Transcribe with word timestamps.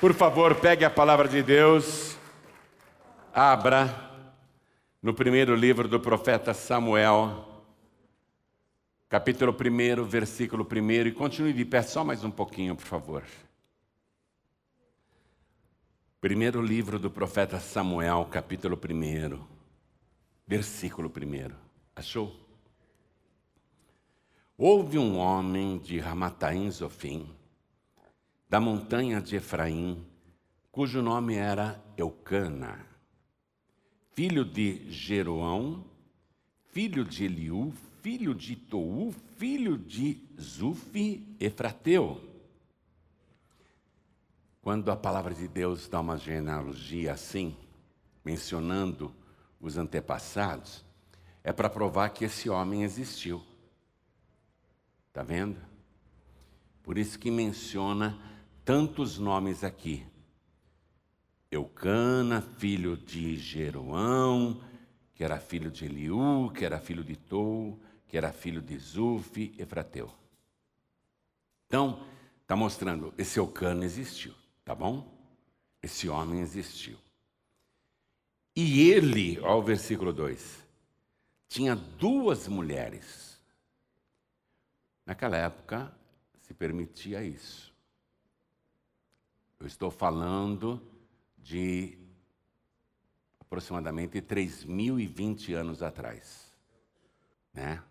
Por 0.00 0.14
favor, 0.14 0.54
pegue 0.54 0.82
a 0.82 0.88
palavra 0.88 1.28
de 1.28 1.42
Deus, 1.42 2.16
abra 3.34 4.10
no 5.02 5.12
primeiro 5.12 5.54
livro 5.54 5.86
do 5.86 6.00
profeta 6.00 6.54
Samuel, 6.54 7.46
capítulo 9.10 9.52
1, 9.52 10.02
versículo 10.04 10.66
1, 10.66 10.90
e 11.08 11.12
continue 11.12 11.52
de 11.52 11.66
pé 11.66 11.82
só 11.82 12.02
mais 12.02 12.24
um 12.24 12.30
pouquinho, 12.30 12.74
por 12.74 12.86
favor. 12.86 13.24
Primeiro 16.18 16.62
livro 16.62 16.98
do 16.98 17.10
profeta 17.10 17.60
Samuel, 17.60 18.26
capítulo 18.30 18.80
1, 18.82 19.38
versículo 20.46 21.12
1. 21.14 21.54
Achou? 21.94 22.34
Houve 24.56 24.96
um 24.96 25.18
homem 25.18 25.76
de 25.76 25.98
Ramataim 25.98 26.70
Zofim, 26.70 27.28
da 28.50 28.58
montanha 28.58 29.20
de 29.20 29.36
Efraim, 29.36 30.04
cujo 30.72 31.00
nome 31.00 31.36
era 31.36 31.80
Eucana, 31.96 32.84
filho 34.12 34.44
de 34.44 34.90
Jeroão, 34.90 35.84
filho 36.72 37.04
de 37.04 37.26
Eliú, 37.26 37.72
filho 38.02 38.34
de 38.34 38.56
Tou, 38.56 39.14
filho 39.36 39.78
de 39.78 40.20
Zufi, 40.40 41.24
Efrateu. 41.38 42.28
Quando 44.60 44.90
a 44.90 44.96
palavra 44.96 45.32
de 45.32 45.46
Deus 45.46 45.86
dá 45.86 46.00
uma 46.00 46.16
genealogia 46.16 47.12
assim, 47.12 47.56
mencionando 48.24 49.14
os 49.60 49.78
antepassados, 49.78 50.84
é 51.44 51.52
para 51.52 51.70
provar 51.70 52.08
que 52.10 52.24
esse 52.24 52.50
homem 52.50 52.82
existiu. 52.82 53.44
Está 55.06 55.22
vendo? 55.22 55.60
Por 56.82 56.98
isso 56.98 57.16
que 57.16 57.30
menciona 57.30 58.29
tantos 58.64 59.18
nomes 59.18 59.64
aqui. 59.64 60.06
Eucana, 61.50 62.40
filho 62.40 62.96
de 62.96 63.36
Jeroão, 63.36 64.62
que 65.14 65.24
era 65.24 65.38
filho 65.40 65.70
de 65.70 65.84
Eliú, 65.84 66.50
que 66.52 66.64
era 66.64 66.78
filho 66.78 67.02
de 67.02 67.16
Tou, 67.16 67.80
que 68.06 68.16
era 68.16 68.32
filho 68.32 68.62
de 68.62 68.78
Zuf, 68.78 69.54
Efrateu. 69.58 70.10
Então, 71.66 72.06
está 72.42 72.56
mostrando, 72.56 73.12
esse 73.18 73.38
Eucana 73.38 73.84
existiu, 73.84 74.34
tá 74.64 74.74
bom? 74.74 75.16
Esse 75.82 76.08
homem 76.08 76.40
existiu. 76.40 76.98
E 78.54 78.90
ele, 78.90 79.38
ó 79.40 79.58
o 79.58 79.62
versículo 79.62 80.12
2, 80.12 80.66
tinha 81.48 81.74
duas 81.74 82.48
mulheres. 82.48 83.40
Naquela 85.06 85.36
época 85.36 85.92
se 86.40 86.54
permitia 86.54 87.22
isso. 87.22 87.69
Eu 89.60 89.66
estou 89.66 89.90
falando 89.90 90.80
de 91.36 91.98
aproximadamente 93.38 94.22
3.020 94.22 95.52
anos 95.52 95.82
atrás. 95.82 96.50
Né? 97.52 97.82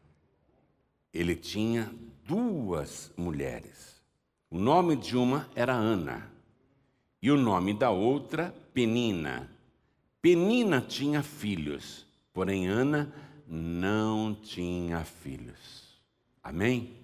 Ele 1.14 1.36
tinha 1.36 1.94
duas 2.26 3.12
mulheres. 3.16 4.02
O 4.50 4.58
nome 4.58 4.96
de 4.96 5.16
uma 5.16 5.48
era 5.54 5.74
Ana 5.74 6.32
e 7.22 7.30
o 7.30 7.38
nome 7.38 7.74
da 7.74 7.92
outra, 7.92 8.52
Penina. 8.74 9.48
Penina 10.22 10.82
tinha 10.82 11.22
filhos, 11.22 12.08
porém 12.34 12.66
Ana 12.66 13.14
não 13.46 14.34
tinha 14.34 15.04
filhos. 15.04 16.02
Amém? 16.42 16.99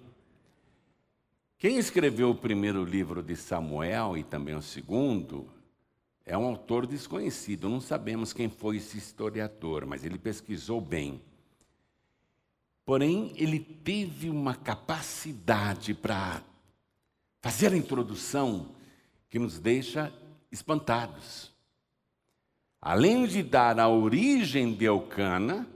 Quem 1.58 1.78
escreveu 1.78 2.30
o 2.30 2.34
primeiro 2.34 2.84
livro 2.84 3.22
de 3.22 3.34
Samuel 3.34 4.18
e 4.18 4.22
também 4.22 4.54
o 4.54 4.60
segundo 4.60 5.48
é 6.22 6.36
um 6.36 6.44
autor 6.44 6.86
desconhecido, 6.86 7.68
não 7.70 7.80
sabemos 7.80 8.34
quem 8.34 8.50
foi 8.50 8.76
esse 8.76 8.98
historiador, 8.98 9.86
mas 9.86 10.04
ele 10.04 10.18
pesquisou 10.18 10.82
bem. 10.82 11.22
Porém, 12.84 13.32
ele 13.36 13.58
teve 13.58 14.28
uma 14.28 14.54
capacidade 14.54 15.94
para 15.94 16.42
fazer 17.40 17.72
a 17.72 17.76
introdução 17.76 18.74
que 19.30 19.38
nos 19.38 19.58
deixa 19.58 20.12
espantados. 20.52 21.54
Além 22.82 23.26
de 23.26 23.42
dar 23.42 23.80
a 23.80 23.88
origem 23.88 24.74
de 24.74 24.84
Eucana, 24.84 25.66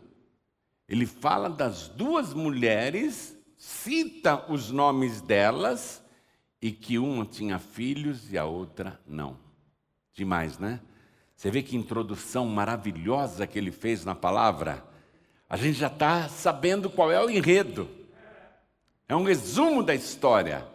ele 0.87 1.07
fala 1.07 1.49
das 1.49 1.89
duas 1.89 2.35
mulheres 2.35 3.40
cita 3.61 4.51
os 4.51 4.71
nomes 4.71 5.21
delas 5.21 6.03
e 6.63 6.73
que 6.73 6.99
uma 6.99 7.27
tinha 7.27 7.59
filhos 7.59 8.33
e 8.33 8.39
a 8.39 8.47
outra 8.47 8.99
não. 9.07 9.37
Demais, 10.15 10.59
né? 10.59 10.81
Você 11.37 11.51
vê 11.51 11.63
que 11.63 11.77
introdução 11.77 12.47
maravilhosa 12.47 13.47
que 13.47 13.59
ele 13.59 13.71
fez 13.71 14.03
na 14.03 14.15
palavra. 14.15 14.83
A 15.47 15.59
gente 15.59 15.79
já 15.79 15.89
está 15.89 16.27
sabendo 16.27 16.89
qual 16.89 17.13
é 17.13 17.23
o 17.23 17.29
enredo. 17.29 17.87
É 19.07 19.15
um 19.15 19.25
resumo 19.25 19.83
da 19.83 19.95
história. 19.95 20.67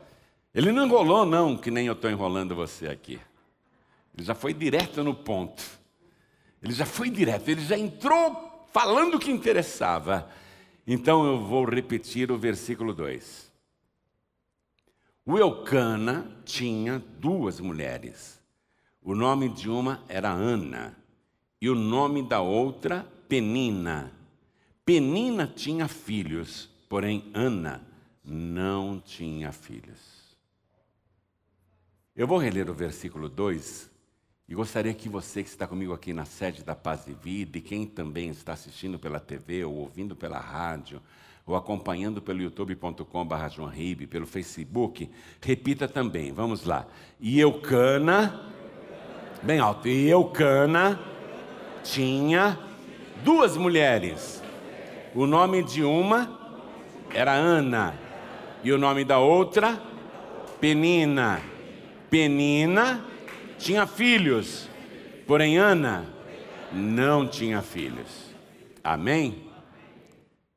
Ele 0.53 0.71
não 0.71 0.85
enrolou, 0.85 1.25
não, 1.25 1.57
que 1.57 1.71
nem 1.71 1.87
eu 1.87 1.93
estou 1.93 2.11
enrolando 2.11 2.53
você 2.53 2.87
aqui. 2.87 3.19
Ele 4.15 4.23
já 4.23 4.35
foi 4.35 4.53
direto 4.53 5.03
no 5.03 5.15
ponto. 5.15 5.63
Ele 6.61 6.73
já 6.73 6.85
foi 6.85 7.09
direto, 7.09 7.49
ele 7.49 7.65
já 7.65 7.77
entrou 7.77 8.67
falando 8.71 9.15
o 9.15 9.19
que 9.19 9.31
interessava. 9.31 10.29
Então 10.87 11.25
eu 11.25 11.43
vou 11.43 11.65
repetir 11.65 12.31
o 12.31 12.37
versículo 12.37 12.93
2. 12.93 13.51
O 15.25 15.37
Eucana 15.37 16.31
tinha 16.45 16.99
duas 17.19 17.59
mulheres. 17.59 18.39
O 19.01 19.15
nome 19.15 19.49
de 19.49 19.69
uma 19.69 20.03
era 20.07 20.29
Ana 20.29 20.95
e 21.59 21.69
o 21.69 21.75
nome 21.75 22.21
da 22.21 22.41
outra 22.41 23.03
Penina. 23.27 24.11
Penina 24.85 25.47
tinha 25.47 25.87
filhos, 25.87 26.69
porém 26.87 27.31
Ana 27.33 27.83
não 28.23 28.99
tinha 28.99 29.51
filhos. 29.51 30.37
Eu 32.15 32.27
vou 32.27 32.37
reler 32.37 32.69
o 32.69 32.73
versículo 32.73 33.27
2 33.27 33.89
e 34.47 34.53
gostaria 34.53 34.93
que 34.93 35.09
você 35.09 35.41
que 35.41 35.49
está 35.49 35.65
comigo 35.65 35.91
aqui 35.91 36.13
na 36.13 36.23
sede 36.23 36.63
da 36.63 36.75
Paz 36.75 37.07
e 37.07 37.13
Vida, 37.13 37.57
e 37.57 37.61
quem 37.61 37.85
também 37.85 38.29
está 38.29 38.53
assistindo 38.53 38.99
pela 38.99 39.19
TV, 39.19 39.65
ou 39.65 39.73
ouvindo 39.73 40.15
pela 40.15 40.37
rádio, 40.37 41.01
ou 41.47 41.55
acompanhando 41.55 42.21
pelo 42.21 42.43
youtube.com.br, 42.43 44.07
pelo 44.07 44.27
Facebook, 44.27 45.09
repita 45.41 45.87
também. 45.87 46.31
Vamos 46.31 46.63
lá. 46.63 46.85
E 47.19 47.39
Eucana, 47.39 48.51
bem 49.41 49.59
alto, 49.59 49.87
e 49.87 50.07
Eucana 50.09 50.99
tinha 51.83 52.59
duas 53.23 53.57
mulheres. 53.57 54.43
O 55.15 55.25
nome 55.25 55.63
de 55.63 55.83
uma 55.83 56.63
era 57.11 57.33
Ana, 57.33 57.95
e 58.63 58.71
o 58.71 58.77
nome 58.77 59.03
da 59.03 59.17
outra, 59.17 59.81
Penina. 60.59 61.41
Penina 62.11 63.14
tinha 63.57 63.87
filhos, 63.87 64.69
porém 65.27 65.57
Ana 65.57 66.05
não 66.71 67.27
tinha 67.27 67.61
filhos. 67.61 68.33
Amém? 68.83 69.49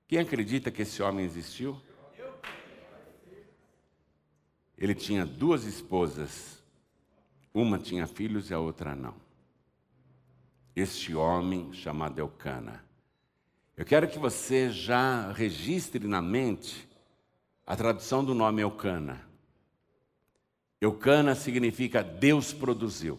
Quem 0.06 0.18
acredita 0.18 0.70
que 0.70 0.82
esse 0.82 1.02
homem 1.02 1.24
existiu? 1.24 1.80
Ele 4.76 4.94
tinha 4.94 5.26
duas 5.26 5.64
esposas, 5.64 6.62
uma 7.52 7.78
tinha 7.78 8.06
filhos 8.06 8.50
e 8.50 8.54
a 8.54 8.58
outra 8.58 8.94
não. 8.94 9.14
Este 10.74 11.14
homem 11.14 11.72
chamado 11.72 12.18
Eucana. 12.18 12.84
Eu 13.76 13.84
quero 13.84 14.08
que 14.08 14.18
você 14.18 14.70
já 14.70 15.32
registre 15.32 16.06
na 16.06 16.22
mente 16.22 16.88
a 17.66 17.76
tradução 17.76 18.24
do 18.24 18.34
nome 18.34 18.62
Eucana. 18.62 19.27
Eucana 20.80 21.34
significa 21.34 22.02
Deus 22.02 22.52
produziu. 22.52 23.18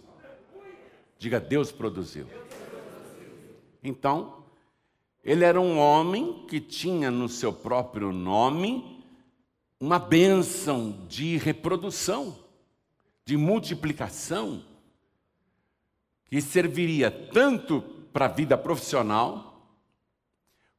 Diga, 1.17 1.39
Deus 1.39 1.71
produziu. 1.71 2.25
Então, 3.83 4.45
ele 5.23 5.43
era 5.43 5.59
um 5.59 5.77
homem 5.77 6.45
que 6.47 6.61
tinha 6.61 7.11
no 7.11 7.27
seu 7.27 7.51
próprio 7.51 8.13
nome 8.13 9.03
uma 9.79 9.99
bênção 9.99 11.05
de 11.07 11.37
reprodução, 11.37 12.37
de 13.25 13.37
multiplicação, 13.37 14.63
que 16.25 16.41
serviria 16.41 17.09
tanto 17.09 17.81
para 18.11 18.25
a 18.25 18.29
vida 18.29 18.57
profissional, 18.57 19.49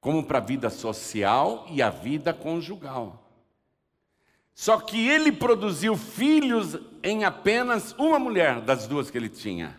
como 0.00 0.25
para 0.25 0.38
a 0.38 0.43
vida 0.43 0.70
social 0.70 1.66
e 1.70 1.82
a 1.82 1.90
vida 1.90 2.32
conjugal. 2.32 3.19
Só 4.60 4.78
que 4.78 5.08
ele 5.08 5.32
produziu 5.32 5.96
filhos 5.96 6.78
em 7.02 7.24
apenas 7.24 7.92
uma 7.92 8.18
mulher 8.18 8.60
das 8.60 8.86
duas 8.86 9.10
que 9.10 9.16
ele 9.16 9.30
tinha. 9.30 9.74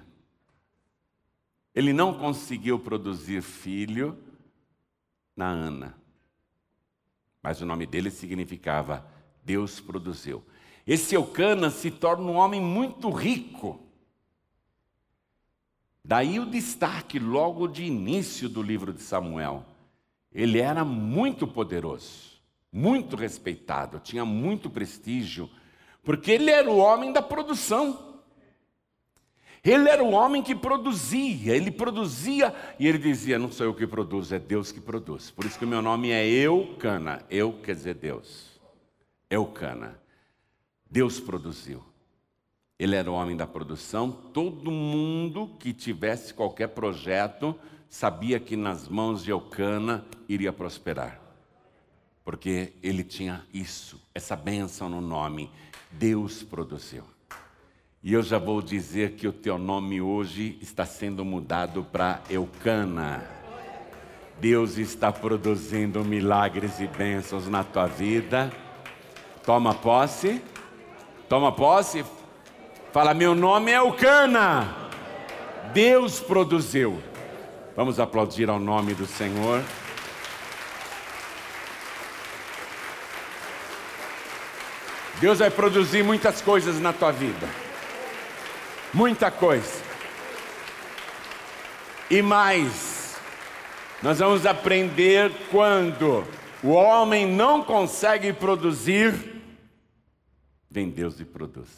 Ele 1.76 1.94
não 1.94 2.16
conseguiu 2.16 2.80
produzir 2.80 3.44
filho 3.44 4.18
na 5.36 5.46
Ana. 5.46 5.96
Mas 7.44 7.62
o 7.62 7.66
nome 7.68 7.86
dele 7.86 8.10
significava 8.10 9.06
Deus 9.44 9.80
produziu. 9.80 10.44
Esse 10.88 11.14
Eucana 11.14 11.70
se 11.70 11.92
torna 11.92 12.24
um 12.24 12.38
homem 12.38 12.60
muito 12.60 13.12
rico. 13.12 13.80
Daí 16.04 16.40
o 16.40 16.46
destaque 16.48 17.20
logo 17.20 17.68
de 17.68 17.84
início 17.84 18.50
do 18.50 18.64
livro 18.64 18.92
de 18.92 19.04
Samuel. 19.04 19.64
Ele 20.34 20.58
era 20.58 20.84
muito 20.84 21.48
poderoso, 21.48 22.31
muito 22.72 23.16
respeitado, 23.16 24.00
tinha 24.00 24.24
muito 24.24 24.70
prestígio, 24.70 25.50
porque 26.04 26.32
ele 26.32 26.50
era 26.50 26.70
o 26.70 26.78
homem 26.78 27.12
da 27.12 27.22
produção. 27.22 28.10
Ele 29.64 29.88
era 29.90 30.04
o 30.04 30.12
homem 30.12 30.42
que 30.42 30.56
produzia, 30.56 31.56
ele 31.56 31.70
produzia 31.70 32.56
e 32.80 32.88
ele 32.88 32.98
dizia: 32.98 33.38
Não 33.38 33.52
sou 33.52 33.68
eu 33.68 33.76
que 33.76 33.86
produzo, 33.86 34.34
é 34.34 34.40
Deus 34.40 34.72
que 34.72 34.82
produz. 34.82 35.30
Por 35.30 35.46
isso 35.46 35.60
que 35.60 35.66
o 35.66 35.68
meu 35.68 35.84
nome 35.84 36.10
é 36.10 36.26
Eucana. 36.28 37.24
Eu 37.30 37.54
quer 37.54 37.76
dizer 37.76 37.94
Deus. 37.94 38.60
Eucana. 39.30 40.00
Deus 40.90 41.20
produziu. 41.20 41.84
Ele 42.80 42.96
era 42.96 43.12
o 43.12 43.14
homem 43.14 43.38
da 43.38 43.46
produção. 43.46 44.12
Todo 44.12 44.72
mundo 44.72 45.56
que 45.60 45.72
tivesse 45.72 46.34
qualquer 46.34 46.70
projeto 46.70 47.56
sabia 47.88 48.40
que 48.40 48.56
nas 48.56 48.88
mãos 48.88 49.24
de 49.24 49.30
Eucana 49.30 50.04
iria 50.28 50.52
prosperar. 50.52 51.21
Porque 52.24 52.74
ele 52.84 53.04
tinha 53.04 53.44
isso, 53.54 54.00
essa 54.14 54.36
bênção 54.36 54.88
no 54.88 55.02
nome. 55.02 55.50
Deus 55.92 56.44
produziu. 56.44 57.04
E 58.04 58.14
eu 58.14 58.24
já 58.24 58.40
vou 58.40 58.62
dizer 58.62 59.12
que 59.12 59.28
o 59.28 59.34
teu 59.34 59.58
nome 59.58 60.02
hoje 60.02 60.58
está 60.62 60.86
sendo 60.86 61.24
mudado 61.24 61.84
para 61.84 62.22
Eucana. 62.30 63.24
Deus 64.40 64.78
está 64.78 65.12
produzindo 65.12 66.04
milagres 66.04 66.80
e 66.80 66.88
bênçãos 66.88 67.48
na 67.48 67.64
tua 67.64 67.86
vida. 67.86 68.52
Toma 69.46 69.74
posse. 69.76 70.42
Toma 71.30 71.52
posse. 71.52 72.04
Fala, 72.92 73.14
meu 73.14 73.36
nome 73.36 73.72
é 73.72 73.78
Eucana. 73.78 74.76
Deus 75.74 76.20
produziu. 76.20 77.02
Vamos 77.76 78.00
aplaudir 78.00 78.50
ao 78.50 78.60
nome 78.60 78.94
do 78.96 79.06
Senhor. 79.06 79.64
Deus 85.22 85.40
vai 85.40 85.50
produzir 85.50 86.04
muitas 86.04 86.42
coisas 86.42 86.80
na 86.82 86.92
tua 86.92 87.12
vida 87.12 87.48
muita 88.94 89.32
coisa. 89.32 89.82
E 92.10 92.22
mais, 92.22 93.20
nós 94.04 94.20
vamos 94.20 94.46
aprender 94.46 95.32
quando 95.50 96.26
o 96.62 96.70
homem 96.72 97.26
não 97.26 97.64
consegue 97.64 98.34
produzir, 98.34 99.14
vem 100.70 100.90
Deus 100.90 101.20
e 101.20 101.26
produz. 101.26 101.70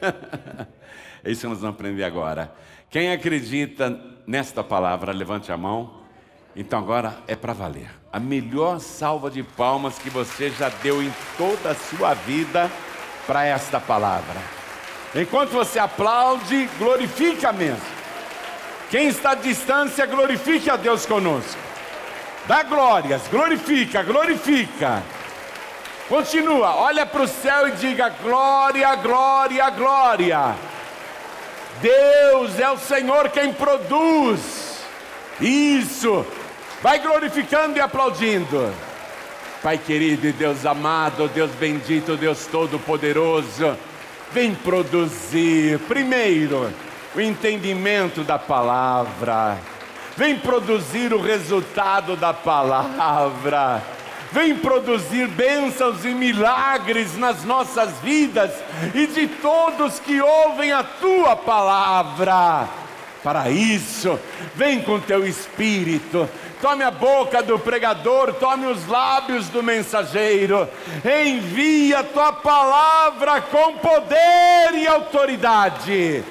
é 1.24 1.30
isso 1.30 1.42
que 1.42 1.46
nós 1.46 1.60
vamos 1.60 1.76
aprender 1.76 2.04
agora. 2.04 2.54
Quem 2.90 3.10
acredita 3.12 3.98
nesta 4.26 4.62
palavra, 4.62 5.12
levante 5.12 5.50
a 5.50 5.56
mão. 5.56 5.99
Então 6.54 6.78
agora 6.78 7.18
é 7.28 7.36
para 7.36 7.52
valer. 7.52 7.90
A 8.12 8.18
melhor 8.18 8.80
salva 8.80 9.30
de 9.30 9.42
palmas 9.42 9.98
que 9.98 10.10
você 10.10 10.50
já 10.50 10.68
deu 10.82 11.02
em 11.02 11.12
toda 11.38 11.70
a 11.70 11.74
sua 11.74 12.14
vida 12.14 12.70
para 13.26 13.44
esta 13.44 13.78
palavra. 13.80 14.40
Enquanto 15.14 15.50
você 15.50 15.78
aplaude, 15.78 16.68
glorifica 16.78 17.52
mesmo. 17.52 18.00
Quem 18.90 19.08
está 19.08 19.32
à 19.32 19.34
distância, 19.36 20.04
glorifique 20.06 20.68
a 20.68 20.76
Deus 20.76 21.06
conosco. 21.06 21.58
Dá 22.46 22.64
glórias, 22.64 23.22
glorifica, 23.28 24.02
glorifica. 24.02 25.02
Continua, 26.08 26.74
olha 26.74 27.06
para 27.06 27.22
o 27.22 27.28
céu 27.28 27.68
e 27.68 27.72
diga: 27.72 28.08
glória, 28.08 28.92
glória, 28.96 29.70
glória. 29.70 30.56
Deus 31.80 32.58
é 32.58 32.68
o 32.68 32.76
Senhor 32.76 33.28
quem 33.28 33.52
produz. 33.52 34.80
Isso. 35.40 36.26
Vai 36.82 36.98
glorificando 36.98 37.78
e 37.78 37.80
aplaudindo. 37.80 38.72
Pai 39.62 39.76
querido 39.76 40.26
e 40.26 40.32
Deus 40.32 40.64
amado, 40.64 41.28
Deus 41.28 41.50
bendito, 41.52 42.16
Deus 42.16 42.46
todo-poderoso 42.46 43.76
vem 44.32 44.54
produzir, 44.54 45.78
primeiro, 45.80 46.72
o 47.14 47.20
entendimento 47.20 48.22
da 48.22 48.38
palavra, 48.38 49.58
vem 50.16 50.38
produzir 50.38 51.12
o 51.12 51.20
resultado 51.20 52.14
da 52.16 52.32
palavra, 52.32 53.82
vem 54.30 54.54
produzir 54.54 55.26
bênçãos 55.26 56.04
e 56.04 56.14
milagres 56.14 57.16
nas 57.18 57.44
nossas 57.44 57.90
vidas 58.00 58.52
e 58.94 59.06
de 59.08 59.26
todos 59.26 59.98
que 59.98 60.20
ouvem 60.20 60.72
a 60.72 60.84
tua 60.84 61.34
palavra. 61.34 62.68
Para 63.22 63.50
isso, 63.50 64.18
vem 64.54 64.80
com 64.80 64.98
teu 64.98 65.26
espírito, 65.26 66.28
tome 66.60 66.84
a 66.84 66.90
boca 66.90 67.42
do 67.42 67.58
pregador, 67.58 68.34
tome 68.34 68.66
os 68.66 68.86
lábios 68.86 69.48
do 69.48 69.62
mensageiro, 69.62 70.68
envia 71.04 72.00
a 72.00 72.04
tua 72.04 72.32
palavra 72.32 73.40
com 73.40 73.78
poder 73.78 74.74
e 74.74 74.86
autoridade, 74.86 76.24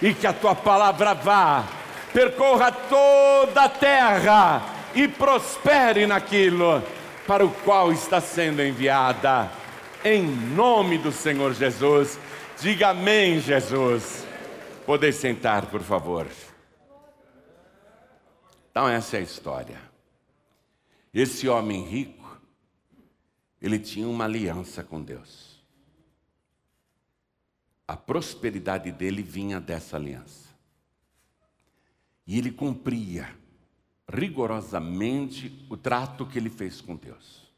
e 0.00 0.14
que 0.14 0.26
a 0.26 0.32
tua 0.32 0.54
palavra 0.54 1.14
vá, 1.14 1.64
percorra 2.12 2.70
toda 2.72 3.64
a 3.64 3.68
terra 3.68 4.62
e 4.94 5.08
prospere 5.08 6.06
naquilo 6.06 6.82
para 7.26 7.44
o 7.44 7.50
qual 7.50 7.92
está 7.92 8.20
sendo 8.20 8.62
enviada, 8.62 9.50
em 10.04 10.22
nome 10.22 10.98
do 10.98 11.12
Senhor 11.12 11.54
Jesus. 11.54 12.18
Diga 12.60 12.88
amém, 12.88 13.40
Jesus. 13.40 14.26
Poder 14.84 15.12
sentar, 15.12 15.66
por 15.66 15.80
favor. 15.80 16.26
Então, 18.72 18.88
essa 18.88 19.18
é 19.18 19.20
a 19.20 19.22
história. 19.22 19.78
Esse 21.12 21.46
homem 21.46 21.84
rico, 21.84 22.40
ele 23.60 23.78
tinha 23.78 24.08
uma 24.08 24.24
aliança 24.24 24.82
com 24.82 25.02
Deus. 25.02 25.62
A 27.86 27.94
prosperidade 27.94 28.90
dele 28.90 29.22
vinha 29.22 29.60
dessa 29.60 29.96
aliança. 29.96 30.48
E 32.26 32.38
ele 32.38 32.50
cumpria 32.50 33.36
rigorosamente 34.08 35.66
o 35.68 35.76
trato 35.76 36.24
que 36.24 36.38
ele 36.38 36.48
fez 36.48 36.80
com 36.80 36.96
Deus. 36.96 37.52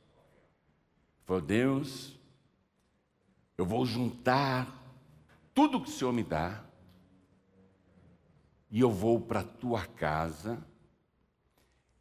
Falou: 1.25 1.41
Deus, 1.41 2.13
eu 3.57 3.65
vou 3.65 3.87
juntar 3.87 4.83
tudo 5.55 5.81
que 5.81 5.89
o 5.89 5.93
Senhor 5.93 6.13
me 6.13 6.25
dá, 6.25 6.65
e 8.69 8.81
eu 8.81 8.91
vou 8.91 9.21
para 9.21 9.41
a 9.41 9.45
tua 9.45 9.87
casa 9.87 10.74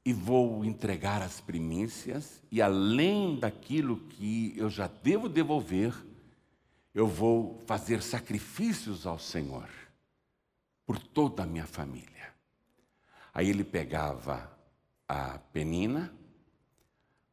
e 0.05 0.11
vou 0.11 0.65
entregar 0.65 1.21
as 1.21 1.39
primícias, 1.39 2.41
e 2.51 2.61
além 2.61 3.39
daquilo 3.39 3.97
que 3.97 4.53
eu 4.57 4.69
já 4.69 4.87
devo 4.87 5.29
devolver, 5.29 5.93
eu 6.93 7.07
vou 7.07 7.61
fazer 7.65 8.01
sacrifícios 8.01 9.07
ao 9.07 9.17
Senhor, 9.17 9.69
por 10.85 10.99
toda 10.99 11.43
a 11.43 11.45
minha 11.45 11.65
família. 11.65 12.33
Aí 13.33 13.49
ele 13.49 13.63
pegava 13.63 14.51
a 15.07 15.39
Penina, 15.39 16.13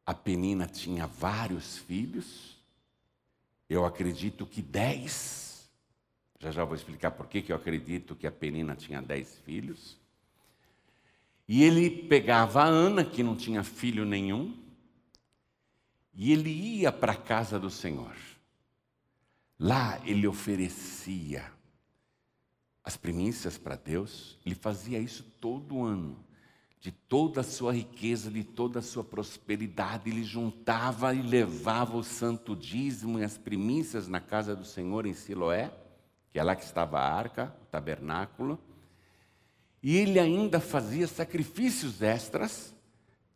a 0.05 0.13
Penina 0.13 0.65
tinha 0.65 1.05
vários 1.05 1.77
filhos, 1.77 2.57
eu 3.69 3.85
acredito 3.85 4.45
que 4.45 4.61
dez, 4.61 5.69
já 6.39 6.51
já 6.51 6.63
vou 6.63 6.75
explicar 6.75 7.11
por 7.11 7.27
que 7.27 7.51
eu 7.51 7.55
acredito 7.55 8.15
que 8.15 8.25
a 8.25 8.31
Penina 8.31 8.75
tinha 8.75 9.01
dez 9.01 9.37
filhos. 9.45 10.00
E 11.47 11.63
ele 11.63 11.89
pegava 11.89 12.61
a 12.61 12.65
Ana, 12.65 13.03
que 13.03 13.23
não 13.23 13.35
tinha 13.35 13.63
filho 13.63 14.05
nenhum, 14.05 14.57
e 16.13 16.31
ele 16.31 16.49
ia 16.49 16.91
para 16.91 17.13
a 17.13 17.17
casa 17.17 17.59
do 17.59 17.69
Senhor. 17.69 18.15
Lá 19.59 19.99
ele 20.05 20.27
oferecia 20.27 21.51
as 22.83 22.97
primícias 22.97 23.57
para 23.57 23.75
Deus, 23.75 24.39
ele 24.45 24.55
fazia 24.55 24.99
isso 24.99 25.23
todo 25.39 25.83
ano. 25.83 26.17
De 26.79 26.91
toda 26.91 27.41
a 27.41 27.43
sua 27.43 27.71
riqueza, 27.71 28.31
de 28.31 28.43
toda 28.43 28.79
a 28.79 28.81
sua 28.81 29.03
prosperidade, 29.03 30.09
ele 30.09 30.23
juntava 30.23 31.13
e 31.13 31.21
levava 31.21 31.95
o 31.95 32.03
santo 32.03 32.55
dízimo 32.55 33.19
e 33.19 33.23
as 33.23 33.37
primícias 33.37 34.07
na 34.07 34.19
casa 34.19 34.55
do 34.55 34.65
Senhor 34.65 35.05
em 35.05 35.13
Siloé, 35.13 35.71
que 36.31 36.39
é 36.39 36.43
lá 36.43 36.55
que 36.55 36.63
estava 36.63 36.99
a 36.99 37.13
arca, 37.13 37.55
o 37.61 37.65
tabernáculo. 37.67 38.59
E 39.83 39.97
ele 39.97 40.19
ainda 40.19 40.59
fazia 40.59 41.07
sacrifícios 41.07 42.01
extras, 42.01 42.75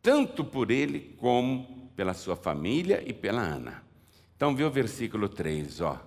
tanto 0.00 0.44
por 0.44 0.70
ele 0.70 1.16
como 1.18 1.90
pela 1.96 2.14
sua 2.14 2.36
família 2.36 3.02
e 3.04 3.12
pela 3.12 3.40
Ana. 3.42 3.82
Então, 4.36 4.54
vê 4.54 4.62
o 4.62 4.70
versículo 4.70 5.28
3, 5.28 5.80
ó. 5.80 6.00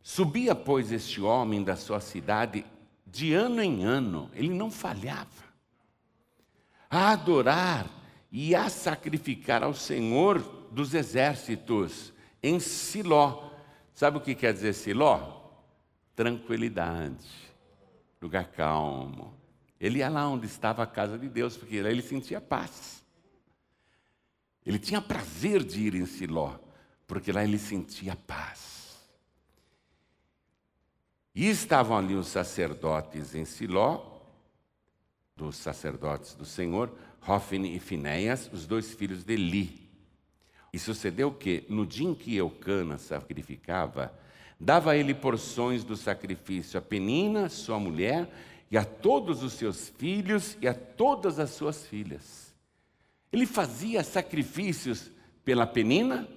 Subia, 0.00 0.54
pois, 0.54 0.90
este 0.92 1.20
homem 1.20 1.62
da 1.62 1.76
sua 1.76 2.00
cidade 2.00 2.64
de 3.06 3.34
ano 3.34 3.62
em 3.62 3.84
ano, 3.84 4.30
ele 4.32 4.50
não 4.50 4.70
falhava, 4.70 5.44
a 6.88 7.10
adorar 7.10 7.90
e 8.30 8.54
a 8.54 8.70
sacrificar 8.70 9.62
ao 9.62 9.74
Senhor 9.74 10.38
dos 10.70 10.94
exércitos 10.94 12.12
em 12.42 12.58
Siló. 12.60 13.50
Sabe 13.92 14.16
o 14.16 14.20
que 14.20 14.34
quer 14.34 14.54
dizer 14.54 14.72
Siló? 14.72 15.50
Tranquilidade 16.14 17.47
lugar 18.20 18.46
calmo. 18.52 19.34
Ele 19.80 19.98
ia 19.98 20.08
lá 20.08 20.28
onde 20.28 20.46
estava 20.46 20.82
a 20.82 20.86
casa 20.86 21.18
de 21.18 21.28
Deus, 21.28 21.56
porque 21.56 21.80
lá 21.80 21.90
ele 21.90 22.02
sentia 22.02 22.40
paz. 22.40 23.04
Ele 24.66 24.78
tinha 24.78 25.00
prazer 25.00 25.62
de 25.62 25.80
ir 25.80 25.94
em 25.94 26.04
Siló, 26.04 26.58
porque 27.06 27.32
lá 27.32 27.44
ele 27.44 27.58
sentia 27.58 28.16
paz. 28.16 28.98
E 31.34 31.48
estavam 31.48 31.96
ali 31.96 32.14
os 32.14 32.26
sacerdotes 32.26 33.34
em 33.34 33.44
Siló, 33.44 34.18
dos 35.36 35.56
sacerdotes 35.56 36.34
do 36.34 36.44
Senhor, 36.44 36.92
Hofni 37.26 37.76
e 37.76 37.78
Finéias, 37.78 38.50
os 38.52 38.66
dois 38.66 38.92
filhos 38.92 39.22
de 39.22 39.34
Eli. 39.34 39.88
E 40.72 40.78
sucedeu 40.78 41.32
que, 41.32 41.64
no 41.68 41.86
dia 41.86 42.08
em 42.08 42.14
que 42.14 42.36
Eucana 42.36 42.98
sacrificava, 42.98 44.12
dava 44.58 44.96
ele 44.96 45.14
porções 45.14 45.84
do 45.84 45.96
sacrifício 45.96 46.78
a 46.78 46.82
Penina, 46.82 47.48
sua 47.48 47.78
mulher, 47.78 48.28
e 48.70 48.76
a 48.76 48.84
todos 48.84 49.42
os 49.42 49.54
seus 49.54 49.88
filhos 49.88 50.56
e 50.60 50.68
a 50.68 50.74
todas 50.74 51.38
as 51.38 51.50
suas 51.50 51.86
filhas. 51.86 52.54
Ele 53.32 53.46
fazia 53.46 54.02
sacrifícios 54.02 55.10
pela 55.44 55.66
Penina 55.66 56.28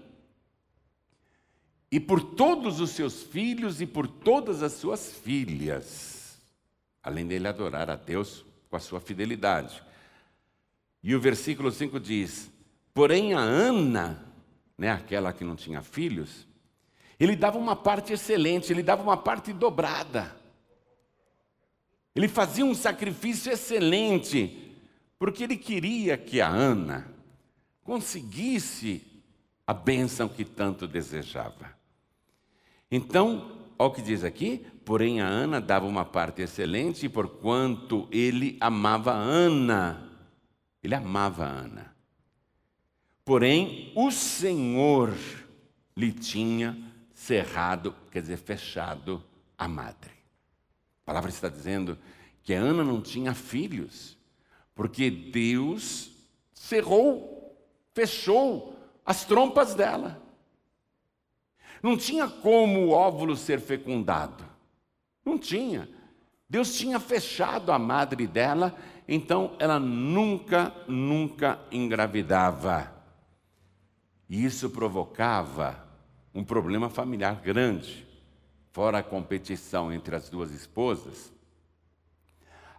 e 1.91 1.99
por 1.99 2.21
todos 2.21 2.79
os 2.79 2.91
seus 2.91 3.23
filhos 3.23 3.81
e 3.81 3.85
por 3.85 4.07
todas 4.07 4.63
as 4.63 4.73
suas 4.73 5.11
filhas, 5.11 6.39
além 7.03 7.27
dele 7.27 7.47
adorar 7.47 7.89
a 7.89 7.95
Deus 7.95 8.45
com 8.69 8.77
a 8.77 8.79
sua 8.79 9.01
fidelidade. 9.01 9.83
E 11.03 11.13
o 11.15 11.19
versículo 11.19 11.71
5 11.71 11.99
diz: 11.99 12.49
Porém, 12.93 13.33
a 13.33 13.39
Ana, 13.39 14.25
né, 14.77 14.91
aquela 14.91 15.33
que 15.33 15.43
não 15.43 15.55
tinha 15.55 15.81
filhos, 15.81 16.47
ele 17.23 17.35
dava 17.35 17.59
uma 17.59 17.75
parte 17.75 18.13
excelente, 18.13 18.73
ele 18.73 18.81
dava 18.81 19.03
uma 19.03 19.15
parte 19.15 19.53
dobrada. 19.53 20.35
Ele 22.15 22.27
fazia 22.27 22.65
um 22.65 22.73
sacrifício 22.73 23.51
excelente, 23.51 24.75
porque 25.19 25.43
ele 25.43 25.55
queria 25.55 26.17
que 26.17 26.41
a 26.41 26.47
Ana 26.47 27.13
conseguisse 27.83 29.05
a 29.67 29.71
bênção 29.71 30.27
que 30.27 30.43
tanto 30.43 30.87
desejava. 30.87 31.71
Então, 32.89 33.51
olha 33.77 33.89
o 33.89 33.93
que 33.93 34.01
diz 34.01 34.23
aqui: 34.23 34.65
porém 34.83 35.21
a 35.21 35.27
Ana 35.27 35.61
dava 35.61 35.85
uma 35.85 36.03
parte 36.03 36.41
excelente, 36.41 37.07
porquanto 37.07 38.07
ele 38.11 38.57
amava 38.59 39.11
Ana. 39.11 40.09
Ele 40.83 40.95
amava 40.95 41.45
Ana. 41.45 41.95
Porém, 43.23 43.93
o 43.95 44.09
Senhor 44.09 45.15
lhe 45.95 46.11
tinha 46.11 46.90
cerrado, 47.21 47.95
quer 48.09 48.21
dizer, 48.21 48.37
fechado 48.37 49.23
a 49.55 49.67
madre. 49.67 50.11
A 51.03 51.05
palavra 51.05 51.29
está 51.29 51.47
dizendo 51.47 51.95
que 52.41 52.51
Ana 52.51 52.83
não 52.83 52.99
tinha 52.99 53.35
filhos, 53.35 54.17
porque 54.73 55.11
Deus 55.11 56.11
cerrou, 56.51 57.55
fechou 57.93 58.75
as 59.05 59.23
trompas 59.23 59.75
dela. 59.75 60.19
Não 61.83 61.95
tinha 61.95 62.27
como 62.27 62.87
o 62.87 62.89
óvulo 62.89 63.37
ser 63.37 63.59
fecundado. 63.59 64.43
Não 65.23 65.37
tinha. 65.37 65.87
Deus 66.49 66.75
tinha 66.75 66.99
fechado 66.99 67.71
a 67.71 67.77
madre 67.77 68.25
dela, 68.25 68.75
então 69.07 69.55
ela 69.59 69.79
nunca, 69.79 70.73
nunca 70.87 71.59
engravidava. 71.71 72.91
E 74.27 74.43
isso 74.43 74.71
provocava 74.71 75.90
um 76.33 76.43
problema 76.43 76.89
familiar 76.89 77.41
grande, 77.41 78.07
fora 78.71 78.99
a 78.99 79.03
competição 79.03 79.91
entre 79.91 80.15
as 80.15 80.29
duas 80.29 80.51
esposas. 80.51 81.31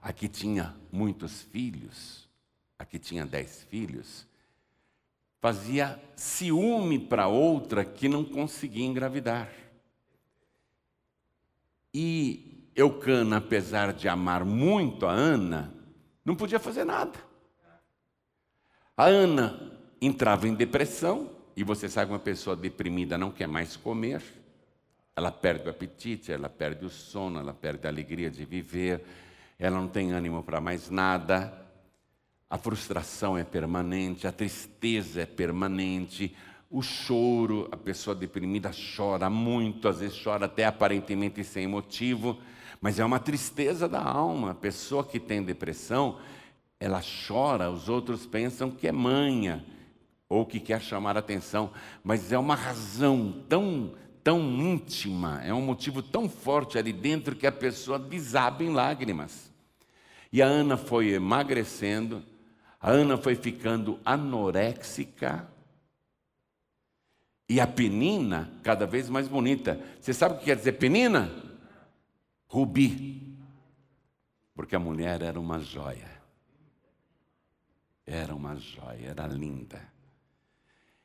A 0.00 0.12
que 0.12 0.28
tinha 0.28 0.74
muitos 0.90 1.42
filhos, 1.42 2.28
a 2.78 2.84
que 2.84 2.98
tinha 2.98 3.24
dez 3.24 3.62
filhos, 3.64 4.26
fazia 5.40 6.02
ciúme 6.16 6.98
para 6.98 7.28
outra 7.28 7.84
que 7.84 8.08
não 8.08 8.24
conseguia 8.24 8.84
engravidar. 8.84 9.50
E 11.94 12.70
Eucana, 12.74 13.36
apesar 13.36 13.92
de 13.92 14.08
amar 14.08 14.44
muito 14.44 15.06
a 15.06 15.12
Ana, 15.12 15.74
não 16.24 16.34
podia 16.34 16.58
fazer 16.58 16.84
nada. 16.84 17.18
A 18.96 19.06
Ana 19.06 19.78
entrava 20.00 20.48
em 20.48 20.54
depressão, 20.54 21.30
e 21.56 21.62
você 21.62 21.88
sabe 21.88 22.06
que 22.06 22.12
uma 22.12 22.18
pessoa 22.18 22.56
deprimida 22.56 23.18
não 23.18 23.30
quer 23.30 23.46
mais 23.46 23.76
comer, 23.76 24.22
ela 25.14 25.30
perde 25.30 25.66
o 25.66 25.70
apetite, 25.70 26.32
ela 26.32 26.48
perde 26.48 26.84
o 26.84 26.90
sono, 26.90 27.38
ela 27.38 27.52
perde 27.52 27.86
a 27.86 27.90
alegria 27.90 28.30
de 28.30 28.44
viver, 28.44 29.04
ela 29.58 29.78
não 29.78 29.88
tem 29.88 30.12
ânimo 30.12 30.42
para 30.42 30.60
mais 30.60 30.88
nada, 30.88 31.52
a 32.48 32.58
frustração 32.58 33.36
é 33.36 33.44
permanente, 33.44 34.26
a 34.26 34.32
tristeza 34.32 35.22
é 35.22 35.26
permanente, 35.26 36.34
o 36.70 36.80
choro, 36.82 37.68
a 37.70 37.76
pessoa 37.76 38.16
deprimida 38.16 38.70
chora 38.96 39.28
muito, 39.28 39.88
às 39.88 40.00
vezes 40.00 40.22
chora 40.22 40.46
até 40.46 40.64
aparentemente 40.64 41.44
sem 41.44 41.66
motivo, 41.66 42.38
mas 42.80 42.98
é 42.98 43.04
uma 43.04 43.20
tristeza 43.20 43.86
da 43.86 44.02
alma. 44.02 44.52
A 44.52 44.54
pessoa 44.54 45.04
que 45.04 45.20
tem 45.20 45.42
depressão, 45.42 46.18
ela 46.80 47.00
chora, 47.26 47.70
os 47.70 47.88
outros 47.88 48.26
pensam 48.26 48.70
que 48.70 48.88
é 48.88 48.92
manha, 48.92 49.64
ou 50.32 50.46
que 50.46 50.58
quer 50.58 50.80
chamar 50.80 51.14
atenção, 51.14 51.70
mas 52.02 52.32
é 52.32 52.38
uma 52.38 52.54
razão 52.54 53.44
tão, 53.50 53.92
tão 54.24 54.40
íntima, 54.40 55.42
é 55.44 55.52
um 55.52 55.60
motivo 55.60 56.02
tão 56.02 56.26
forte 56.26 56.78
ali 56.78 56.90
dentro 56.90 57.36
que 57.36 57.46
a 57.46 57.52
pessoa 57.52 57.98
desaba 57.98 58.64
em 58.64 58.70
lágrimas. 58.70 59.52
E 60.32 60.40
a 60.40 60.46
Ana 60.46 60.78
foi 60.78 61.10
emagrecendo, 61.10 62.24
a 62.80 62.90
Ana 62.90 63.18
foi 63.18 63.34
ficando 63.34 64.00
anoréxica, 64.06 65.46
e 67.46 67.60
a 67.60 67.66
penina 67.66 68.50
cada 68.62 68.86
vez 68.86 69.10
mais 69.10 69.28
bonita. 69.28 69.78
Você 70.00 70.14
sabe 70.14 70.36
o 70.36 70.38
que 70.38 70.46
quer 70.46 70.56
dizer 70.56 70.72
penina? 70.72 71.30
Rubi. 72.46 73.36
Porque 74.54 74.74
a 74.74 74.78
mulher 74.78 75.20
era 75.20 75.38
uma 75.38 75.58
joia. 75.60 76.10
Era 78.06 78.34
uma 78.34 78.56
joia, 78.56 79.08
era 79.10 79.26
linda. 79.26 79.92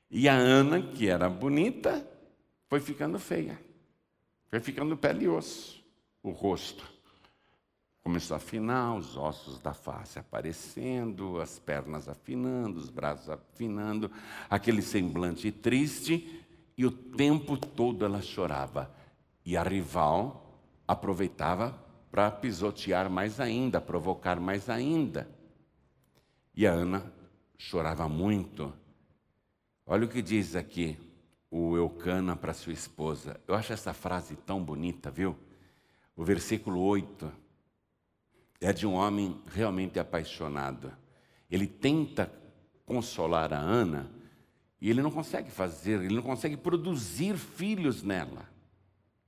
E 0.10 0.30
a 0.30 0.34
Ana, 0.34 0.82
que 0.82 1.08
era 1.08 1.30
bonita, 1.30 2.08
foi 2.68 2.80
ficando 2.80 3.20
feia. 3.20 3.60
Foi 4.50 4.60
ficando 4.60 4.96
pele 4.96 5.26
e 5.26 5.28
osso, 5.28 5.84
o 6.24 6.32
rosto. 6.32 6.86
Começou 8.02 8.36
a 8.36 8.38
afinar, 8.38 8.96
os 8.96 9.18
ossos 9.18 9.60
da 9.60 9.74
face 9.74 10.18
aparecendo, 10.18 11.42
as 11.42 11.60
pernas 11.60 12.08
afinando, 12.08 12.80
os 12.80 12.90
braços 12.90 13.30
afinando, 13.30 14.10
aquele 14.50 14.82
semblante 14.82 15.52
triste, 15.52 16.46
e 16.78 16.86
o 16.86 16.92
tempo 16.92 17.58
todo 17.58 18.06
ela 18.06 18.22
chorava. 18.22 18.90
E 19.46 19.58
a 19.58 19.64
rival 19.64 20.62
aproveitava 20.88 21.78
para 22.10 22.32
pisotear 22.32 23.10
mais 23.10 23.42
ainda, 23.42 23.82
provocar 23.82 24.40
mais 24.40 24.70
ainda. 24.70 25.30
E 26.56 26.66
a 26.66 26.72
Ana 26.72 27.12
chorava 27.58 28.08
muito 28.08 28.74
Olha 29.90 30.04
o 30.04 30.10
que 30.10 30.22
diz 30.22 30.54
aqui 30.54 30.98
o 31.50 31.78
Eucana 31.78 32.36
para 32.36 32.54
sua 32.54 32.74
esposa. 32.74 33.40
Eu 33.48 33.56
acho 33.56 33.72
essa 33.72 33.94
frase 33.94 34.36
tão 34.36 34.62
bonita, 34.62 35.10
viu? 35.10 35.34
O 36.14 36.26
versículo 36.26 36.82
8 36.82 37.32
é 38.60 38.74
de 38.74 38.86
um 38.86 38.96
homem 38.96 39.42
realmente 39.48 39.98
apaixonado. 39.98 40.92
Ele 41.50 41.66
tenta 41.66 42.30
consolar 42.86 43.54
a 43.54 43.60
Ana 43.60 44.12
e 44.82 44.90
ele 44.90 45.02
não 45.02 45.10
consegue 45.10 45.50
fazer, 45.50 46.02
ele 46.02 46.16
não 46.16 46.22
consegue 46.22 46.58
produzir 46.58 47.38
filhos 47.38 48.04
nela. 48.04 48.46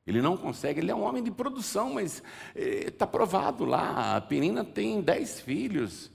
Ele 0.06 0.22
não 0.22 0.36
consegue, 0.36 0.82
ele 0.82 0.92
é 0.92 0.96
um 0.96 1.04
homem 1.04 1.24
de 1.24 1.32
produção, 1.32 1.94
mas 1.94 2.22
está 2.54 3.06
eh, 3.06 3.08
provado 3.08 3.64
lá. 3.64 4.18
A 4.18 4.20
Penina 4.20 4.66
tem 4.66 5.00
dez 5.00 5.40
filhos. 5.40 6.12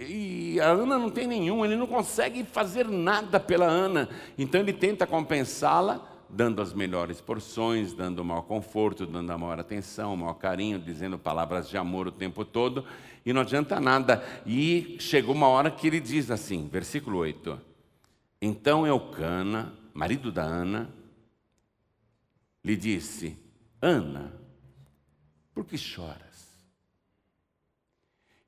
E 0.00 0.58
a 0.58 0.68
Ana 0.68 0.98
não 0.98 1.10
tem 1.10 1.26
nenhum, 1.26 1.62
ele 1.62 1.76
não 1.76 1.86
consegue 1.86 2.42
fazer 2.42 2.88
nada 2.88 3.38
pela 3.38 3.66
Ana. 3.66 4.08
Então 4.38 4.60
ele 4.60 4.72
tenta 4.72 5.06
compensá-la, 5.06 6.00
dando 6.26 6.62
as 6.62 6.72
melhores 6.72 7.20
porções, 7.20 7.92
dando 7.92 8.20
o 8.20 8.24
maior 8.24 8.42
conforto, 8.42 9.06
dando 9.06 9.30
a 9.30 9.36
maior 9.36 9.60
atenção, 9.60 10.14
o 10.14 10.16
maior 10.16 10.34
carinho, 10.34 10.78
dizendo 10.78 11.18
palavras 11.18 11.68
de 11.68 11.76
amor 11.76 12.06
o 12.06 12.12
tempo 12.12 12.44
todo, 12.44 12.84
e 13.26 13.32
não 13.32 13.42
adianta 13.42 13.78
nada. 13.78 14.24
E 14.46 14.96
chegou 14.98 15.34
uma 15.34 15.48
hora 15.48 15.70
que 15.70 15.86
ele 15.86 16.00
diz 16.00 16.30
assim, 16.30 16.66
versículo 16.66 17.18
8: 17.18 17.60
Então 18.40 18.86
Eucana, 18.86 19.74
marido 19.92 20.32
da 20.32 20.44
Ana, 20.44 20.90
lhe 22.64 22.76
disse: 22.76 23.36
Ana, 23.82 24.32
por 25.52 25.66
que 25.66 25.76
chora? 25.76 26.29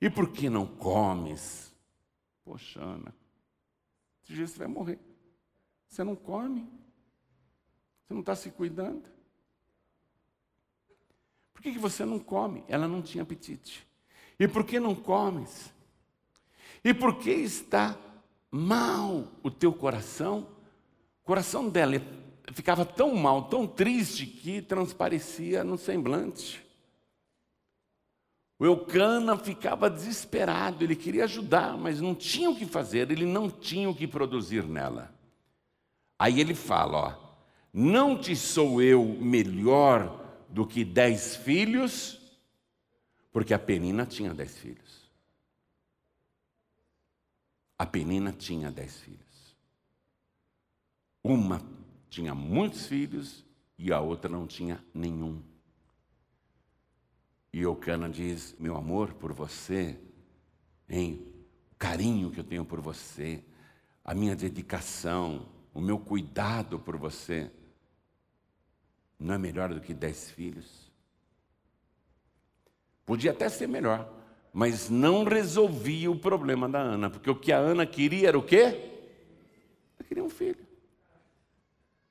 E 0.02 0.10
por 0.10 0.32
que 0.32 0.50
não 0.50 0.66
comes? 0.66 1.72
Poxa, 2.44 2.82
Ana, 2.82 3.14
esse 4.20 4.34
dia 4.34 4.48
você 4.48 4.58
vai 4.58 4.66
morrer. 4.66 4.98
Você 5.86 6.02
não 6.02 6.16
come. 6.16 6.68
Você 8.02 8.12
não 8.12 8.18
está 8.18 8.34
se 8.34 8.50
cuidando. 8.50 9.08
Por 11.54 11.62
Por 11.62 11.72
que 11.72 11.78
você 11.78 12.04
não 12.04 12.18
come? 12.18 12.64
Ela 12.66 12.88
não 12.88 13.00
tinha 13.00 13.22
apetite. 13.22 13.86
E 14.36 14.48
por 14.48 14.64
que 14.64 14.80
não 14.80 14.96
comes? 14.96 15.72
E 16.82 16.92
por 16.92 17.20
que 17.20 17.30
está 17.30 17.96
mal 18.50 19.28
o 19.40 19.50
teu 19.52 19.72
coração? 19.72 20.48
O 21.22 21.24
coração 21.24 21.68
dela 21.68 21.92
ficava 22.52 22.84
tão 22.84 23.14
mal, 23.14 23.44
tão 23.44 23.68
triste, 23.68 24.26
que 24.26 24.60
transparecia 24.60 25.62
no 25.62 25.78
semblante. 25.78 26.60
O 28.62 28.64
Eucana 28.64 29.36
ficava 29.36 29.90
desesperado, 29.90 30.84
ele 30.84 30.94
queria 30.94 31.24
ajudar, 31.24 31.76
mas 31.76 32.00
não 32.00 32.14
tinha 32.14 32.48
o 32.48 32.54
que 32.54 32.64
fazer, 32.64 33.10
ele 33.10 33.26
não 33.26 33.50
tinha 33.50 33.90
o 33.90 33.94
que 33.94 34.06
produzir 34.06 34.62
nela. 34.62 35.12
Aí 36.16 36.40
ele 36.40 36.54
fala: 36.54 36.96
ó, 36.96 37.36
não 37.72 38.16
te 38.16 38.36
sou 38.36 38.80
eu 38.80 39.04
melhor 39.04 40.44
do 40.48 40.64
que 40.64 40.84
dez 40.84 41.34
filhos, 41.34 42.20
porque 43.32 43.52
a 43.52 43.58
Penina 43.58 44.06
tinha 44.06 44.32
dez 44.32 44.56
filhos. 44.56 45.10
A 47.76 47.84
Penina 47.84 48.30
tinha 48.30 48.70
dez 48.70 49.00
filhos. 49.00 49.56
Uma 51.20 51.60
tinha 52.08 52.32
muitos 52.32 52.86
filhos 52.86 53.44
e 53.76 53.92
a 53.92 53.98
outra 53.98 54.30
não 54.30 54.46
tinha 54.46 54.80
nenhum. 54.94 55.42
E 57.52 57.60
Eucana 57.60 58.08
diz: 58.08 58.56
Meu 58.58 58.76
amor 58.76 59.12
por 59.14 59.32
você, 59.32 59.98
hein? 60.88 61.26
o 61.72 61.76
carinho 61.76 62.30
que 62.30 62.40
eu 62.40 62.44
tenho 62.44 62.64
por 62.64 62.80
você, 62.80 63.44
a 64.04 64.14
minha 64.14 64.34
dedicação, 64.34 65.46
o 65.74 65.80
meu 65.80 65.98
cuidado 65.98 66.78
por 66.78 66.96
você, 66.96 67.50
não 69.18 69.34
é 69.34 69.38
melhor 69.38 69.74
do 69.74 69.80
que 69.80 69.92
dez 69.92 70.30
filhos? 70.30 70.90
Podia 73.04 73.32
até 73.32 73.48
ser 73.48 73.66
melhor, 73.66 74.10
mas 74.52 74.88
não 74.88 75.24
resolvia 75.24 76.10
o 76.10 76.18
problema 76.18 76.68
da 76.68 76.78
Ana, 76.78 77.10
porque 77.10 77.30
o 77.30 77.36
que 77.36 77.52
a 77.52 77.58
Ana 77.58 77.84
queria 77.84 78.28
era 78.28 78.38
o 78.38 78.42
quê? 78.42 78.90
Ela 79.98 80.08
queria 80.08 80.24
um 80.24 80.30
filho. 80.30 80.66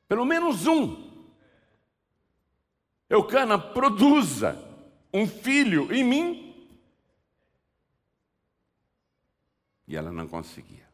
Pelo 0.07 0.25
menos 0.25 0.67
um. 0.67 1.09
Eucana, 3.09 3.57
produza 3.57 4.70
um 5.13 5.27
filho 5.27 5.91
em 5.93 6.03
mim. 6.03 6.69
E 9.87 9.95
ela 9.95 10.11
não 10.11 10.27
conseguia. 10.27 10.89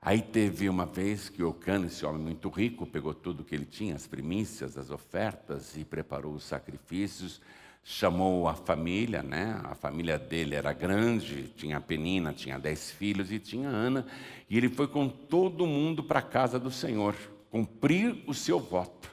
Aí 0.00 0.22
teve 0.22 0.68
uma 0.68 0.86
vez 0.86 1.28
que 1.28 1.42
o 1.42 1.52
Cano, 1.52 1.86
esse 1.86 2.06
homem 2.06 2.22
muito 2.22 2.48
rico, 2.48 2.86
pegou 2.86 3.12
tudo 3.12 3.42
que 3.42 3.54
ele 3.54 3.64
tinha, 3.64 3.96
as 3.96 4.06
primícias, 4.06 4.78
as 4.78 4.90
ofertas, 4.90 5.76
e 5.76 5.84
preparou 5.84 6.32
os 6.34 6.44
sacrifícios, 6.44 7.40
chamou 7.82 8.46
a 8.46 8.54
família, 8.54 9.20
né? 9.20 9.60
A 9.64 9.74
família 9.74 10.16
dele 10.16 10.54
era 10.54 10.72
grande, 10.72 11.48
tinha 11.56 11.78
a 11.78 11.80
Penina, 11.80 12.32
tinha 12.32 12.58
dez 12.58 12.92
filhos 12.92 13.32
e 13.32 13.40
tinha 13.40 13.68
Ana, 13.68 14.06
e 14.48 14.56
ele 14.56 14.68
foi 14.68 14.86
com 14.86 15.08
todo 15.08 15.66
mundo 15.66 16.04
para 16.04 16.20
a 16.20 16.22
casa 16.22 16.56
do 16.58 16.70
Senhor, 16.70 17.16
cumprir 17.50 18.22
o 18.28 18.34
seu 18.34 18.60
voto, 18.60 19.10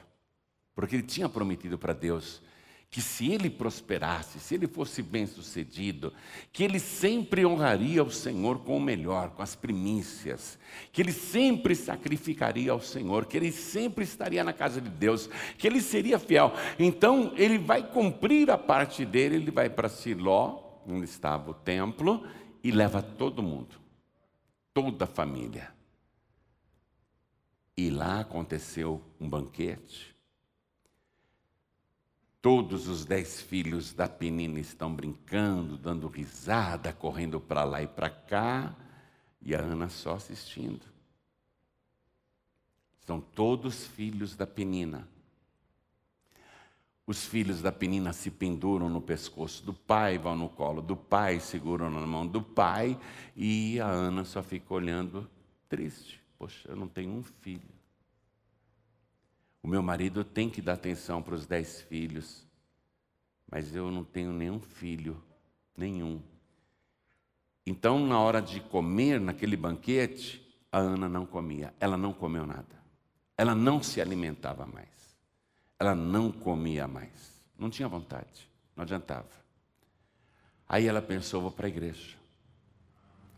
porque 0.76 0.94
ele 0.94 1.02
tinha 1.02 1.28
prometido 1.28 1.76
para 1.76 1.92
Deus 1.92 2.40
que 2.94 3.02
se 3.02 3.32
ele 3.32 3.50
prosperasse, 3.50 4.38
se 4.38 4.54
ele 4.54 4.68
fosse 4.68 5.02
bem-sucedido, 5.02 6.12
que 6.52 6.62
ele 6.62 6.78
sempre 6.78 7.44
honraria 7.44 8.04
o 8.04 8.08
Senhor 8.08 8.60
com 8.60 8.76
o 8.76 8.80
melhor, 8.80 9.30
com 9.30 9.42
as 9.42 9.56
primícias, 9.56 10.56
que 10.92 11.02
ele 11.02 11.10
sempre 11.10 11.74
sacrificaria 11.74 12.70
ao 12.70 12.80
Senhor, 12.80 13.26
que 13.26 13.36
ele 13.36 13.50
sempre 13.50 14.04
estaria 14.04 14.44
na 14.44 14.52
casa 14.52 14.80
de 14.80 14.88
Deus, 14.88 15.28
que 15.58 15.66
ele 15.66 15.80
seria 15.80 16.20
fiel. 16.20 16.52
Então, 16.78 17.32
ele 17.34 17.58
vai 17.58 17.82
cumprir 17.82 18.48
a 18.48 18.56
parte 18.56 19.04
dele, 19.04 19.34
ele 19.34 19.50
vai 19.50 19.68
para 19.68 19.88
Siló, 19.88 20.62
onde 20.86 21.06
estava 21.06 21.50
o 21.50 21.54
templo, 21.54 22.24
e 22.62 22.70
leva 22.70 23.02
todo 23.02 23.42
mundo, 23.42 23.74
toda 24.72 25.02
a 25.04 25.08
família. 25.08 25.74
E 27.76 27.90
lá 27.90 28.20
aconteceu 28.20 29.02
um 29.18 29.28
banquete 29.28 30.13
Todos 32.44 32.88
os 32.88 33.06
dez 33.06 33.40
filhos 33.40 33.94
da 33.94 34.06
Penina 34.06 34.60
estão 34.60 34.94
brincando, 34.94 35.78
dando 35.78 36.06
risada, 36.08 36.92
correndo 36.92 37.40
para 37.40 37.64
lá 37.64 37.82
e 37.82 37.86
para 37.86 38.10
cá, 38.10 38.76
e 39.40 39.54
a 39.54 39.60
Ana 39.60 39.88
só 39.88 40.16
assistindo. 40.16 40.84
São 43.06 43.18
todos 43.18 43.86
filhos 43.86 44.36
da 44.36 44.46
Penina. 44.46 45.08
Os 47.06 47.24
filhos 47.24 47.62
da 47.62 47.72
Penina 47.72 48.12
se 48.12 48.30
penduram 48.30 48.90
no 48.90 49.00
pescoço 49.00 49.64
do 49.64 49.72
pai, 49.72 50.18
vão 50.18 50.36
no 50.36 50.50
colo 50.50 50.82
do 50.82 50.94
pai, 50.94 51.40
seguram 51.40 51.88
na 51.88 52.06
mão 52.06 52.26
do 52.26 52.42
pai, 52.42 53.00
e 53.34 53.80
a 53.80 53.86
Ana 53.86 54.22
só 54.22 54.42
fica 54.42 54.74
olhando 54.74 55.26
triste. 55.66 56.20
Poxa, 56.38 56.68
eu 56.68 56.76
não 56.76 56.88
tenho 56.88 57.10
um 57.10 57.22
filho. 57.22 57.72
O 59.64 59.66
meu 59.66 59.82
marido 59.82 60.22
tem 60.22 60.50
que 60.50 60.60
dar 60.60 60.74
atenção 60.74 61.22
para 61.22 61.34
os 61.34 61.46
dez 61.46 61.80
filhos, 61.80 62.46
mas 63.50 63.74
eu 63.74 63.90
não 63.90 64.04
tenho 64.04 64.30
nenhum 64.30 64.60
filho, 64.60 65.16
nenhum. 65.74 66.20
Então, 67.66 67.98
na 68.06 68.20
hora 68.20 68.42
de 68.42 68.60
comer 68.60 69.18
naquele 69.18 69.56
banquete, 69.56 70.46
a 70.70 70.80
Ana 70.80 71.08
não 71.08 71.24
comia, 71.24 71.72
ela 71.80 71.96
não 71.96 72.12
comeu 72.12 72.46
nada. 72.46 72.78
Ela 73.38 73.54
não 73.54 73.82
se 73.82 74.02
alimentava 74.02 74.66
mais. 74.66 75.16
Ela 75.78 75.94
não 75.94 76.30
comia 76.30 76.86
mais. 76.86 77.32
Não 77.58 77.70
tinha 77.70 77.88
vontade, 77.88 78.46
não 78.76 78.82
adiantava. 78.82 79.30
Aí 80.68 80.86
ela 80.86 81.00
pensou: 81.00 81.40
vou 81.40 81.50
para 81.50 81.68
a 81.68 81.70
igreja, 81.70 82.18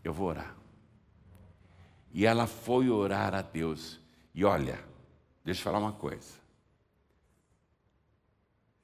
eu 0.03 0.13
vou 0.13 0.27
orar. 0.27 0.57
E 2.13 2.27
ela 2.27 2.49
foi 2.49 2.91
orar 2.91 3.33
a 3.33 3.43
Deus. 3.43 4.01
E 4.35 4.45
olha, 4.45 4.85
Deixa 5.47 5.61
eu 5.61 5.65
falar 5.65 5.79
uma 5.79 5.93
coisa. 5.93 6.35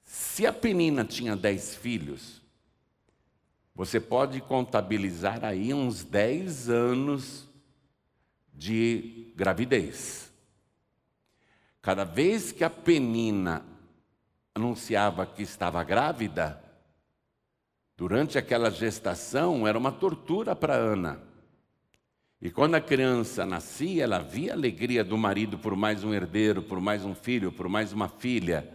Se 0.04 0.46
a 0.46 0.52
Penina 0.52 1.04
tinha 1.04 1.34
dez 1.34 1.74
filhos, 1.74 2.40
você 3.74 3.98
pode 3.98 4.40
contabilizar 4.40 5.44
aí 5.44 5.74
uns 5.74 6.04
dez 6.04 6.70
anos 6.70 7.48
de 8.54 9.32
gravidez. 9.34 10.32
Cada 11.80 12.04
vez 12.04 12.52
que 12.52 12.62
a 12.62 12.70
Penina 12.70 13.66
anunciava 14.54 15.26
que 15.26 15.42
estava 15.42 15.82
grávida, 15.82 16.62
durante 17.96 18.38
aquela 18.38 18.70
gestação 18.70 19.66
era 19.66 19.76
uma 19.76 19.90
tortura 19.90 20.54
para 20.54 20.74
Ana. 20.74 21.20
E 22.42 22.50
quando 22.50 22.74
a 22.74 22.80
criança 22.80 23.46
nascia, 23.46 24.02
ela 24.02 24.18
via 24.18 24.50
a 24.50 24.56
alegria 24.56 25.04
do 25.04 25.16
marido 25.16 25.56
por 25.56 25.76
mais 25.76 26.02
um 26.02 26.12
herdeiro, 26.12 26.60
por 26.60 26.80
mais 26.80 27.04
um 27.04 27.14
filho, 27.14 27.52
por 27.52 27.68
mais 27.68 27.92
uma 27.92 28.08
filha. 28.08 28.68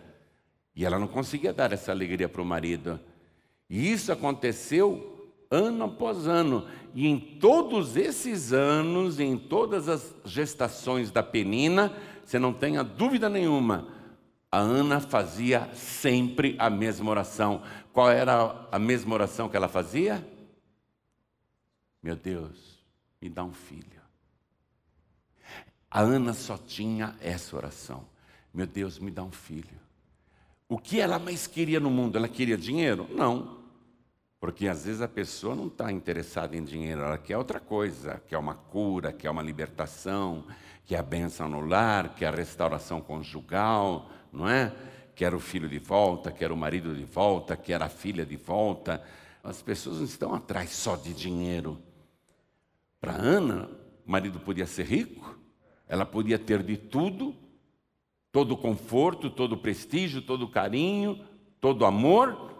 E 0.73 0.85
ela 0.85 0.97
não 0.97 1.07
conseguia 1.07 1.51
dar 1.51 1.73
essa 1.73 1.91
alegria 1.91 2.29
para 2.29 2.41
o 2.41 2.45
marido. 2.45 2.97
E 3.69 3.91
isso 3.91 4.09
aconteceu 4.09 5.35
ano 5.51 5.83
após 5.83 6.27
ano. 6.27 6.65
E 6.95 7.07
em 7.07 7.19
todos 7.19 7.97
esses 7.97 8.53
anos, 8.53 9.19
em 9.19 9.37
todas 9.37 9.89
as 9.89 10.15
gestações 10.23 11.11
da 11.11 11.21
penina, 11.21 11.93
você 12.23 12.39
não 12.39 12.53
tenha 12.53 12.85
dúvida 12.85 13.27
nenhuma, 13.27 13.89
a 14.49 14.59
Ana 14.59 15.01
fazia 15.01 15.69
sempre 15.73 16.55
a 16.57 16.69
mesma 16.69 17.09
oração. 17.11 17.61
Qual 17.91 18.09
era 18.09 18.67
a 18.71 18.79
mesma 18.79 19.13
oração 19.13 19.49
que 19.49 19.57
ela 19.57 19.67
fazia? 19.67 20.25
Meu 22.01 22.15
Deus, 22.15 22.66
me 23.21 23.29
dá 23.29 23.43
um 23.43 23.53
filho. 23.53 24.01
A 25.89 26.01
Ana 26.01 26.33
só 26.33 26.57
tinha 26.57 27.15
essa 27.21 27.55
oração: 27.55 28.05
Meu 28.53 28.67
Deus, 28.67 28.99
me 28.99 29.09
dá 29.09 29.23
um 29.23 29.31
filho. 29.31 29.79
O 30.69 30.77
que 30.77 30.99
ela 30.99 31.17
mais 31.17 31.47
queria 31.47 31.79
no 31.79 31.89
mundo? 31.89 32.17
Ela 32.17 32.27
queria 32.27 32.57
dinheiro? 32.57 33.07
Não. 33.09 33.57
Porque 34.39 34.67
às 34.67 34.85
vezes 34.85 35.01
a 35.01 35.07
pessoa 35.07 35.55
não 35.55 35.67
está 35.67 35.91
interessada 35.91 36.55
em 36.55 36.63
dinheiro, 36.63 37.01
ela 37.01 37.17
quer 37.17 37.37
outra 37.37 37.59
coisa, 37.59 38.21
quer 38.27 38.37
uma 38.37 38.53
cura, 38.53 39.11
quer 39.11 39.31
uma 39.31 39.41
libertação, 39.41 40.45
quer 40.85 40.97
a 40.97 41.03
bênção 41.03 41.49
no 41.49 41.61
lar, 41.61 42.13
quer 42.13 42.27
a 42.27 42.35
restauração 42.35 43.01
conjugal, 43.01 44.09
não 44.31 44.47
é? 44.47 44.71
Quer 45.15 45.33
o 45.33 45.39
filho 45.39 45.67
de 45.67 45.79
volta, 45.79 46.31
quer 46.31 46.51
o 46.51 46.57
marido 46.57 46.93
de 46.93 47.03
volta, 47.03 47.57
quer 47.57 47.81
a 47.81 47.89
filha 47.89 48.23
de 48.23 48.35
volta. 48.35 49.03
As 49.43 49.61
pessoas 49.63 49.97
não 49.97 50.05
estão 50.05 50.35
atrás 50.35 50.69
só 50.69 50.95
de 50.95 51.13
dinheiro. 51.13 51.81
Para 52.99 53.13
Ana, 53.13 53.69
o 54.05 54.11
marido 54.11 54.39
podia 54.39 54.65
ser 54.65 54.85
rico, 54.85 55.37
ela 55.87 56.05
podia 56.05 56.39
ter 56.39 56.63
de 56.63 56.77
tudo, 56.77 57.35
todo 58.31 58.53
o 58.53 58.57
conforto, 58.57 59.29
todo 59.29 59.53
o 59.53 59.57
prestígio, 59.57 60.21
todo 60.21 60.43
o 60.43 60.49
carinho, 60.49 61.25
todo 61.59 61.81
o 61.81 61.85
amor, 61.85 62.53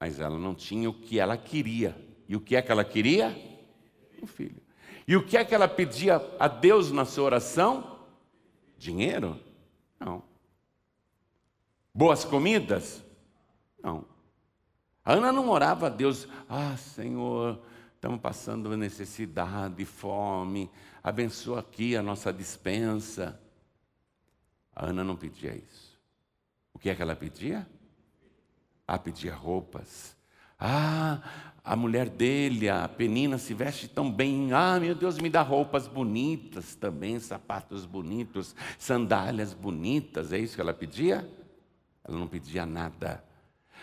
mas 0.00 0.18
ela 0.18 0.38
não 0.38 0.54
tinha 0.54 0.88
o 0.88 0.94
que 0.94 1.18
ela 1.18 1.36
queria. 1.36 1.96
E 2.28 2.34
o 2.34 2.40
que 2.40 2.56
é 2.56 2.62
que 2.62 2.72
ela 2.72 2.84
queria? 2.84 3.36
Um 4.22 4.26
filho. 4.26 4.62
E 5.06 5.16
o 5.16 5.24
que 5.24 5.36
é 5.36 5.44
que 5.44 5.54
ela 5.54 5.68
pedia 5.68 6.20
a 6.38 6.48
Deus 6.48 6.90
na 6.90 7.04
sua 7.04 7.24
oração? 7.24 7.98
Dinheiro? 8.78 9.38
Não. 10.00 10.22
Boas 11.94 12.24
comidas? 12.24 13.04
Não. 13.82 14.04
A 15.04 15.14
Ana 15.14 15.32
não 15.32 15.50
orava 15.50 15.88
a 15.88 15.90
Deus, 15.90 16.28
ah, 16.48 16.76
Senhor, 16.76 17.60
estamos 18.02 18.20
passando 18.20 18.76
necessidade, 18.76 19.84
fome, 19.84 20.68
abençoa 21.04 21.60
aqui 21.60 21.94
a 21.94 22.02
nossa 22.02 22.32
dispensa. 22.32 23.40
A 24.74 24.86
Ana 24.86 25.04
não 25.04 25.14
pedia 25.14 25.54
isso. 25.54 25.96
O 26.74 26.80
que 26.80 26.90
é 26.90 26.96
que 26.96 27.00
ela 27.00 27.14
pedia? 27.14 27.64
Ah, 28.88 28.98
pedia 28.98 29.32
roupas. 29.32 30.16
Ah, 30.58 31.22
a 31.62 31.76
mulher 31.76 32.08
dele, 32.08 32.68
a 32.68 32.88
Penina, 32.88 33.38
se 33.38 33.54
veste 33.54 33.86
tão 33.86 34.10
bem. 34.10 34.52
Ah, 34.52 34.80
meu 34.80 34.96
Deus, 34.96 35.18
me 35.18 35.30
dá 35.30 35.42
roupas 35.42 35.86
bonitas 35.86 36.74
também, 36.74 37.20
sapatos 37.20 37.86
bonitos, 37.86 38.52
sandálias 38.80 39.54
bonitas. 39.54 40.32
É 40.32 40.38
isso 40.38 40.56
que 40.56 40.60
ela 40.60 40.74
pedia? 40.74 41.18
Ela 42.02 42.18
não 42.18 42.26
pedia 42.26 42.66
nada. 42.66 43.22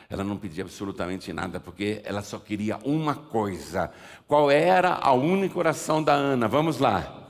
Ela 0.09 0.23
não 0.23 0.37
pedia 0.37 0.63
absolutamente 0.63 1.31
nada, 1.31 1.59
porque 1.59 2.01
ela 2.03 2.23
só 2.23 2.39
queria 2.39 2.77
uma 2.77 3.13
coisa. 3.13 3.93
Qual 4.27 4.49
era 4.49 4.95
a 4.95 5.13
única 5.13 5.59
oração 5.59 6.03
da 6.03 6.13
Ana? 6.13 6.47
Vamos 6.47 6.79
lá. 6.79 7.29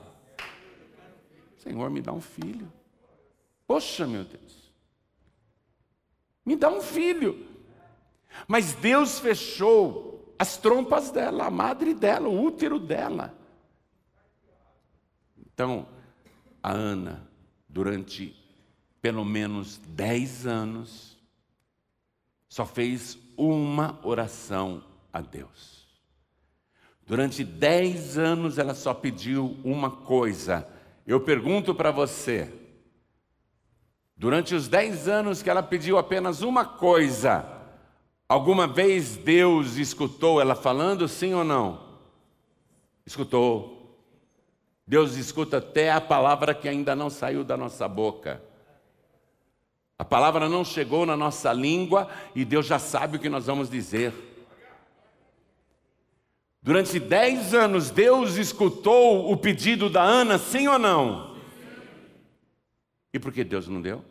Senhor, 1.58 1.90
me 1.90 2.00
dá 2.00 2.14
um 2.14 2.22
filho. 2.22 2.72
Poxa, 3.68 4.08
meu 4.08 4.24
Deus. 4.24 4.72
Me 6.46 6.56
dá 6.56 6.70
um 6.70 6.82
filho. 6.82 7.46
Mas 8.48 8.74
Deus 8.76 9.20
fechou 9.20 10.34
as 10.40 10.56
trompas 10.56 11.12
dela, 11.12 11.48
a 11.48 11.52
madre 11.52 11.94
dela, 11.94 12.30
o 12.30 12.42
útero 12.42 12.80
dela. 12.80 13.38
Então, 15.38 15.86
a 16.64 16.72
Ana, 16.72 17.28
durante 17.68 18.34
pelo 19.02 19.26
menos 19.26 19.78
dez 19.86 20.48
anos, 20.48 21.09
só 22.50 22.66
fez 22.66 23.18
uma 23.38 24.00
oração 24.04 24.84
a 25.14 25.22
Deus. 25.22 25.88
Durante 27.06 27.44
dez 27.44 28.18
anos 28.18 28.58
ela 28.58 28.74
só 28.74 28.94
pediu 28.94 29.58
uma 29.64 29.90
coisa. 29.90 30.68
Eu 31.08 31.22
pergunto 31.22 31.74
para 31.74 31.92
você, 31.92 32.52
durante 34.18 34.54
os 34.54 34.68
dez 34.68 35.08
anos 35.08 35.42
que 35.42 35.50
ela 35.50 35.64
pediu 35.64 35.98
apenas 35.98 36.42
uma 36.42 36.66
coisa, 36.66 37.46
alguma 38.28 38.68
vez 38.68 39.16
Deus 39.16 39.78
escutou 39.78 40.42
ela 40.42 40.56
falando 40.56 41.08
sim 41.08 41.34
ou 41.34 41.44
não? 41.44 41.88
Escutou. 43.06 43.80
Deus 44.86 45.16
escuta 45.16 45.58
até 45.58 45.92
a 45.92 46.02
palavra 46.02 46.54
que 46.54 46.68
ainda 46.68 46.96
não 46.96 47.12
saiu 47.12 47.44
da 47.44 47.56
nossa 47.56 47.88
boca. 47.88 48.42
A 50.00 50.06
palavra 50.06 50.48
não 50.48 50.64
chegou 50.64 51.06
na 51.06 51.18
nossa 51.18 51.52
língua 51.52 52.10
e 52.34 52.46
Deus 52.46 52.66
já 52.66 52.80
sabe 52.80 53.18
o 53.18 53.20
que 53.20 53.28
nós 53.28 53.46
vamos 53.46 53.70
dizer. 53.70 54.14
Durante 56.62 56.98
dez 57.00 57.54
anos, 57.54 57.90
Deus 57.90 58.38
escutou 58.38 59.30
o 59.30 59.36
pedido 59.36 59.90
da 59.90 60.02
Ana, 60.02 60.38
sim 60.38 60.70
ou 60.70 60.80
não? 60.80 61.38
E 63.14 63.20
por 63.20 63.34
que 63.34 63.44
Deus 63.44 63.68
não 63.68 63.82
deu? 63.82 64.04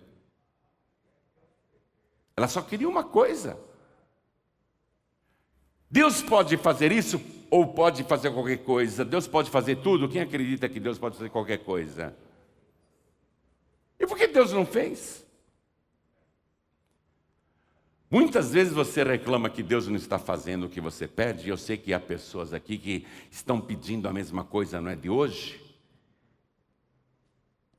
Ela 2.36 2.48
só 2.48 2.60
queria 2.60 2.88
uma 2.88 3.04
coisa. 3.04 3.58
Deus 5.90 6.20
pode 6.20 6.58
fazer 6.58 6.92
isso 6.92 7.18
ou 7.50 7.66
pode 7.66 8.04
fazer 8.04 8.30
qualquer 8.30 8.58
coisa? 8.58 9.06
Deus 9.06 9.26
pode 9.26 9.48
fazer 9.48 9.76
tudo? 9.76 10.06
Quem 10.06 10.20
acredita 10.20 10.68
que 10.68 10.78
Deus 10.78 10.98
pode 10.98 11.16
fazer 11.16 11.30
qualquer 11.30 11.64
coisa? 11.64 12.14
E 13.98 14.06
por 14.06 14.18
que 14.18 14.26
Deus 14.26 14.52
não 14.52 14.66
fez? 14.66 15.26
Muitas 18.10 18.52
vezes 18.52 18.72
você 18.72 19.02
reclama 19.02 19.50
que 19.50 19.62
Deus 19.62 19.86
não 19.86 19.96
está 19.96 20.18
fazendo 20.18 20.64
o 20.64 20.68
que 20.68 20.80
você 20.80 21.06
pede, 21.06 21.46
e 21.46 21.50
eu 21.50 21.58
sei 21.58 21.76
que 21.76 21.92
há 21.92 22.00
pessoas 22.00 22.54
aqui 22.54 22.78
que 22.78 23.06
estão 23.30 23.60
pedindo 23.60 24.08
a 24.08 24.12
mesma 24.12 24.44
coisa, 24.44 24.80
não 24.80 24.90
é 24.90 24.96
de 24.96 25.10
hoje? 25.10 25.60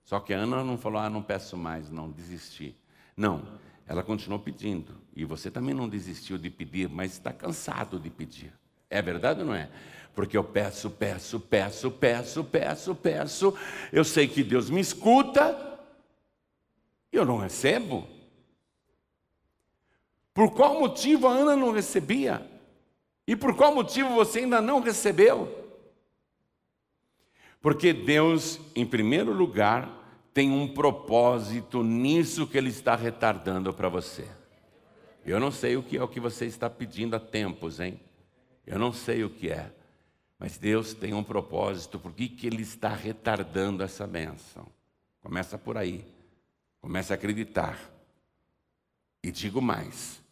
Só 0.04 0.20
que 0.20 0.34
a 0.34 0.38
Ana 0.38 0.64
não 0.64 0.78
falou, 0.78 1.02
ah, 1.02 1.10
não 1.10 1.24
peço 1.24 1.58
mais, 1.58 1.90
não, 1.90 2.12
desisti. 2.12 2.76
Não, 3.18 3.44
ela 3.88 4.04
continuou 4.04 4.40
pedindo. 4.40 4.94
E 5.16 5.26
você 5.26 5.50
também 5.50 5.74
não 5.74 5.90
desistiu 5.90 6.38
de 6.38 6.50
pedir, 6.50 6.88
mas 6.88 7.14
está 7.14 7.34
cansado 7.34 8.00
de 8.00 8.10
pedir. 8.12 8.54
É 8.88 9.02
verdade 9.02 9.42
ou 9.42 9.48
não 9.48 9.56
é? 9.56 9.70
Porque 10.14 10.38
eu 10.38 10.44
peço, 10.44 10.92
peço, 10.92 11.40
peço, 11.40 11.90
peço, 11.90 12.44
peço, 12.44 12.96
peço. 12.96 13.58
Eu 13.92 14.04
sei 14.04 14.28
que 14.28 14.44
Deus 14.44 14.70
me 14.70 14.80
escuta 14.80 15.80
e 17.12 17.18
eu 17.18 17.26
não 17.26 17.38
recebo. 17.38 18.19
Por 20.40 20.52
qual 20.52 20.80
motivo 20.80 21.28
a 21.28 21.34
Ana 21.34 21.54
não 21.54 21.74
recebia? 21.74 22.50
E 23.28 23.36
por 23.36 23.58
qual 23.58 23.76
motivo 23.76 24.16
você 24.16 24.40
ainda 24.40 24.62
não 24.62 24.80
recebeu? 24.80 25.54
Porque 27.62 27.92
Deus, 27.92 28.58
em 28.74 28.86
primeiro 28.86 29.34
lugar, 29.34 30.30
tem 30.34 30.50
um 30.50 30.74
propósito 30.74 31.84
nisso 31.84 32.48
que 32.48 32.58
Ele 32.58 32.70
está 32.70 32.96
retardando 32.96 33.74
para 33.74 33.90
você. 33.90 34.26
Eu 35.26 35.42
não 35.42 35.52
sei 35.52 35.76
o 35.76 35.84
que 35.84 35.98
é 35.98 36.04
o 36.04 36.08
que 36.08 36.22
você 36.22 36.46
está 36.46 36.70
pedindo 36.70 37.18
há 37.18 37.20
tempos, 37.20 37.82
hein? 37.82 38.00
Eu 38.66 38.80
não 38.80 38.94
sei 38.94 39.26
o 39.26 39.30
que 39.30 39.50
é. 39.50 39.70
Mas 40.40 40.58
Deus 40.58 40.94
tem 40.94 41.14
um 41.14 41.22
propósito, 41.22 42.00
por 42.00 42.14
que, 42.14 42.30
que 42.30 42.48
Ele 42.48 42.62
está 42.62 42.88
retardando 42.88 43.84
essa 43.84 44.08
bênção? 44.08 44.66
Começa 45.22 45.58
por 45.58 45.76
aí. 45.76 46.08
Comece 46.80 47.12
a 47.12 47.16
acreditar. 47.16 47.78
E 49.22 49.34
digo 49.34 49.62
mais: 49.62 50.29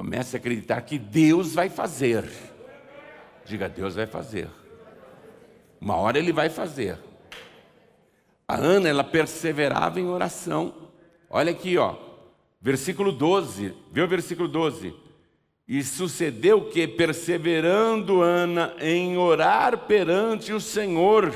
comece 0.00 0.34
a 0.34 0.38
acreditar 0.38 0.80
que 0.80 0.98
Deus 0.98 1.52
vai 1.52 1.68
fazer. 1.68 2.24
Diga, 3.44 3.68
Deus 3.68 3.96
vai 3.96 4.06
fazer. 4.06 4.48
Uma 5.78 5.96
hora 5.96 6.18
Ele 6.18 6.32
vai 6.32 6.48
fazer. 6.48 6.98
A 8.48 8.56
Ana, 8.56 8.88
ela 8.88 9.04
perseverava 9.04 10.00
em 10.00 10.06
oração. 10.06 10.74
Olha 11.28 11.52
aqui, 11.52 11.76
ó. 11.76 11.96
Versículo 12.62 13.12
12. 13.12 13.76
Vê 13.92 14.00
o 14.00 14.08
versículo 14.08 14.48
12. 14.48 14.96
E 15.68 15.84
sucedeu 15.84 16.70
que, 16.70 16.88
perseverando 16.88 18.22
Ana 18.22 18.74
em 18.80 19.18
orar 19.18 19.80
perante 19.80 20.50
o 20.50 20.62
Senhor, 20.62 21.30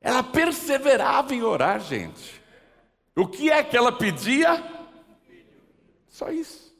ela 0.00 0.22
perseverava 0.22 1.34
em 1.34 1.42
orar, 1.42 1.78
gente. 1.78 2.40
O 3.14 3.26
que 3.26 3.50
é 3.50 3.62
que 3.62 3.76
ela 3.76 3.92
pedia? 3.92 4.77
Só 6.18 6.32
isso. 6.32 6.74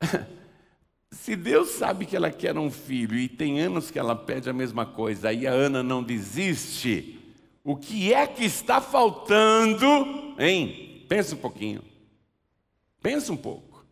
Se 1.10 1.34
Deus 1.34 1.70
sabe 1.70 2.06
que 2.06 2.14
ela 2.14 2.30
quer 2.30 2.56
um 2.56 2.70
filho 2.70 3.16
e 3.18 3.28
tem 3.28 3.60
anos 3.60 3.90
que 3.90 3.98
ela 3.98 4.14
pede 4.14 4.48
a 4.48 4.52
mesma 4.52 4.86
coisa 4.86 5.32
e 5.32 5.44
a 5.44 5.50
Ana 5.50 5.82
não 5.82 6.04
desiste, 6.04 7.20
o 7.64 7.74
que 7.74 8.14
é 8.14 8.24
que 8.28 8.44
está 8.44 8.80
faltando? 8.80 9.86
Hein? 10.38 11.04
Pensa 11.08 11.34
um 11.34 11.38
pouquinho. 11.38 11.82
Pensa 13.02 13.32
um 13.32 13.36
pouco. 13.36 13.84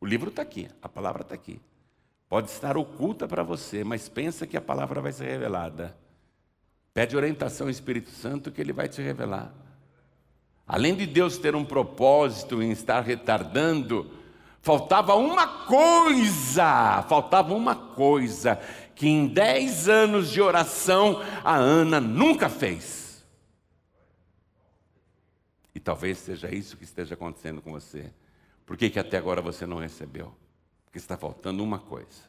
O 0.00 0.04
livro 0.04 0.30
está 0.30 0.42
aqui, 0.42 0.68
a 0.82 0.88
palavra 0.88 1.22
está 1.22 1.36
aqui. 1.36 1.60
Pode 2.28 2.50
estar 2.50 2.76
oculta 2.76 3.28
para 3.28 3.44
você, 3.44 3.84
mas 3.84 4.08
pensa 4.08 4.44
que 4.44 4.56
a 4.56 4.60
palavra 4.60 5.00
vai 5.00 5.12
ser 5.12 5.26
revelada. 5.26 5.96
Pede 6.92 7.16
orientação 7.16 7.68
ao 7.68 7.70
Espírito 7.70 8.10
Santo 8.10 8.50
que 8.50 8.60
ele 8.60 8.72
vai 8.72 8.88
te 8.88 9.00
revelar. 9.00 9.54
Além 10.72 10.94
de 10.94 11.06
Deus 11.06 11.36
ter 11.36 11.54
um 11.54 11.66
propósito 11.66 12.62
em 12.62 12.70
estar 12.70 13.02
retardando, 13.02 14.10
faltava 14.62 15.14
uma 15.16 15.66
coisa, 15.66 17.02
faltava 17.10 17.52
uma 17.52 17.76
coisa 17.76 18.58
que 18.94 19.06
em 19.06 19.26
dez 19.26 19.86
anos 19.86 20.30
de 20.30 20.40
oração 20.40 21.22
a 21.44 21.56
Ana 21.56 22.00
nunca 22.00 22.48
fez. 22.48 23.22
E 25.74 25.78
talvez 25.78 26.16
seja 26.16 26.50
isso 26.50 26.78
que 26.78 26.84
esteja 26.84 27.12
acontecendo 27.12 27.60
com 27.60 27.72
você. 27.72 28.10
Por 28.64 28.74
que, 28.78 28.88
que 28.88 28.98
até 28.98 29.18
agora 29.18 29.42
você 29.42 29.66
não 29.66 29.76
recebeu? 29.76 30.34
Porque 30.86 30.96
está 30.96 31.18
faltando 31.18 31.62
uma 31.62 31.80
coisa. 31.80 32.22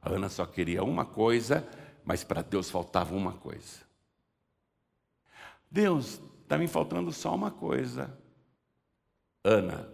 A 0.00 0.10
Ana 0.10 0.28
só 0.28 0.46
queria 0.46 0.84
uma 0.84 1.04
coisa, 1.04 1.68
mas 2.04 2.22
para 2.22 2.42
Deus 2.42 2.70
faltava 2.70 3.12
uma 3.12 3.32
coisa. 3.32 3.82
Deus, 5.68 6.20
está 6.52 6.58
me 6.58 6.68
faltando 6.68 7.10
só 7.10 7.34
uma 7.34 7.50
coisa. 7.50 8.14
Ana, 9.42 9.88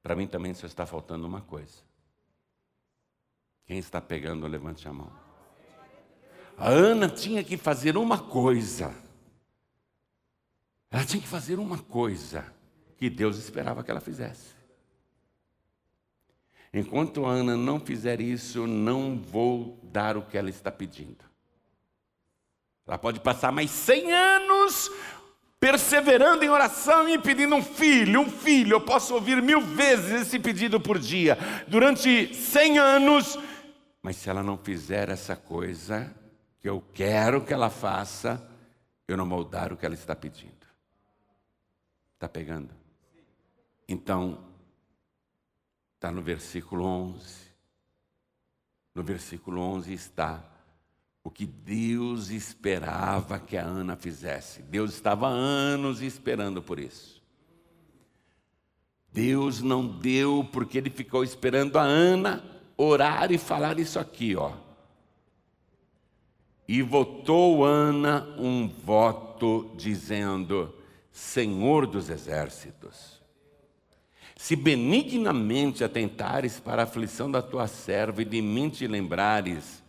para 0.00 0.14
mim 0.14 0.28
também 0.28 0.54
só 0.54 0.64
está 0.64 0.86
faltando 0.86 1.26
uma 1.26 1.40
coisa. 1.40 1.82
Quem 3.66 3.78
está 3.78 4.00
pegando, 4.00 4.46
levante 4.46 4.86
a 4.86 4.92
mão. 4.92 5.10
A 6.56 6.68
Ana 6.68 7.08
tinha 7.08 7.42
que 7.42 7.56
fazer 7.56 7.96
uma 7.96 8.20
coisa. 8.20 8.94
Ela 10.92 11.04
tinha 11.04 11.20
que 11.20 11.26
fazer 11.26 11.58
uma 11.58 11.78
coisa 11.78 12.54
que 12.96 13.10
Deus 13.10 13.36
esperava 13.36 13.82
que 13.82 13.90
ela 13.90 14.00
fizesse. 14.00 14.54
Enquanto 16.72 17.26
a 17.26 17.32
Ana 17.32 17.56
não 17.56 17.80
fizer 17.80 18.20
isso, 18.20 18.64
não 18.64 19.18
vou 19.18 19.80
dar 19.82 20.16
o 20.16 20.22
que 20.22 20.38
ela 20.38 20.50
está 20.50 20.70
pedindo. 20.70 21.24
Ela 22.86 22.96
pode 22.96 23.18
passar 23.18 23.50
mais 23.50 23.72
100 23.72 24.12
anos 24.12 24.88
perseverando 25.58 26.44
em 26.44 26.48
oração 26.48 27.08
e 27.08 27.18
pedindo 27.18 27.54
um 27.54 27.62
filho, 27.62 28.20
um 28.20 28.30
filho. 28.30 28.74
Eu 28.74 28.80
posso 28.80 29.14
ouvir 29.14 29.42
mil 29.42 29.60
vezes 29.60 30.22
esse 30.22 30.38
pedido 30.38 30.80
por 30.80 30.98
dia, 30.98 31.38
durante 31.66 32.34
cem 32.34 32.78
anos. 32.78 33.38
Mas 34.02 34.16
se 34.16 34.28
ela 34.28 34.42
não 34.42 34.56
fizer 34.56 35.08
essa 35.08 35.34
coisa 35.34 36.14
que 36.60 36.68
eu 36.68 36.82
quero 36.92 37.44
que 37.44 37.52
ela 37.52 37.70
faça, 37.70 38.48
eu 39.08 39.16
não 39.16 39.28
vou 39.28 39.44
dar 39.44 39.72
o 39.72 39.76
que 39.76 39.86
ela 39.86 39.94
está 39.94 40.14
pedindo. 40.14 40.54
Está 42.14 42.28
pegando? 42.28 42.74
Então, 43.88 44.44
está 45.94 46.10
no 46.10 46.22
versículo 46.22 46.84
11. 46.84 47.46
No 48.94 49.02
versículo 49.02 49.60
11 49.60 49.92
está 49.92 50.42
o 51.26 51.30
que 51.30 51.44
Deus 51.44 52.30
esperava 52.30 53.36
que 53.40 53.56
a 53.56 53.64
Ana 53.64 53.96
fizesse. 53.96 54.62
Deus 54.62 54.94
estava 54.94 55.26
anos 55.26 56.00
esperando 56.00 56.62
por 56.62 56.78
isso. 56.78 57.20
Deus 59.12 59.60
não 59.60 59.84
deu 59.84 60.48
porque 60.52 60.78
ele 60.78 60.88
ficou 60.88 61.24
esperando 61.24 61.80
a 61.80 61.82
Ana 61.82 62.44
orar 62.76 63.32
e 63.32 63.38
falar 63.38 63.80
isso 63.80 63.98
aqui, 63.98 64.36
ó. 64.36 64.52
E 66.68 66.80
votou 66.80 67.64
Ana 67.64 68.24
um 68.38 68.68
voto 68.68 69.74
dizendo: 69.76 70.72
Senhor 71.10 71.88
dos 71.88 72.08
exércitos, 72.08 73.20
se 74.36 74.54
benignamente 74.54 75.82
atentares 75.82 76.60
para 76.60 76.82
a 76.82 76.84
aflição 76.84 77.28
da 77.28 77.42
tua 77.42 77.66
serva 77.66 78.22
e 78.22 78.24
de 78.24 78.40
mim 78.40 78.70
te 78.70 78.86
lembrares, 78.86 79.84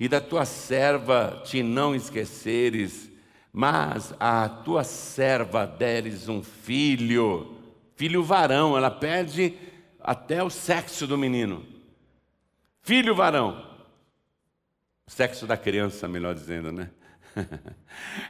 e 0.00 0.08
da 0.08 0.18
tua 0.18 0.46
serva 0.46 1.42
te 1.44 1.62
não 1.62 1.94
esqueceres, 1.94 3.10
mas 3.52 4.14
a 4.18 4.48
tua 4.48 4.82
serva 4.82 5.66
deres 5.66 6.26
um 6.26 6.42
filho, 6.42 7.58
filho 7.96 8.24
varão, 8.24 8.78
ela 8.78 8.90
pede 8.90 9.54
até 10.00 10.42
o 10.42 10.48
sexo 10.48 11.06
do 11.06 11.18
menino. 11.18 11.66
Filho 12.80 13.14
varão. 13.14 13.68
Sexo 15.06 15.46
da 15.46 15.56
criança, 15.56 16.08
melhor 16.08 16.34
dizendo, 16.34 16.72
né? 16.72 16.90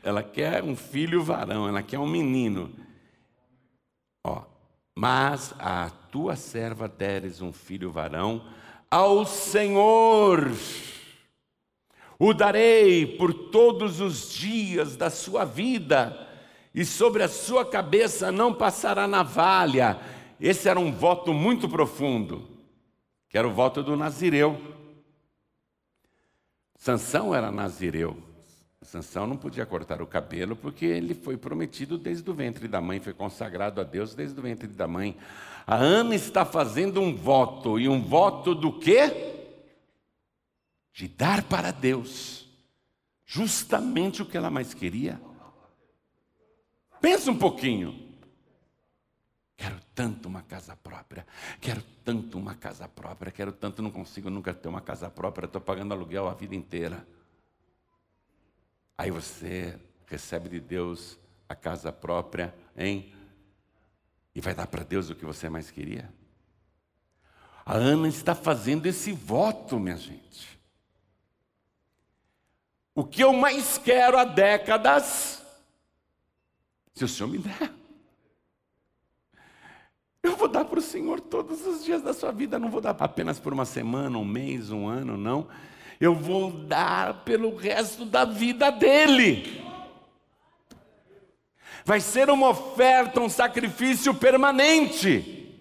ela 0.03 0.25
quer 0.25 0.65
um 0.65 0.75
filho 0.75 1.23
varão, 1.23 1.69
ela 1.69 1.85
quer 1.85 2.01
um 2.01 2.09
menino. 2.09 2.75
Ó, 4.25 4.43
mas 4.93 5.55
a 5.57 5.89
tua 6.11 6.35
serva 6.35 6.89
deres 6.89 7.41
um 7.41 7.53
filho 7.53 7.93
varão, 7.93 8.45
ao 8.91 9.25
Senhor 9.25 10.51
o 12.23 12.35
darei 12.35 13.07
por 13.07 13.33
todos 13.33 13.99
os 13.99 14.31
dias 14.31 14.95
da 14.95 15.09
sua 15.09 15.47
vida, 15.47 16.29
e 16.75 16.85
sobre 16.85 17.23
a 17.23 17.29
sua 17.29 17.65
cabeça 17.65 18.31
não 18.31 18.53
passará 18.53 19.09
navalha. 19.09 19.99
Esse 20.39 20.69
era 20.69 20.79
um 20.79 20.93
voto 20.93 21.33
muito 21.33 21.67
profundo, 21.67 22.47
que 23.27 23.39
era 23.39 23.49
o 23.49 23.53
voto 23.53 23.83
do 23.83 23.97
Nazireu. 23.97 24.61
Sansão 26.77 27.35
era 27.35 27.51
Nazireu. 27.51 28.19
Sansão 28.83 29.27
não 29.27 29.37
podia 29.37 29.65
cortar 29.65 30.03
o 30.03 30.07
cabelo 30.07 30.55
porque 30.55 30.85
ele 30.85 31.15
foi 31.15 31.39
prometido 31.39 31.97
desde 31.97 32.31
o 32.31 32.35
ventre 32.35 32.69
da 32.69 32.83
mãe, 32.83 33.01
foi 33.01 33.15
consagrado 33.15 33.81
a 33.81 33.85
Deus 33.85 34.15
desde 34.15 34.39
o 34.39 34.43
ventre 34.43 34.69
da 34.69 34.87
mãe. 34.87 35.17
A 35.67 35.77
Ana 35.77 36.15
está 36.15 36.45
fazendo 36.45 37.01
um 37.01 37.15
voto, 37.15 37.79
e 37.79 37.89
um 37.89 38.03
voto 38.03 38.55
do 38.55 38.73
quê? 38.79 39.40
De 40.93 41.09
dar 41.09 41.43
para 41.45 41.71
Deus 41.71 42.49
justamente 43.25 44.23
o 44.23 44.27
que 44.27 44.37
ela 44.37 44.51
mais 44.51 44.75
queria. 44.75 45.21
Pensa 47.01 47.31
um 47.31 47.39
pouquinho. 47.39 48.11
Quero 49.57 49.79
tanto 49.95 50.27
uma 50.27 50.43
casa 50.43 50.75
própria, 50.75 51.27
quero 51.61 51.83
tanto 52.03 52.39
uma 52.39 52.55
casa 52.55 52.89
própria, 52.89 53.31
quero 53.31 53.53
tanto, 53.53 53.83
não 53.83 53.91
consigo 53.91 54.31
nunca 54.31 54.55
ter 54.55 54.69
uma 54.69 54.81
casa 54.81 55.11
própria, 55.11 55.45
estou 55.45 55.61
pagando 55.61 55.93
aluguel 55.93 56.29
a 56.29 56.35
vida 56.35 56.55
inteira. 56.55 57.07
Aí 58.97 59.11
você 59.11 59.79
recebe 60.07 60.49
de 60.49 60.61
Deus 60.61 61.19
a 61.49 61.55
casa 61.55 61.93
própria, 61.93 62.55
hein? 62.77 63.15
E 64.35 64.41
vai 64.41 64.55
dar 64.55 64.67
para 64.67 64.83
Deus 64.83 65.11
o 65.11 65.15
que 65.15 65.25
você 65.25 65.49
mais 65.49 65.71
queria? 65.71 66.13
A 67.65 67.75
Ana 67.75 68.09
está 68.09 68.35
fazendo 68.35 68.87
esse 68.87 69.13
voto, 69.13 69.79
minha 69.79 69.97
gente. 69.97 70.60
O 72.95 73.05
que 73.05 73.23
eu 73.23 73.33
mais 73.33 73.79
quero 73.79 74.19
há 74.19 74.25
décadas, 74.25 75.43
se 76.93 77.05
o 77.05 77.09
Senhor 77.09 77.29
me 77.29 77.39
der, 77.39 77.73
eu 80.23 80.37
vou 80.37 80.49
dar 80.49 80.65
para 80.65 80.79
o 80.79 80.83
Senhor 80.83 81.21
todos 81.21 81.67
os 81.67 81.85
dias 81.85 82.03
da 82.03 82.13
sua 82.13 82.33
vida, 82.33 82.59
não 82.59 82.71
vou 82.71 82.81
dar 82.81 82.97
apenas 82.99 83.39
por 83.39 83.53
uma 83.53 83.65
semana, 83.65 84.19
um 84.19 84.25
mês, 84.25 84.71
um 84.71 84.87
ano, 84.89 85.17
não 85.17 85.49
eu 86.01 86.15
vou 86.15 86.51
dar 86.51 87.25
pelo 87.25 87.55
resto 87.55 88.07
da 88.07 88.25
vida 88.25 88.73
dele. 88.73 89.63
Vai 91.85 92.01
ser 92.01 92.31
uma 92.31 92.49
oferta, 92.49 93.21
um 93.21 93.29
sacrifício 93.29 94.15
permanente. 94.15 95.61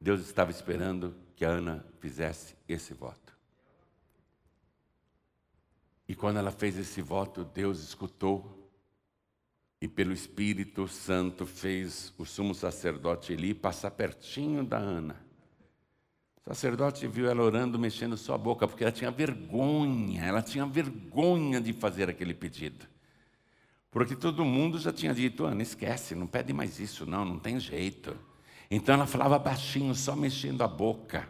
Deus 0.00 0.22
estava 0.22 0.50
esperando 0.50 1.14
que 1.34 1.44
a 1.44 1.50
Ana 1.50 1.84
fizesse 2.00 2.56
esse 2.66 2.94
voto. 2.94 3.35
E 6.08 6.14
quando 6.14 6.38
ela 6.38 6.50
fez 6.50 6.78
esse 6.78 7.02
voto, 7.02 7.44
Deus 7.44 7.82
escutou 7.82 8.70
e 9.80 9.88
pelo 9.88 10.12
Espírito 10.12 10.88
Santo 10.88 11.44
fez 11.44 12.12
o 12.16 12.24
sumo 12.24 12.54
sacerdote 12.54 13.32
Eli 13.32 13.52
passar 13.52 13.90
pertinho 13.90 14.64
da 14.64 14.78
Ana 14.78 15.26
o 16.46 16.54
sacerdote 16.54 17.08
viu 17.08 17.28
ela 17.28 17.42
orando, 17.42 17.76
mexendo 17.76 18.16
sua 18.16 18.38
boca, 18.38 18.68
porque 18.68 18.84
ela 18.84 18.92
tinha 18.92 19.10
vergonha, 19.10 20.22
ela 20.22 20.40
tinha 20.40 20.64
vergonha 20.64 21.60
de 21.60 21.72
fazer 21.72 22.08
aquele 22.08 22.32
pedido. 22.32 22.86
Porque 23.90 24.14
todo 24.14 24.44
mundo 24.44 24.78
já 24.78 24.92
tinha 24.92 25.12
dito, 25.12 25.44
Ana, 25.44 25.60
esquece, 25.60 26.14
não 26.14 26.24
pede 26.24 26.52
mais 26.52 26.78
isso, 26.78 27.04
não, 27.04 27.24
não 27.24 27.40
tem 27.40 27.58
jeito. 27.58 28.16
Então 28.70 28.94
ela 28.94 29.06
falava 29.08 29.36
baixinho, 29.40 29.92
só 29.92 30.14
mexendo 30.14 30.62
a 30.62 30.68
boca. 30.68 31.28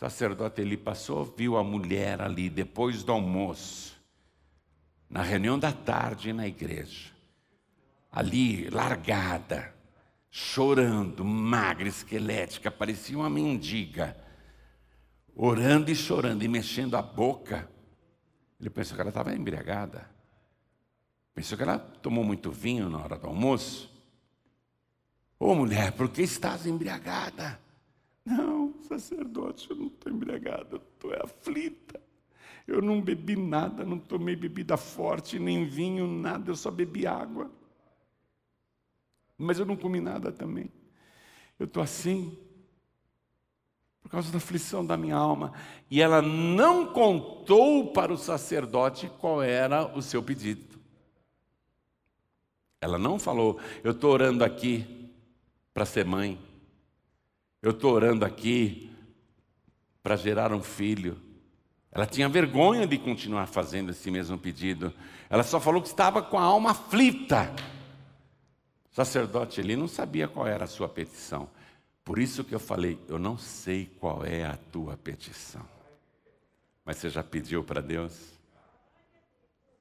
O 0.00 0.04
sacerdote 0.04 0.62
ele 0.62 0.78
passou, 0.78 1.26
viu 1.26 1.58
a 1.58 1.62
mulher 1.62 2.22
ali, 2.22 2.48
depois 2.48 3.02
do 3.02 3.12
almoço, 3.12 4.00
na 5.10 5.20
reunião 5.20 5.58
da 5.58 5.72
tarde 5.72 6.32
na 6.32 6.48
igreja, 6.48 7.10
ali, 8.10 8.70
largada, 8.70 9.74
chorando, 10.30 11.22
magra, 11.22 11.86
esquelética, 11.86 12.70
parecia 12.70 13.18
uma 13.18 13.28
mendiga, 13.28 14.16
orando 15.36 15.90
e 15.90 15.94
chorando 15.94 16.42
e 16.42 16.48
mexendo 16.48 16.96
a 16.96 17.02
boca. 17.02 17.68
Ele 18.58 18.70
pensou 18.70 18.94
que 18.94 19.02
ela 19.02 19.10
estava 19.10 19.34
embriagada. 19.34 20.10
Pensou 21.34 21.58
que 21.58 21.62
ela 21.62 21.78
tomou 21.78 22.24
muito 22.24 22.50
vinho 22.50 22.88
na 22.88 22.98
hora 22.98 23.18
do 23.18 23.26
almoço. 23.26 23.92
Ô 25.38 25.50
oh, 25.50 25.54
mulher, 25.54 25.92
por 25.92 26.08
que 26.08 26.22
estás 26.22 26.64
embriagada? 26.64 27.60
Não, 28.30 28.74
sacerdote, 28.82 29.68
eu 29.70 29.76
não 29.76 29.86
estou 29.88 30.12
embriagada, 30.12 30.76
eu 30.76 30.82
estou 30.94 31.12
aflita. 31.14 32.00
Eu 32.66 32.80
não 32.80 33.00
bebi 33.00 33.34
nada, 33.36 33.84
não 33.84 33.98
tomei 33.98 34.36
bebida 34.36 34.76
forte, 34.76 35.38
nem 35.38 35.64
vinho, 35.64 36.06
nada, 36.06 36.50
eu 36.50 36.56
só 36.56 36.70
bebi 36.70 37.06
água 37.06 37.50
mas 39.40 39.58
eu 39.58 39.64
não 39.64 39.74
comi 39.74 40.00
nada 40.00 40.30
também. 40.30 40.70
Eu 41.58 41.64
estou 41.64 41.82
assim, 41.82 42.38
por 44.02 44.10
causa 44.10 44.30
da 44.30 44.36
aflição 44.36 44.84
da 44.84 44.96
minha 44.98 45.16
alma. 45.16 45.52
E 45.90 46.02
ela 46.02 46.20
não 46.20 46.92
contou 46.92 47.90
para 47.90 48.12
o 48.12 48.18
sacerdote 48.18 49.10
qual 49.18 49.42
era 49.42 49.86
o 49.96 50.02
seu 50.02 50.22
pedido. 50.22 50.78
Ela 52.82 52.98
não 52.98 53.18
falou, 53.18 53.58
eu 53.82 53.92
estou 53.92 54.12
orando 54.12 54.44
aqui 54.44 55.10
para 55.72 55.86
ser 55.86 56.04
mãe. 56.04 56.38
Eu 57.62 57.72
estou 57.72 57.92
orando 57.92 58.24
aqui 58.24 58.90
para 60.02 60.16
gerar 60.16 60.52
um 60.52 60.62
filho. 60.62 61.20
Ela 61.92 62.06
tinha 62.06 62.28
vergonha 62.28 62.86
de 62.86 62.96
continuar 62.96 63.46
fazendo 63.46 63.90
esse 63.90 64.10
mesmo 64.10 64.38
pedido. 64.38 64.92
Ela 65.28 65.42
só 65.42 65.60
falou 65.60 65.82
que 65.82 65.88
estava 65.88 66.22
com 66.22 66.38
a 66.38 66.42
alma 66.42 66.70
aflita. 66.70 67.52
O 68.90 68.94
sacerdote 68.94 69.60
ali 69.60 69.76
não 69.76 69.88
sabia 69.88 70.26
qual 70.26 70.46
era 70.46 70.64
a 70.64 70.68
sua 70.68 70.88
petição. 70.88 71.48
Por 72.04 72.18
isso 72.18 72.44
que 72.44 72.54
eu 72.54 72.60
falei, 72.60 72.98
eu 73.08 73.18
não 73.18 73.36
sei 73.36 73.86
qual 73.86 74.24
é 74.24 74.44
a 74.44 74.56
tua 74.56 74.96
petição. 74.96 75.64
Mas 76.84 76.96
você 76.96 77.10
já 77.10 77.22
pediu 77.22 77.62
para 77.62 77.80
Deus? 77.80 78.38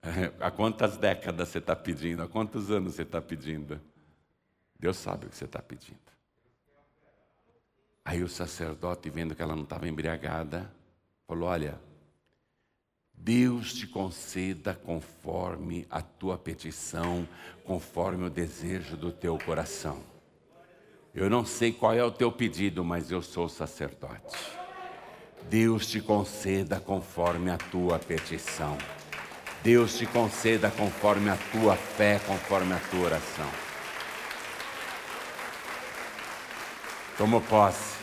Há 0.40 0.52
quantas 0.52 0.98
décadas 0.98 1.50
você 1.50 1.60
está 1.60 1.76
pedindo? 1.76 2.24
Há 2.24 2.28
quantos 2.28 2.70
anos 2.70 2.96
você 2.96 3.04
está 3.04 3.22
pedindo? 3.22 3.80
Deus 4.78 4.98
sabe 4.98 5.26
o 5.26 5.30
que 5.30 5.38
você 5.38 5.46
está 5.46 5.62
pedindo. 5.62 5.98
Aí 8.04 8.24
o 8.24 8.30
sacerdote, 8.30 9.10
vendo 9.10 9.36
que 9.36 9.42
ela 9.42 9.56
não 9.56 9.64
estava 9.64 9.88
embriagada, 9.88 10.72
falou: 11.28 11.50
Olha, 11.50 11.80
Deus 13.14 13.74
te 13.74 13.86
conceda 13.86 14.74
conforme 14.74 15.86
a 15.90 16.02
tua 16.02 16.38
petição, 16.38 17.28
conforme 17.66 18.26
o 18.26 18.30
desejo 18.30 18.96
do 18.96 19.12
teu 19.12 19.38
coração. 19.38 20.02
Eu 21.14 21.30
não 21.30 21.46
sei 21.46 21.72
qual 21.72 21.94
é 21.94 22.04
o 22.04 22.12
teu 22.12 22.32
pedido, 22.32 22.84
mas 22.84 23.12
eu 23.12 23.22
sou 23.22 23.50
sacerdote. 23.50 24.38
Deus 25.50 25.88
te 25.88 26.00
conceda 26.00 26.80
conforme 26.80 27.52
a 27.52 27.58
tua 27.58 28.00
petição. 28.00 28.78
Deus 29.62 29.98
te 29.98 30.06
conceda 30.06 30.72
conforme 30.72 31.30
a 31.30 31.38
tua 31.52 31.76
fé, 31.76 32.20
conforme 32.26 32.74
a 32.74 32.80
tua 32.80 33.02
oração. 33.02 33.69
Toma 37.20 37.42
posse. 37.42 38.00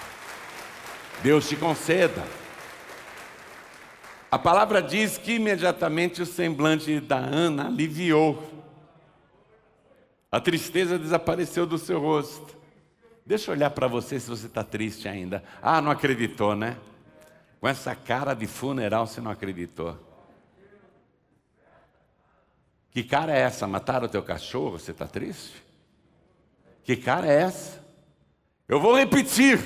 Deus 1.23 1.49
te 1.49 1.57
conceda. 1.57 2.23
A 4.31 4.39
palavra 4.39 4.83
diz 4.83 5.17
que 5.17 5.37
imediatamente 5.37 6.21
o 6.21 6.27
semblante 6.27 7.01
da 7.01 7.17
Ana 7.17 7.69
aliviou. 7.69 8.47
A 10.31 10.39
tristeza 10.39 10.99
desapareceu 10.99 11.67
do 11.67 11.79
seu 11.79 11.99
rosto. 11.99 12.55
Deixa 13.25 13.51
eu 13.51 13.55
olhar 13.55 13.71
para 13.71 13.87
você 13.89 14.21
se 14.21 14.29
você 14.29 14.49
está 14.49 14.63
triste 14.63 15.09
ainda. 15.09 15.43
Ah, 15.63 15.81
não 15.81 15.91
acreditou, 15.91 16.55
né? 16.55 16.77
Com 17.59 17.67
essa 17.67 17.95
cara 17.95 18.35
de 18.35 18.47
funeral 18.47 19.07
você 19.07 19.23
não 19.23 19.31
acreditou. 19.31 19.99
Que 22.91 23.03
cara 23.03 23.35
é 23.35 23.41
essa? 23.41 23.67
Mataram 23.67 24.05
o 24.05 24.11
teu 24.11 24.23
cachorro? 24.23 24.79
Você 24.79 24.91
está 24.91 25.07
triste? 25.07 25.55
Que 26.85 26.97
cara 26.97 27.27
é 27.27 27.41
essa? 27.41 27.86
Eu 28.69 28.81
vou 28.81 28.97
repetir. 28.97 29.61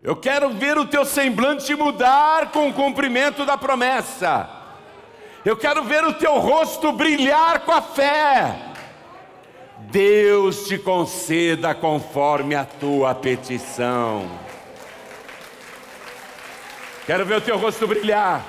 Eu 0.00 0.14
quero 0.14 0.50
ver 0.50 0.78
o 0.78 0.86
teu 0.86 1.04
semblante 1.04 1.74
mudar 1.74 2.52
com 2.52 2.68
o 2.68 2.72
cumprimento 2.72 3.44
da 3.44 3.58
promessa. 3.58 4.48
Eu 5.44 5.56
quero 5.56 5.82
ver 5.82 6.04
o 6.04 6.12
teu 6.12 6.38
rosto 6.38 6.92
brilhar 6.92 7.60
com 7.60 7.72
a 7.72 7.82
fé. 7.82 8.54
Deus 9.90 10.68
te 10.68 10.78
conceda 10.78 11.74
conforme 11.74 12.54
a 12.54 12.64
tua 12.64 13.12
petição. 13.12 14.30
Quero 17.06 17.26
ver 17.26 17.38
o 17.38 17.40
teu 17.40 17.58
rosto 17.58 17.88
brilhar. 17.88 18.44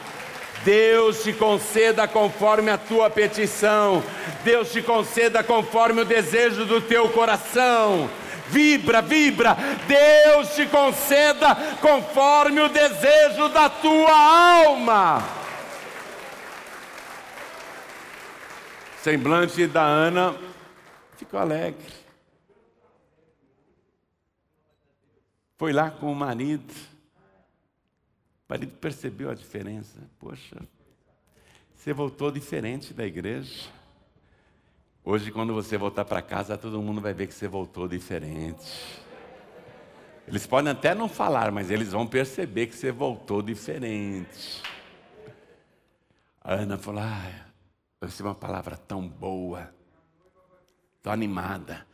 Deus 0.64 1.24
te 1.24 1.34
conceda 1.34 2.08
conforme 2.08 2.70
a 2.70 2.78
tua 2.78 3.10
petição. 3.10 4.04
Deus 4.44 4.72
te 4.72 4.84
conceda 4.84 5.44
conforme 5.44 6.02
o 6.02 6.06
desejo 6.06 6.64
do 6.66 6.80
teu 6.80 7.10
coração 7.10 8.08
vibra, 8.50 9.02
vibra. 9.02 9.56
Deus 9.88 10.56
te 10.56 10.66
conceda 10.68 11.56
conforme 11.82 12.62
o 12.62 12.70
desejo 12.70 13.50
da 13.50 13.70
tua 13.70 14.12
alma. 14.12 15.24
Semblante 19.02 19.68
da 19.68 19.84
Ana 19.84 20.36
ficou 21.16 21.40
alegre. 21.40 21.94
Foi 25.58 25.72
lá 25.72 25.92
com 25.92 26.12
o 26.12 26.16
marido. 26.16 26.74
O 28.48 28.50
marido 28.50 28.74
percebeu 28.74 29.30
a 29.30 29.36
diferença. 29.36 30.00
Poxa, 30.20 30.58
você 31.76 31.94
voltou 31.94 32.32
diferente 32.32 32.94
da 32.94 33.06
igreja. 33.06 33.70
Hoje, 35.08 35.32
quando 35.32 35.54
você 35.54 35.78
voltar 35.78 36.04
para 36.04 36.20
casa, 36.20 36.58
todo 36.58 36.82
mundo 36.82 37.00
vai 37.00 37.14
ver 37.14 37.28
que 37.28 37.34
você 37.36 37.48
voltou 37.48 37.88
diferente. 37.88 39.00
Eles 40.28 40.48
podem 40.48 40.72
até 40.72 40.96
não 40.96 41.08
falar, 41.08 41.52
mas 41.52 41.70
eles 41.70 41.92
vão 41.92 42.08
perceber 42.08 42.66
que 42.66 42.76
você 42.76 42.92
voltou 42.92 43.40
diferente. 43.44 44.64
A 46.42 46.56
Ana 46.56 46.76
falou: 46.80 47.04
ah, 47.04 47.32
eu 48.02 48.08
recebi 48.08 48.28
uma 48.28 48.34
palavra 48.34 48.76
tão 48.76 49.08
boa, 49.08 49.72
tão 51.04 51.14
animada. 51.14 51.86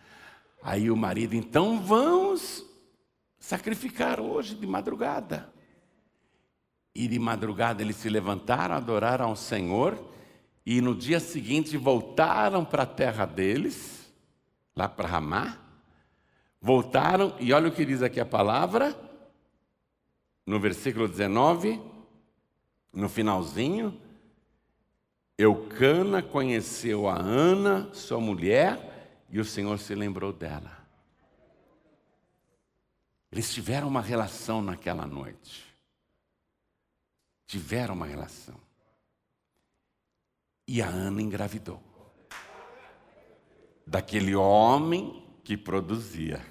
Aí 0.64 0.90
o 0.90 0.96
marido, 0.96 1.36
então 1.36 1.82
vamos 1.82 2.66
sacrificar 3.38 4.22
hoje 4.22 4.56
de 4.56 4.66
madrugada. 4.66 5.52
E 6.96 7.10
de 7.10 7.20
madrugada 7.20 7.82
eles 7.82 7.98
se 7.98 8.08
levantaram, 8.08 8.74
adoraram 8.74 9.26
ao 9.26 9.36
Senhor 9.36 10.12
e 10.66 10.82
no 10.82 10.96
dia 10.96 11.20
seguinte 11.20 11.76
voltaram 11.78 12.64
para 12.64 12.84
a 12.84 12.88
terra 12.88 13.26
deles, 13.26 14.12
lá 14.76 14.88
para 14.88 15.08
Ramá. 15.08 15.58
Voltaram, 16.62 17.36
e 17.40 17.52
olha 17.52 17.70
o 17.70 17.72
que 17.72 17.86
diz 17.86 18.04
aqui 18.04 18.20
a 18.20 18.26
palavra, 18.26 18.96
no 20.46 20.60
versículo 20.60 21.08
19, 21.08 21.82
no 22.94 23.10
finalzinho. 23.10 24.00
Eucana 25.38 26.22
conheceu 26.22 27.08
a 27.08 27.16
Ana, 27.16 27.92
sua 27.94 28.20
mulher, 28.20 29.26
e 29.30 29.40
o 29.40 29.46
Senhor 29.46 29.80
se 29.80 29.96
lembrou 29.96 30.32
dela. 30.32 30.78
Eles 33.32 33.52
tiveram 33.52 33.88
uma 33.88 34.02
relação 34.02 34.62
naquela 34.62 35.08
noite. 35.08 35.66
Tiveram 37.48 37.96
uma 37.96 38.06
relação. 38.06 38.60
E 40.68 40.82
a 40.82 40.88
Ana 40.88 41.22
engravidou. 41.22 41.82
Daquele 43.86 44.36
homem 44.36 45.26
que 45.44 45.58
produzia. 45.58 46.46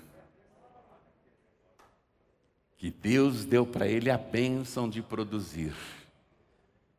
Que 2.76 2.90
Deus 2.90 3.44
deu 3.44 3.66
para 3.66 3.86
ele 3.86 4.10
a 4.10 4.18
bênção 4.18 4.88
de 4.88 5.02
produzir. 5.02 5.74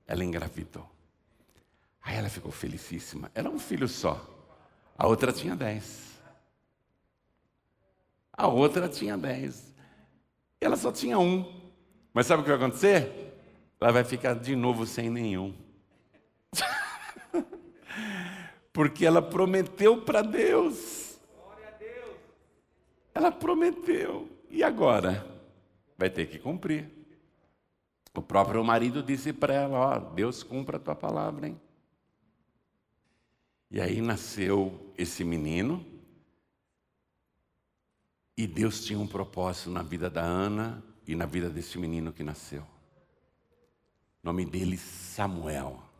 Ela 0.08 0.24
engravidou. 0.24 0.89
Aí 2.02 2.15
ela 2.15 2.30
ficou 2.30 2.52
felicíssima. 2.52 3.32
Era 3.36 3.50
um 3.50 3.60
filho 3.60 3.88
só. 3.88 4.28
A 4.97 5.08
outra 5.08 5.32
tinha 5.32 5.56
dez. 5.56 6.19
A 8.34 8.47
outra 8.47 8.88
tinha 8.89 9.17
dez. 9.17 9.74
Ela 10.60 10.76
só 10.76 10.91
tinha 10.91 11.19
um. 11.19 11.71
Mas 12.13 12.28
sabe 12.28 12.41
o 12.41 12.43
que 12.43 12.52
vai 12.52 12.60
acontecer? 12.60 13.34
Ela 13.80 13.91
vai 13.91 14.04
ficar 14.04 14.36
de 14.36 14.56
novo 14.56 14.86
sem 14.86 15.10
nenhum. 15.10 15.56
Porque 18.73 19.05
ela 19.05 19.21
prometeu 19.21 20.01
para 20.01 20.21
Deus. 20.21 21.19
Ela 23.13 23.31
prometeu. 23.31 24.29
E 24.49 24.63
agora? 24.63 25.25
Vai 25.97 26.10
ter 26.10 26.27
que 26.27 26.39
cumprir. 26.39 26.89
O 28.13 28.21
próprio 28.21 28.63
marido 28.63 29.01
disse 29.01 29.31
para 29.31 29.53
ela: 29.53 29.77
Ó, 29.77 29.99
Deus 29.99 30.43
cumpra 30.43 30.77
a 30.77 30.79
tua 30.79 30.95
palavra, 30.95 31.47
hein? 31.47 31.60
E 33.69 33.79
aí 33.79 34.01
nasceu 34.01 34.93
esse 34.97 35.23
menino. 35.23 35.86
E 38.36 38.47
Deus 38.47 38.84
tinha 38.84 38.99
um 38.99 39.07
propósito 39.07 39.69
na 39.69 39.81
vida 39.81 40.10
da 40.10 40.21
Ana 40.21 40.84
e 41.07 41.15
na 41.15 41.25
vida 41.25 41.49
desse 41.49 41.77
menino 41.77 42.12
que 42.12 42.23
nasceu. 42.23 42.63
O 44.23 44.25
nome 44.25 44.45
dele 44.45 44.77
Samuel. 44.77 45.90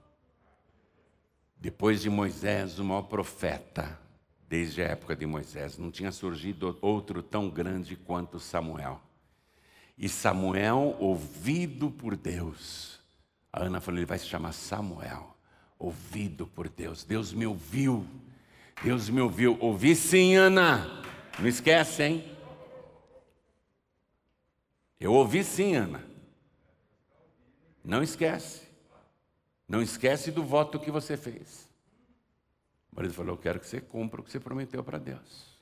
Depois 1.62 2.02
de 2.02 2.10
Moisés, 2.10 2.80
o 2.80 2.84
maior 2.84 3.04
profeta, 3.04 4.00
desde 4.50 4.82
a 4.82 4.86
época 4.86 5.16
de 5.16 5.28
Moisés, 5.28 5.78
não 5.78 5.92
tinha 5.92 6.12
surgido 6.12 6.76
outro 6.82 7.22
tão 7.22 7.48
grande 7.48 7.96
quanto 7.96 8.40
Samuel. 8.40 9.00
E 9.96 10.10
Samuel, 10.10 10.98
ouvido 11.00 11.92
por 11.92 12.18
Deus, 12.18 13.00
a 13.54 13.62
Ana 13.62 13.80
falou: 13.80 14.00
ele 14.00 14.08
vai 14.08 14.18
se 14.18 14.26
chamar 14.26 14.54
Samuel, 14.54 15.38
ouvido 15.78 16.48
por 16.48 16.68
Deus. 16.68 17.04
Deus 17.04 17.32
me 17.32 17.46
ouviu, 17.46 18.08
Deus 18.84 19.08
me 19.08 19.22
ouviu. 19.22 19.56
Ouvi 19.62 19.96
sim, 19.96 20.34
Ana, 20.34 21.04
não 21.38 21.48
esquece, 21.48 22.02
hein? 22.02 22.38
Eu 25.00 25.14
ouvi 25.14 25.44
sim, 25.44 25.76
Ana. 25.76 26.04
Não 27.84 28.02
esquece. 28.02 28.71
Não 29.72 29.82
esquece 29.82 30.34
do 30.34 30.44
voto 30.44 30.78
que 30.78 30.92
você 30.92 31.16
fez. 31.16 31.66
O 32.92 32.96
marido 32.98 33.14
falou: 33.14 33.36
Eu 33.36 33.38
quero 33.38 33.58
que 33.58 33.66
você 33.66 33.80
cumpra 33.80 34.20
o 34.20 34.24
que 34.24 34.30
você 34.30 34.38
prometeu 34.38 34.84
para 34.84 34.98
Deus. 34.98 35.58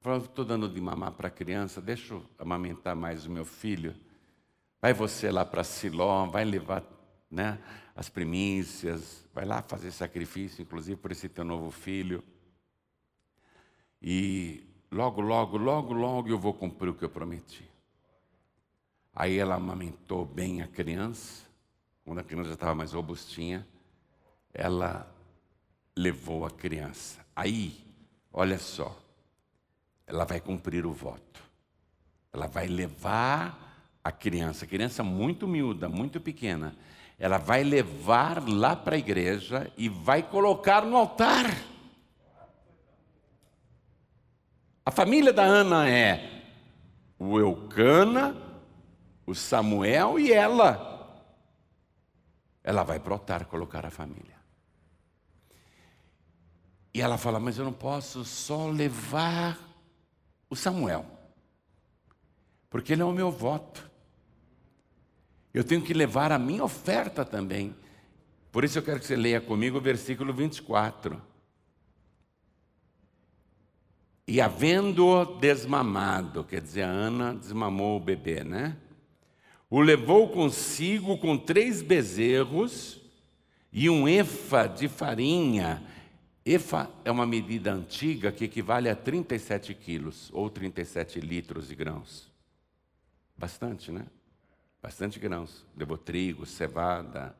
Falou: 0.00 0.24
Estou 0.24 0.42
dando 0.42 0.66
de 0.70 0.80
mamar 0.80 1.12
para 1.12 1.28
a 1.28 1.30
criança, 1.30 1.82
deixa 1.82 2.14
eu 2.14 2.24
amamentar 2.38 2.96
mais 2.96 3.26
o 3.26 3.30
meu 3.30 3.44
filho. 3.44 3.94
Vai 4.80 4.94
você 4.94 5.30
lá 5.30 5.44
para 5.44 5.62
Siló, 5.64 6.24
vai 6.28 6.46
levar 6.46 6.82
né, 7.30 7.58
as 7.94 8.08
primícias, 8.08 9.22
vai 9.34 9.44
lá 9.44 9.60
fazer 9.60 9.90
sacrifício, 9.90 10.62
inclusive 10.62 10.96
por 10.98 11.12
esse 11.12 11.28
teu 11.28 11.44
novo 11.44 11.70
filho. 11.70 12.24
E 14.00 14.64
logo, 14.90 15.20
logo, 15.20 15.58
logo, 15.58 15.92
logo 15.92 16.30
eu 16.30 16.38
vou 16.38 16.54
cumprir 16.54 16.88
o 16.88 16.94
que 16.94 17.04
eu 17.04 17.10
prometi. 17.10 17.68
Aí 19.14 19.36
ela 19.36 19.56
amamentou 19.56 20.24
bem 20.24 20.62
a 20.62 20.66
criança 20.66 21.47
quando 22.08 22.18
a 22.18 22.24
criança 22.24 22.48
já 22.48 22.54
estava 22.54 22.74
mais 22.74 22.92
robustinha, 22.92 23.66
ela 24.52 25.08
levou 25.96 26.44
a 26.44 26.50
criança. 26.50 27.24
Aí, 27.36 27.78
olha 28.32 28.58
só, 28.58 28.98
ela 30.06 30.24
vai 30.24 30.40
cumprir 30.40 30.84
o 30.84 30.92
voto. 30.92 31.40
Ela 32.32 32.46
vai 32.46 32.66
levar 32.66 33.64
a 33.64 33.68
a 34.08 34.12
criança, 34.12 34.66
criança 34.66 35.02
muito 35.02 35.46
miúda, 35.46 35.86
muito 35.86 36.18
pequena, 36.18 36.74
ela 37.18 37.36
vai 37.36 37.62
levar 37.62 38.42
lá 38.48 38.74
para 38.74 38.96
a 38.96 38.98
igreja 38.98 39.70
e 39.76 39.86
vai 39.86 40.22
colocar 40.22 40.82
no 40.82 40.96
altar. 40.96 41.44
A 44.84 44.90
família 44.90 45.30
da 45.30 45.42
Ana 45.42 45.90
é 45.90 46.42
o 47.18 47.38
Eucana, 47.38 48.34
o 49.26 49.34
Samuel 49.34 50.18
e 50.18 50.32
ela. 50.32 50.97
Ela 52.68 52.82
vai 52.82 53.00
para 53.00 53.12
o 53.12 53.14
altar 53.14 53.46
colocar 53.46 53.86
a 53.86 53.90
família. 53.90 54.36
E 56.92 57.00
ela 57.00 57.16
fala: 57.16 57.40
Mas 57.40 57.56
eu 57.56 57.64
não 57.64 57.72
posso 57.72 58.26
só 58.26 58.68
levar 58.68 59.58
o 60.50 60.54
Samuel, 60.54 61.06
porque 62.68 62.92
ele 62.92 63.00
é 63.00 63.06
o 63.06 63.10
meu 63.10 63.30
voto. 63.30 63.90
Eu 65.54 65.64
tenho 65.64 65.80
que 65.80 65.94
levar 65.94 66.30
a 66.30 66.38
minha 66.38 66.62
oferta 66.62 67.24
também. 67.24 67.74
Por 68.52 68.64
isso 68.64 68.76
eu 68.76 68.82
quero 68.82 69.00
que 69.00 69.06
você 69.06 69.16
leia 69.16 69.40
comigo 69.40 69.78
o 69.78 69.80
versículo 69.80 70.30
24. 70.34 71.22
E 74.26 74.42
havendo-o 74.42 75.24
desmamado, 75.24 76.44
quer 76.44 76.60
dizer, 76.60 76.82
a 76.82 76.90
Ana 76.90 77.34
desmamou 77.34 77.96
o 77.96 78.04
bebê, 78.04 78.44
né? 78.44 78.76
O 79.70 79.80
levou 79.80 80.28
consigo 80.28 81.18
com 81.18 81.36
três 81.36 81.82
bezerros 81.82 82.98
e 83.70 83.90
um 83.90 84.08
efa 84.08 84.66
de 84.66 84.88
farinha. 84.88 85.82
Efa 86.44 86.90
é 87.04 87.10
uma 87.10 87.26
medida 87.26 87.72
antiga 87.72 88.32
que 88.32 88.44
equivale 88.44 88.88
a 88.88 88.96
37 88.96 89.74
quilos 89.74 90.30
ou 90.32 90.48
37 90.48 91.20
litros 91.20 91.68
de 91.68 91.74
grãos. 91.74 92.32
Bastante, 93.36 93.92
né? 93.92 94.06
Bastante 94.80 95.18
grãos. 95.18 95.66
Levou 95.76 95.98
trigo, 95.98 96.46
cevada, 96.46 97.36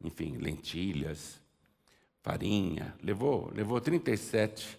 enfim, 0.00 0.36
lentilhas, 0.36 1.40
farinha. 2.22 2.94
Levou, 3.02 3.50
levou 3.52 3.80
37 3.80 4.78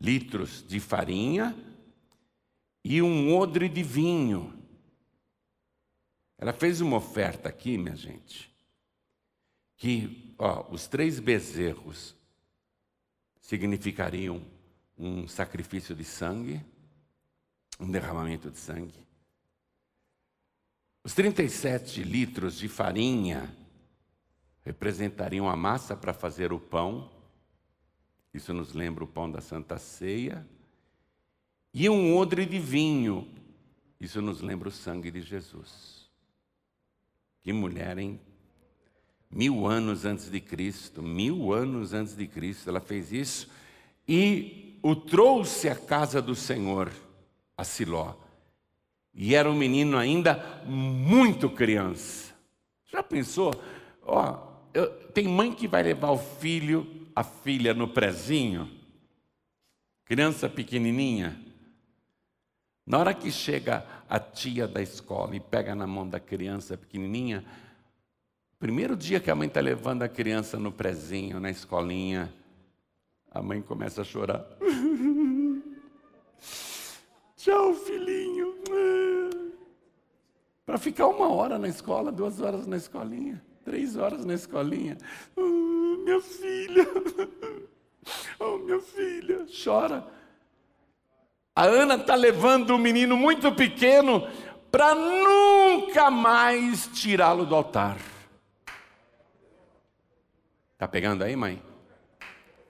litros 0.00 0.64
de 0.66 0.80
farinha 0.80 1.54
e 2.82 3.02
um 3.02 3.36
odre 3.36 3.68
de 3.68 3.82
vinho. 3.82 4.57
Ela 6.38 6.52
fez 6.52 6.80
uma 6.80 6.96
oferta 6.96 7.48
aqui, 7.48 7.76
minha 7.76 7.96
gente, 7.96 8.54
que 9.76 10.34
ó, 10.38 10.66
os 10.70 10.86
três 10.86 11.18
bezerros 11.18 12.14
significariam 13.40 14.40
um 14.96 15.26
sacrifício 15.26 15.94
de 15.94 16.04
sangue, 16.04 16.64
um 17.78 17.90
derramamento 17.90 18.50
de 18.50 18.58
sangue. 18.58 19.06
Os 21.04 21.14
37 21.14 22.02
litros 22.02 22.56
de 22.58 22.68
farinha 22.68 23.54
representariam 24.64 25.48
a 25.48 25.56
massa 25.56 25.96
para 25.96 26.12
fazer 26.12 26.52
o 26.52 26.60
pão 26.60 27.10
isso 28.32 28.52
nos 28.52 28.72
lembra 28.72 29.04
o 29.04 29.06
pão 29.06 29.30
da 29.30 29.40
Santa 29.40 29.78
Ceia. 29.78 30.46
E 31.72 31.88
um 31.88 32.16
odre 32.16 32.46
de 32.46 32.58
vinho. 32.58 33.28
Isso 34.00 34.20
nos 34.22 34.40
lembra 34.40 34.68
o 34.68 34.72
sangue 34.72 35.10
de 35.10 35.20
Jesus. 35.20 35.97
Que 37.42 37.52
mulher, 37.52 37.98
hein? 37.98 38.20
Mil 39.30 39.66
anos 39.66 40.04
antes 40.04 40.30
de 40.30 40.40
Cristo, 40.40 41.02
mil 41.02 41.52
anos 41.52 41.92
antes 41.92 42.16
de 42.16 42.26
Cristo, 42.26 42.70
ela 42.70 42.80
fez 42.80 43.12
isso 43.12 43.50
e 44.06 44.78
o 44.82 44.96
trouxe 44.96 45.68
à 45.68 45.76
casa 45.76 46.22
do 46.22 46.34
Senhor, 46.34 46.90
a 47.56 47.64
Siló. 47.64 48.14
E 49.14 49.34
era 49.34 49.50
um 49.50 49.54
menino 49.54 49.98
ainda 49.98 50.62
muito 50.64 51.50
criança. 51.50 52.34
Já 52.90 53.02
pensou? 53.02 53.52
Ó, 54.02 54.38
eu, 54.72 54.88
tem 55.12 55.28
mãe 55.28 55.52
que 55.52 55.68
vai 55.68 55.82
levar 55.82 56.10
o 56.10 56.18
filho 56.18 56.98
a 57.18 57.24
filha 57.24 57.74
no 57.74 57.88
prezinho, 57.88 58.70
criança 60.04 60.48
pequenininha, 60.48 61.36
na 62.88 62.98
hora 62.98 63.12
que 63.12 63.30
chega 63.30 63.84
a 64.08 64.18
tia 64.18 64.66
da 64.66 64.80
escola 64.80 65.36
e 65.36 65.40
pega 65.40 65.74
na 65.74 65.86
mão 65.86 66.08
da 66.08 66.18
criança 66.18 66.74
pequenininha, 66.74 67.44
primeiro 68.58 68.96
dia 68.96 69.20
que 69.20 69.30
a 69.30 69.34
mãe 69.34 69.46
está 69.46 69.60
levando 69.60 70.02
a 70.02 70.08
criança 70.08 70.58
no 70.58 70.72
prezinho, 70.72 71.38
na 71.38 71.50
escolinha, 71.50 72.32
a 73.30 73.42
mãe 73.42 73.60
começa 73.60 74.00
a 74.00 74.04
chorar. 74.04 74.42
Tchau, 77.36 77.74
filhinho. 77.74 78.54
Para 80.64 80.78
ficar 80.78 81.08
uma 81.08 81.28
hora 81.28 81.58
na 81.58 81.68
escola, 81.68 82.10
duas 82.10 82.40
horas 82.40 82.66
na 82.66 82.78
escolinha, 82.78 83.44
três 83.64 83.96
horas 83.96 84.24
na 84.24 84.32
escolinha 84.32 84.96
minha 85.36 86.20
filha, 86.22 86.86
oh, 88.40 88.56
minha 88.58 88.80
filha, 88.80 89.46
chora. 89.62 90.17
A 91.58 91.64
Ana 91.64 91.96
está 91.96 92.14
levando 92.14 92.72
um 92.72 92.78
menino 92.78 93.16
muito 93.16 93.50
pequeno 93.50 94.28
para 94.70 94.94
nunca 94.94 96.08
mais 96.08 96.86
tirá-lo 96.86 97.44
do 97.44 97.52
altar. 97.52 97.98
Está 100.74 100.86
pegando 100.86 101.24
aí, 101.24 101.34
mãe? 101.34 101.60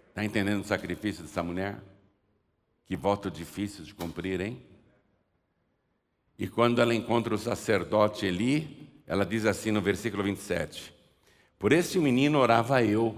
Está 0.09 0.24
entendendo 0.24 0.62
o 0.62 0.66
sacrifício 0.66 1.22
dessa 1.22 1.43
mulher? 1.43 1.76
Que 2.86 2.97
voto 2.97 3.30
difícil 3.30 3.84
de 3.84 3.93
cumprir, 3.93 4.41
hein? 4.41 4.59
E 6.39 6.49
quando 6.49 6.80
ela 6.80 6.95
encontra 6.95 7.34
o 7.34 7.39
sacerdote 7.39 8.24
Eli, 8.24 9.03
ela 9.07 9.26
diz 9.26 9.45
assim 9.45 9.70
no 9.70 9.82
versículo 9.82 10.22
27: 10.22 10.95
Por 11.59 11.72
esse 11.72 11.99
menino 11.99 12.39
orava 12.39 12.82
eu, 12.82 13.14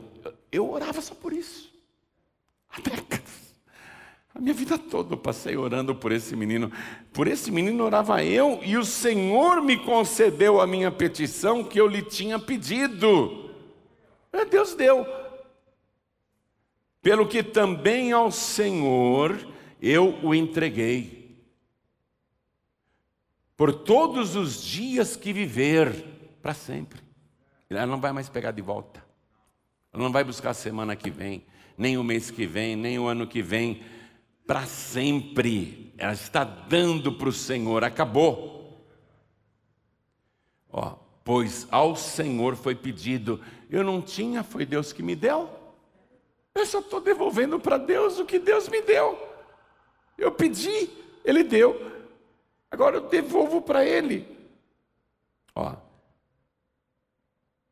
eu 0.51 0.69
orava 0.69 1.01
só 1.01 1.15
por 1.15 1.33
isso. 1.33 1.73
Décadas. 2.83 3.20
A 4.35 4.41
minha 4.41 4.55
vida 4.55 4.79
toda 4.79 5.15
eu 5.15 5.19
passei 5.19 5.57
orando 5.57 5.95
por 5.95 6.13
esse 6.13 6.37
menino. 6.37 6.71
Por 7.13 7.27
esse 7.27 7.51
menino 7.51 7.85
orava 7.85 8.25
eu 8.25 8.61
e 8.63 8.77
o 8.77 8.85
Senhor 8.85 9.61
me 9.61 9.77
concedeu 9.77 10.61
a 10.61 10.67
minha 10.67 10.91
petição 10.91 11.65
que 11.65 11.81
eu 11.81 11.87
lhe 11.87 12.03
tinha 12.03 12.39
pedido. 12.39 13.51
É, 14.33 14.45
Deus 14.45 14.75
deu. 14.75 15.07
Pelo 17.03 17.27
que 17.27 17.43
também 17.43 18.13
ao 18.13 18.31
Senhor 18.31 19.47
eu 19.81 20.19
o 20.23 20.35
entreguei. 20.35 21.21
Por 23.57 23.75
todos 23.75 24.37
os 24.37 24.63
dias 24.63 25.17
que 25.17 25.33
viver, 25.33 25.93
para 26.41 26.55
sempre. 26.55 27.01
Ele 27.69 27.85
não 27.87 28.01
vai 28.01 28.13
mais 28.13 28.29
pegar 28.29 28.53
de 28.53 28.63
volta. 28.63 29.05
Ela 29.93 30.03
não 30.03 30.13
vai 30.13 30.25
buscar 30.25 30.51
a 30.51 30.55
semana 30.55 30.97
que 30.97 31.11
vem, 31.11 31.45
nem 31.77 31.99
o 31.99 32.05
mês 32.05 32.31
que 32.31 32.47
vem, 32.47 32.77
nem 32.77 32.99
o 32.99 33.07
ano 33.07 33.27
que 33.27 33.43
vem. 33.43 33.83
Para 34.47 34.67
sempre. 34.67 35.93
Ela 35.97 36.13
está 36.13 36.45
dando 36.45 37.13
para 37.13 37.29
o 37.29 37.33
Senhor. 37.33 37.85
Acabou. 37.85 38.87
Ó, 40.73 40.97
pois 41.25 41.67
ao 41.71 41.97
Senhor 41.97 42.57
foi 42.57 42.75
pedido. 42.75 43.41
Eu 43.69 43.85
não 43.85 44.01
tinha, 44.01 44.43
foi 44.43 44.65
Deus 44.65 44.93
que 44.93 45.03
me 45.03 45.15
deu. 45.15 45.49
Eu 46.55 46.67
só 46.67 46.81
estou 46.81 47.01
devolvendo 47.01 47.59
para 47.59 47.79
Deus 47.79 48.19
o 48.19 48.27
que 48.27 48.39
Deus 48.39 48.69
me 48.69 48.83
deu. 48.83 49.19
Eu 50.19 50.33
pedi, 50.33 50.91
Ele 51.25 51.43
deu. 51.43 51.91
Agora 52.71 52.97
eu 52.97 53.09
devolvo 53.09 53.63
para 53.63 53.85
Ele. 53.85 54.27
Ó. 55.55 55.77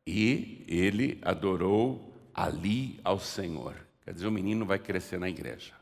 E 0.06 0.64
ele 0.66 1.18
adorou 1.22 2.14
ali 2.32 2.98
ao 3.04 3.18
Senhor. 3.18 3.76
Quer 4.02 4.14
dizer, 4.14 4.26
o 4.26 4.32
menino 4.32 4.64
vai 4.64 4.78
crescer 4.78 5.18
na 5.18 5.28
igreja. 5.28 5.74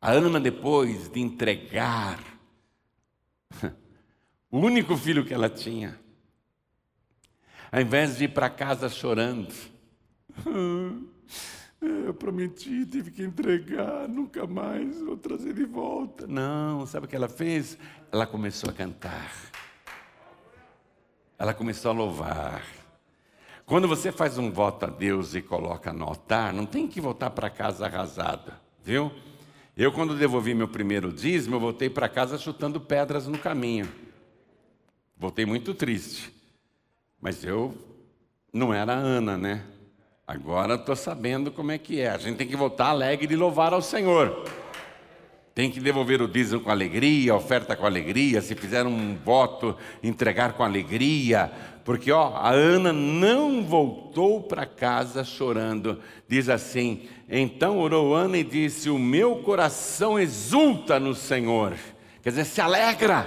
A 0.00 0.12
Ana, 0.12 0.38
depois 0.38 1.08
de 1.08 1.20
entregar 1.20 2.18
o 4.50 4.58
único 4.58 4.96
filho 4.96 5.24
que 5.24 5.32
ela 5.32 5.48
tinha, 5.48 5.98
ao 7.72 7.80
invés 7.80 8.16
de 8.18 8.24
ir 8.24 8.28
para 8.28 8.50
casa 8.50 8.88
chorando, 8.88 9.52
eu 11.80 12.14
prometi, 12.14 12.84
tive 12.86 13.10
que 13.10 13.22
entregar, 13.22 14.08
nunca 14.08 14.46
mais 14.46 15.00
vou 15.00 15.16
trazer 15.16 15.54
de 15.54 15.64
volta. 15.64 16.26
Não, 16.26 16.86
sabe 16.86 17.06
o 17.06 17.08
que 17.08 17.16
ela 17.16 17.28
fez? 17.28 17.78
Ela 18.12 18.26
começou 18.26 18.70
a 18.70 18.72
cantar. 18.72 19.32
Ela 21.38 21.52
começou 21.52 21.90
a 21.90 21.94
louvar. 21.94 22.62
Quando 23.64 23.88
você 23.88 24.12
faz 24.12 24.38
um 24.38 24.50
voto 24.50 24.84
a 24.84 24.88
Deus 24.88 25.34
e 25.34 25.42
coloca 25.42 25.92
no 25.92 26.04
altar, 26.04 26.52
não 26.52 26.64
tem 26.64 26.86
que 26.86 27.00
voltar 27.00 27.30
para 27.30 27.50
casa 27.50 27.86
arrasada, 27.86 28.60
viu? 28.82 29.10
Eu, 29.76 29.92
quando 29.92 30.14
devolvi 30.14 30.54
meu 30.54 30.66
primeiro 30.66 31.12
dízimo, 31.12 31.56
eu 31.56 31.60
voltei 31.60 31.90
para 31.90 32.08
casa 32.08 32.38
chutando 32.38 32.80
pedras 32.80 33.26
no 33.26 33.36
caminho. 33.36 33.86
Voltei 35.18 35.44
muito 35.44 35.74
triste. 35.74 36.32
Mas 37.20 37.44
eu 37.44 37.74
não 38.50 38.72
era 38.72 38.94
Ana, 38.94 39.36
né? 39.36 39.64
Agora 40.26 40.76
estou 40.76 40.96
sabendo 40.96 41.52
como 41.52 41.72
é 41.72 41.78
que 41.78 42.00
é. 42.00 42.08
A 42.08 42.16
gente 42.16 42.38
tem 42.38 42.48
que 42.48 42.56
voltar 42.56 42.86
alegre 42.86 43.34
e 43.34 43.36
louvar 43.36 43.74
ao 43.74 43.82
Senhor. 43.82 44.44
Tem 45.56 45.70
que 45.70 45.80
devolver 45.80 46.20
o 46.20 46.28
dízimo 46.28 46.60
com 46.60 46.70
alegria, 46.70 47.32
a 47.32 47.36
oferta 47.36 47.74
com 47.74 47.86
alegria, 47.86 48.42
se 48.42 48.54
fizer 48.54 48.84
um 48.84 49.16
voto, 49.16 49.74
entregar 50.02 50.52
com 50.52 50.62
alegria, 50.62 51.50
porque 51.82 52.12
ó, 52.12 52.34
a 52.34 52.50
Ana 52.50 52.92
não 52.92 53.64
voltou 53.64 54.42
para 54.42 54.66
casa 54.66 55.24
chorando. 55.24 55.98
Diz 56.28 56.50
assim: 56.50 57.08
Então 57.26 57.78
orou 57.78 58.14
Ana 58.14 58.36
e 58.36 58.44
disse: 58.44 58.90
O 58.90 58.98
meu 58.98 59.36
coração 59.36 60.18
exulta 60.18 61.00
no 61.00 61.14
Senhor. 61.14 61.72
Quer 62.22 62.28
dizer, 62.28 62.44
se 62.44 62.60
alegra. 62.60 63.26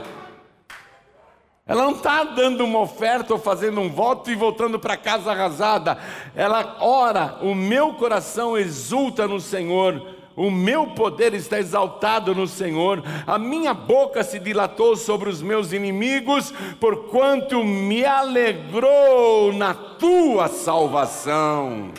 Ela 1.65 1.83
não 1.83 1.93
está 1.93 2.23
dando 2.23 2.63
uma 2.63 2.81
oferta 2.81 3.33
ou 3.33 3.39
fazendo 3.39 3.81
um 3.81 3.89
voto 3.89 4.29
e 4.29 4.35
voltando 4.35 4.79
para 4.79 4.95
casa 4.95 5.31
arrasada. 5.31 5.97
Ela 6.35 6.77
ora: 6.79 7.39
O 7.41 7.55
meu 7.55 7.95
coração 7.95 8.55
exulta 8.55 9.27
no 9.27 9.39
Senhor 9.39 10.18
o 10.39 10.49
meu 10.49 10.87
poder 10.87 11.33
está 11.33 11.59
exaltado 11.59 12.33
no 12.33 12.47
Senhor, 12.47 13.03
a 13.27 13.37
minha 13.37 13.73
boca 13.73 14.23
se 14.23 14.39
dilatou 14.39 14.95
sobre 14.95 15.27
os 15.27 15.41
meus 15.41 15.73
inimigos, 15.73 16.53
porquanto 16.79 17.61
me 17.61 18.05
alegrou 18.05 19.51
na 19.51 19.73
tua 19.73 20.47
salvação. 20.47 21.91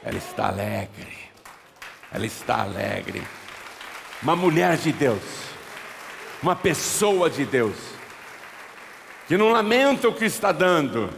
Ela 0.00 0.16
está 0.16 0.46
alegre, 0.46 1.12
ela 2.12 2.24
está 2.24 2.62
alegre. 2.62 3.20
Uma 4.22 4.36
mulher 4.36 4.76
de 4.76 4.92
Deus, 4.92 5.48
uma 6.40 6.54
pessoa 6.54 7.28
de 7.28 7.44
Deus, 7.44 7.74
que 9.26 9.36
não 9.36 9.50
lamenta 9.50 10.06
o 10.06 10.14
que 10.14 10.26
está 10.26 10.52
dando, 10.52 11.10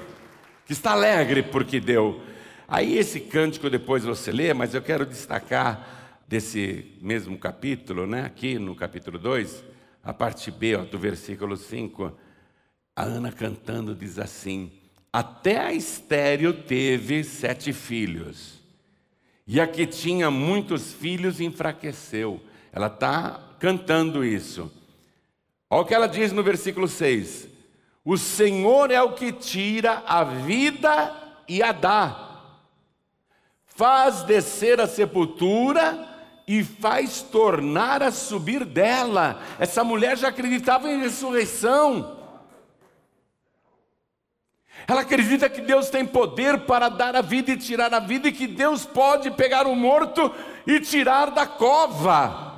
que 0.64 0.72
está 0.72 0.92
alegre 0.92 1.42
porque 1.42 1.78
deu. 1.78 2.22
Aí 2.66 2.96
esse 2.96 3.20
cântico 3.20 3.68
depois 3.68 4.02
você 4.02 4.32
lê, 4.32 4.54
mas 4.54 4.72
eu 4.72 4.80
quero 4.80 5.04
destacar 5.04 6.03
desse 6.26 6.96
mesmo 7.00 7.38
capítulo, 7.38 8.06
né, 8.06 8.24
aqui 8.24 8.58
no 8.58 8.74
capítulo 8.74 9.18
2, 9.18 9.64
a 10.02 10.12
parte 10.12 10.50
B 10.50 10.76
ó, 10.76 10.84
do 10.84 10.98
versículo 10.98 11.56
5, 11.56 12.12
a 12.96 13.02
Ana 13.02 13.32
cantando 13.32 13.94
diz 13.94 14.18
assim: 14.18 14.72
Até 15.12 15.58
a 15.58 15.72
estéreo 15.72 16.52
teve 16.52 17.24
sete 17.24 17.72
filhos, 17.72 18.60
e 19.46 19.60
a 19.60 19.66
que 19.66 19.86
tinha 19.86 20.30
muitos 20.30 20.92
filhos 20.92 21.40
enfraqueceu. 21.40 22.40
Ela 22.72 22.86
está 22.86 23.56
cantando 23.58 24.24
isso. 24.24 24.70
Olha 25.70 25.82
o 25.82 25.84
que 25.84 25.94
ela 25.94 26.06
diz 26.06 26.32
no 26.32 26.42
versículo 26.42 26.88
6: 26.88 27.48
O 28.04 28.16
Senhor 28.16 28.90
é 28.90 29.02
o 29.02 29.12
que 29.12 29.32
tira 29.32 30.02
a 30.06 30.24
vida 30.24 31.14
e 31.48 31.62
a 31.62 31.72
dá, 31.72 32.58
faz 33.66 34.22
descer 34.22 34.80
a 34.80 34.86
sepultura 34.86 36.13
e 36.46 36.62
faz 36.62 37.22
tornar 37.22 38.02
a 38.02 38.12
subir 38.12 38.64
dela. 38.64 39.40
Essa 39.58 39.82
mulher 39.82 40.16
já 40.18 40.28
acreditava 40.28 40.90
em 40.90 41.00
ressurreição. 41.00 42.18
Ela 44.86 45.00
acredita 45.00 45.48
que 45.48 45.62
Deus 45.62 45.88
tem 45.88 46.04
poder 46.04 46.60
para 46.60 46.90
dar 46.90 47.16
a 47.16 47.22
vida 47.22 47.52
e 47.52 47.56
tirar 47.56 47.92
a 47.94 47.98
vida, 47.98 48.28
e 48.28 48.32
que 48.32 48.46
Deus 48.46 48.84
pode 48.84 49.30
pegar 49.30 49.66
o 49.66 49.74
morto 49.74 50.30
e 50.66 50.78
tirar 50.80 51.30
da 51.30 51.46
cova. 51.46 52.52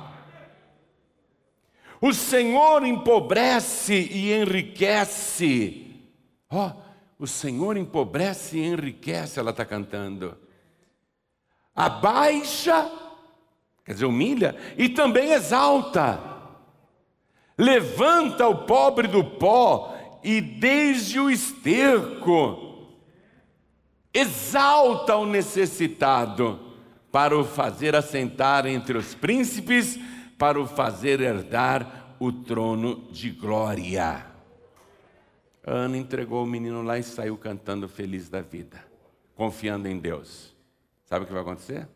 O 2.01 2.13
Senhor 2.13 2.85
empobrece 2.85 3.93
e 3.93 4.33
enriquece. 4.33 5.95
Ó, 6.49 6.67
oh, 6.67 7.23
o 7.23 7.25
Senhor 7.25 7.77
empobrece 7.77 8.57
e 8.57 8.65
enriquece, 8.65 9.39
ela 9.39 9.51
está 9.51 9.65
cantando. 9.65 10.37
Abaixa 11.73 12.91
quer 13.87 13.93
dizer, 13.93 14.05
humilha, 14.05 14.53
e 14.77 14.89
também 14.89 15.31
exalta. 15.31 16.19
Levanta 17.57 18.45
o 18.45 18.65
pobre 18.65 19.07
do 19.07 19.23
pó 19.23 19.97
e 20.21 20.41
desde 20.41 21.21
o 21.21 21.31
esterco, 21.31 22.85
exalta 24.13 25.15
o 25.15 25.25
necessitado, 25.25 26.59
para 27.09 27.35
o 27.35 27.45
fazer 27.45 27.95
assentar 27.95 28.67
entre 28.67 28.97
os 28.97 29.15
príncipes, 29.15 29.97
para 30.37 30.59
o 30.59 30.67
fazer 30.67 31.21
herdar 31.21 32.15
o 32.19 32.31
trono 32.31 33.07
de 33.09 33.31
glória. 33.31 34.25
Ana 35.65 35.97
entregou 35.97 36.43
o 36.43 36.47
menino 36.47 36.83
lá 36.83 36.99
e 36.99 37.03
saiu 37.03 37.37
cantando 37.37 37.87
feliz 37.87 38.27
da 38.27 38.41
vida, 38.41 38.83
confiando 39.33 39.87
em 39.87 39.97
Deus. 39.97 40.53
Sabe 41.05 41.23
o 41.23 41.27
que 41.27 41.33
vai 41.33 41.41
acontecer? 41.41 41.87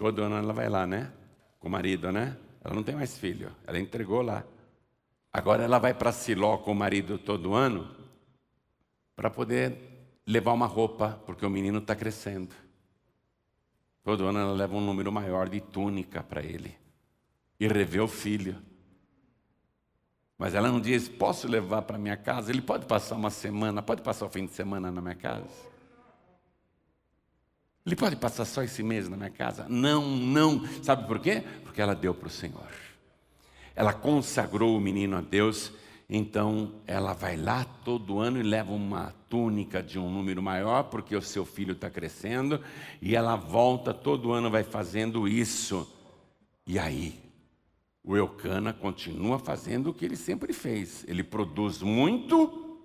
Todo 0.00 0.22
ano 0.22 0.36
ela 0.36 0.54
vai 0.54 0.66
lá, 0.66 0.86
né? 0.86 1.12
Com 1.58 1.68
o 1.68 1.70
marido, 1.70 2.10
né? 2.10 2.34
Ela 2.64 2.74
não 2.74 2.82
tem 2.82 2.94
mais 2.94 3.18
filho, 3.18 3.54
ela 3.66 3.78
entregou 3.78 4.22
lá. 4.22 4.42
Agora 5.30 5.62
ela 5.62 5.78
vai 5.78 5.92
para 5.92 6.10
Siló 6.10 6.56
com 6.56 6.72
o 6.72 6.74
marido 6.74 7.18
todo 7.18 7.52
ano 7.52 7.86
para 9.14 9.28
poder 9.28 9.76
levar 10.26 10.54
uma 10.54 10.64
roupa, 10.64 11.20
porque 11.26 11.44
o 11.44 11.50
menino 11.50 11.80
está 11.80 11.94
crescendo. 11.94 12.54
Todo 14.02 14.24
ano 14.24 14.38
ela 14.38 14.52
leva 14.54 14.74
um 14.74 14.80
número 14.80 15.12
maior 15.12 15.50
de 15.50 15.60
túnica 15.60 16.22
para 16.22 16.42
ele 16.42 16.74
e 17.60 17.68
revê 17.68 18.00
o 18.00 18.08
filho. 18.08 18.56
Mas 20.38 20.54
ela 20.54 20.72
não 20.72 20.80
diz: 20.80 21.10
posso 21.10 21.46
levar 21.46 21.82
para 21.82 21.98
minha 21.98 22.16
casa? 22.16 22.50
Ele 22.50 22.62
pode 22.62 22.86
passar 22.86 23.16
uma 23.16 23.28
semana, 23.28 23.82
pode 23.82 24.00
passar 24.00 24.24
o 24.24 24.30
fim 24.30 24.46
de 24.46 24.52
semana 24.52 24.90
na 24.90 25.02
minha 25.02 25.14
casa? 25.14 25.69
Ele 27.90 27.96
pode 27.96 28.14
passar 28.14 28.44
só 28.44 28.62
esse 28.62 28.84
mês 28.84 29.08
na 29.08 29.16
minha 29.16 29.30
casa? 29.30 29.66
Não, 29.68 30.16
não. 30.16 30.64
Sabe 30.80 31.08
por 31.08 31.18
quê? 31.18 31.42
Porque 31.64 31.82
ela 31.82 31.92
deu 31.92 32.14
para 32.14 32.28
o 32.28 32.30
Senhor. 32.30 32.68
Ela 33.74 33.92
consagrou 33.92 34.76
o 34.76 34.80
menino 34.80 35.16
a 35.16 35.20
Deus, 35.20 35.72
então 36.08 36.74
ela 36.86 37.14
vai 37.14 37.36
lá 37.36 37.64
todo 37.64 38.20
ano 38.20 38.38
e 38.38 38.44
leva 38.44 38.70
uma 38.70 39.12
túnica 39.28 39.82
de 39.82 39.98
um 39.98 40.08
número 40.08 40.40
maior, 40.40 40.84
porque 40.84 41.16
o 41.16 41.20
seu 41.20 41.44
filho 41.44 41.72
está 41.72 41.90
crescendo, 41.90 42.60
e 43.02 43.16
ela 43.16 43.34
volta 43.34 43.92
todo 43.92 44.30
ano, 44.30 44.52
vai 44.52 44.62
fazendo 44.62 45.26
isso. 45.26 45.92
E 46.64 46.78
aí, 46.78 47.20
o 48.04 48.16
Eucana 48.16 48.72
continua 48.72 49.36
fazendo 49.40 49.90
o 49.90 49.94
que 49.94 50.04
ele 50.04 50.14
sempre 50.14 50.52
fez. 50.52 51.04
Ele 51.08 51.24
produz 51.24 51.82
muito, 51.82 52.78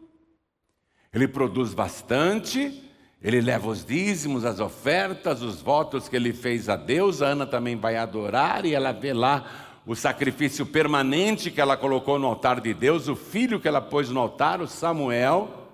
ele 1.13 1.27
produz 1.27 1.75
bastante, 1.75 2.81
ele 3.21 3.41
leva 3.41 3.67
os 3.67 3.83
dízimos, 3.83 4.45
as 4.45 4.59
ofertas, 4.59 5.41
os 5.41 5.61
votos 5.61 6.07
que 6.07 6.15
ele 6.15 6.33
fez 6.33 6.69
a 6.69 6.75
Deus. 6.75 7.21
A 7.21 7.27
Ana 7.27 7.45
também 7.45 7.75
vai 7.75 7.95
adorar 7.95 8.65
e 8.65 8.73
ela 8.73 8.91
vê 8.91 9.13
lá 9.13 9.81
o 9.85 9.95
sacrifício 9.95 10.65
permanente 10.65 11.51
que 11.51 11.61
ela 11.61 11.77
colocou 11.77 12.19
no 12.19 12.27
altar 12.27 12.59
de 12.59 12.73
Deus, 12.73 13.07
o 13.07 13.15
filho 13.15 13.59
que 13.59 13.67
ela 13.67 13.81
pôs 13.81 14.09
no 14.09 14.19
altar, 14.19 14.61
o 14.61 14.67
Samuel. 14.67 15.69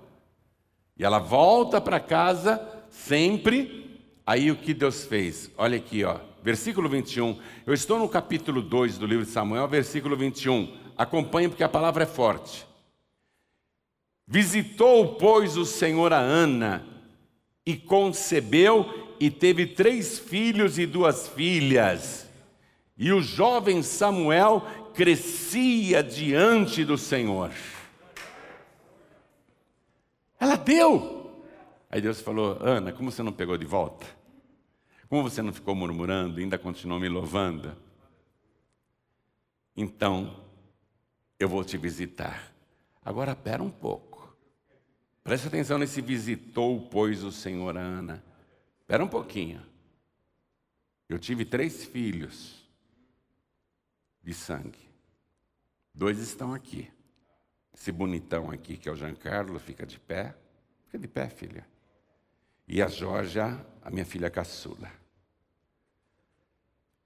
E 0.98 1.04
ela 1.04 1.18
volta 1.18 1.80
para 1.80 1.98
casa 1.98 2.60
sempre. 2.90 4.00
Aí 4.26 4.50
o 4.50 4.56
que 4.56 4.72
Deus 4.72 5.04
fez? 5.04 5.50
Olha 5.56 5.76
aqui, 5.76 6.04
ó, 6.04 6.18
versículo 6.42 6.88
21. 6.88 7.38
Eu 7.66 7.74
estou 7.74 7.98
no 7.98 8.08
capítulo 8.08 8.62
2 8.62 8.98
do 8.98 9.06
livro 9.06 9.24
de 9.24 9.30
Samuel, 9.30 9.66
versículo 9.66 10.16
21. 10.16 10.74
Acompanhe 10.96 11.48
porque 11.48 11.64
a 11.64 11.68
palavra 11.68 12.04
é 12.04 12.06
forte. 12.06 12.66
Visitou, 14.26 15.16
pois, 15.16 15.56
o 15.56 15.64
Senhor 15.64 16.12
a 16.12 16.18
Ana 16.18 16.91
e 17.64 17.76
concebeu 17.76 19.14
e 19.20 19.30
teve 19.30 19.66
três 19.66 20.18
filhos 20.18 20.78
e 20.78 20.86
duas 20.86 21.28
filhas. 21.28 22.26
E 22.96 23.12
o 23.12 23.20
jovem 23.20 23.82
Samuel 23.82 24.62
crescia 24.94 26.02
diante 26.02 26.84
do 26.84 26.98
Senhor. 26.98 27.52
Ela 30.38 30.56
deu. 30.56 31.44
Aí 31.88 32.00
Deus 32.00 32.20
falou: 32.20 32.58
Ana, 32.60 32.92
como 32.92 33.10
você 33.10 33.22
não 33.22 33.32
pegou 33.32 33.56
de 33.56 33.64
volta? 33.64 34.06
Como 35.08 35.22
você 35.22 35.42
não 35.42 35.52
ficou 35.52 35.74
murmurando, 35.74 36.40
ainda 36.40 36.58
continuou 36.58 36.98
me 36.98 37.08
louvando? 37.08 37.76
Então, 39.76 40.36
eu 41.38 41.48
vou 41.48 41.62
te 41.62 41.76
visitar. 41.76 42.52
Agora, 43.04 43.32
espera 43.32 43.62
um 43.62 43.70
pouco. 43.70 44.11
Preste 45.22 45.46
atenção 45.46 45.78
nesse 45.78 46.00
visitou, 46.00 46.88
pois, 46.90 47.22
o 47.22 47.30
Senhor 47.30 47.76
a 47.76 47.80
Ana. 47.80 48.22
Espera 48.80 49.04
um 49.04 49.08
pouquinho. 49.08 49.62
Eu 51.08 51.18
tive 51.18 51.44
três 51.44 51.84
filhos 51.84 52.68
de 54.22 54.34
sangue. 54.34 54.90
Dois 55.94 56.18
estão 56.18 56.52
aqui. 56.52 56.90
Esse 57.72 57.92
bonitão 57.92 58.50
aqui, 58.50 58.76
que 58.76 58.88
é 58.88 58.92
o 58.92 58.96
Giancarlo, 58.96 59.58
fica 59.60 59.86
de 59.86 59.98
pé. 59.98 60.34
Fica 60.86 60.98
de 60.98 61.06
pé, 61.06 61.28
filha. 61.28 61.66
E 62.66 62.82
a 62.82 62.88
Georgia, 62.88 63.64
a 63.80 63.90
minha 63.90 64.04
filha 64.04 64.28
caçula. 64.28 64.90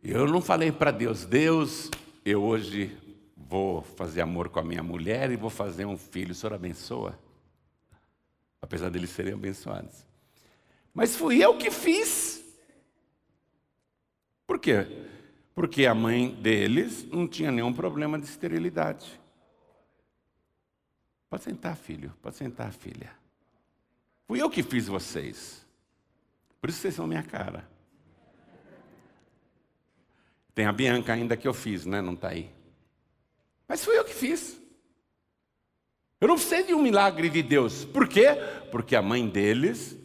Eu 0.02 0.26
não 0.26 0.40
falei 0.40 0.72
para 0.72 0.90
Deus, 0.90 1.24
Deus, 1.24 1.90
eu 2.24 2.42
hoje 2.42 2.96
vou 3.36 3.82
fazer 3.82 4.20
amor 4.20 4.48
com 4.48 4.60
a 4.60 4.64
minha 4.64 4.82
mulher 4.82 5.30
e 5.30 5.36
vou 5.36 5.50
fazer 5.50 5.84
um 5.84 5.96
filho, 5.96 6.32
o 6.32 6.34
Senhor 6.34 6.54
abençoa 6.54 7.25
apesar 8.60 8.90
deles 8.90 9.10
serem 9.10 9.34
abençoados. 9.34 10.04
Mas 10.92 11.14
fui 11.14 11.44
eu 11.44 11.56
que 11.58 11.70
fiz. 11.70 12.42
Por 14.46 14.58
quê? 14.58 14.86
Porque 15.54 15.86
a 15.86 15.94
mãe 15.94 16.34
deles 16.34 17.04
não 17.04 17.26
tinha 17.26 17.50
nenhum 17.50 17.72
problema 17.72 18.18
de 18.18 18.26
esterilidade. 18.26 19.20
Pode 21.28 21.44
sentar, 21.44 21.76
filho, 21.76 22.14
pode 22.22 22.36
sentar, 22.36 22.72
filha. 22.72 23.10
Fui 24.26 24.40
eu 24.40 24.50
que 24.50 24.62
fiz 24.62 24.86
vocês. 24.86 25.66
Por 26.60 26.70
isso 26.70 26.80
vocês 26.80 26.94
são 26.94 27.06
minha 27.06 27.22
cara. 27.22 27.68
Tem 30.54 30.64
a 30.64 30.72
Bianca 30.72 31.12
ainda 31.12 31.36
que 31.36 31.46
eu 31.46 31.52
fiz, 31.52 31.84
né? 31.84 32.00
Não 32.00 32.14
está 32.14 32.28
aí. 32.28 32.50
Mas 33.68 33.84
fui 33.84 33.98
eu 33.98 34.04
que 34.04 34.14
fiz. 34.14 34.58
Eu 36.20 36.28
não 36.28 36.36
precisei 36.36 36.64
de 36.64 36.74
um 36.74 36.82
milagre 36.82 37.28
de 37.28 37.42
Deus. 37.42 37.84
Por 37.84 38.08
quê? 38.08 38.28
Porque 38.70 38.96
a 38.96 39.02
mãe 39.02 39.28
deles 39.28 39.96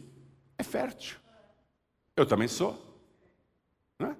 é 0.58 0.62
fértil. 0.62 1.18
Eu 2.14 2.26
também 2.26 2.48
sou. 2.48 2.78
Né? 3.98 4.14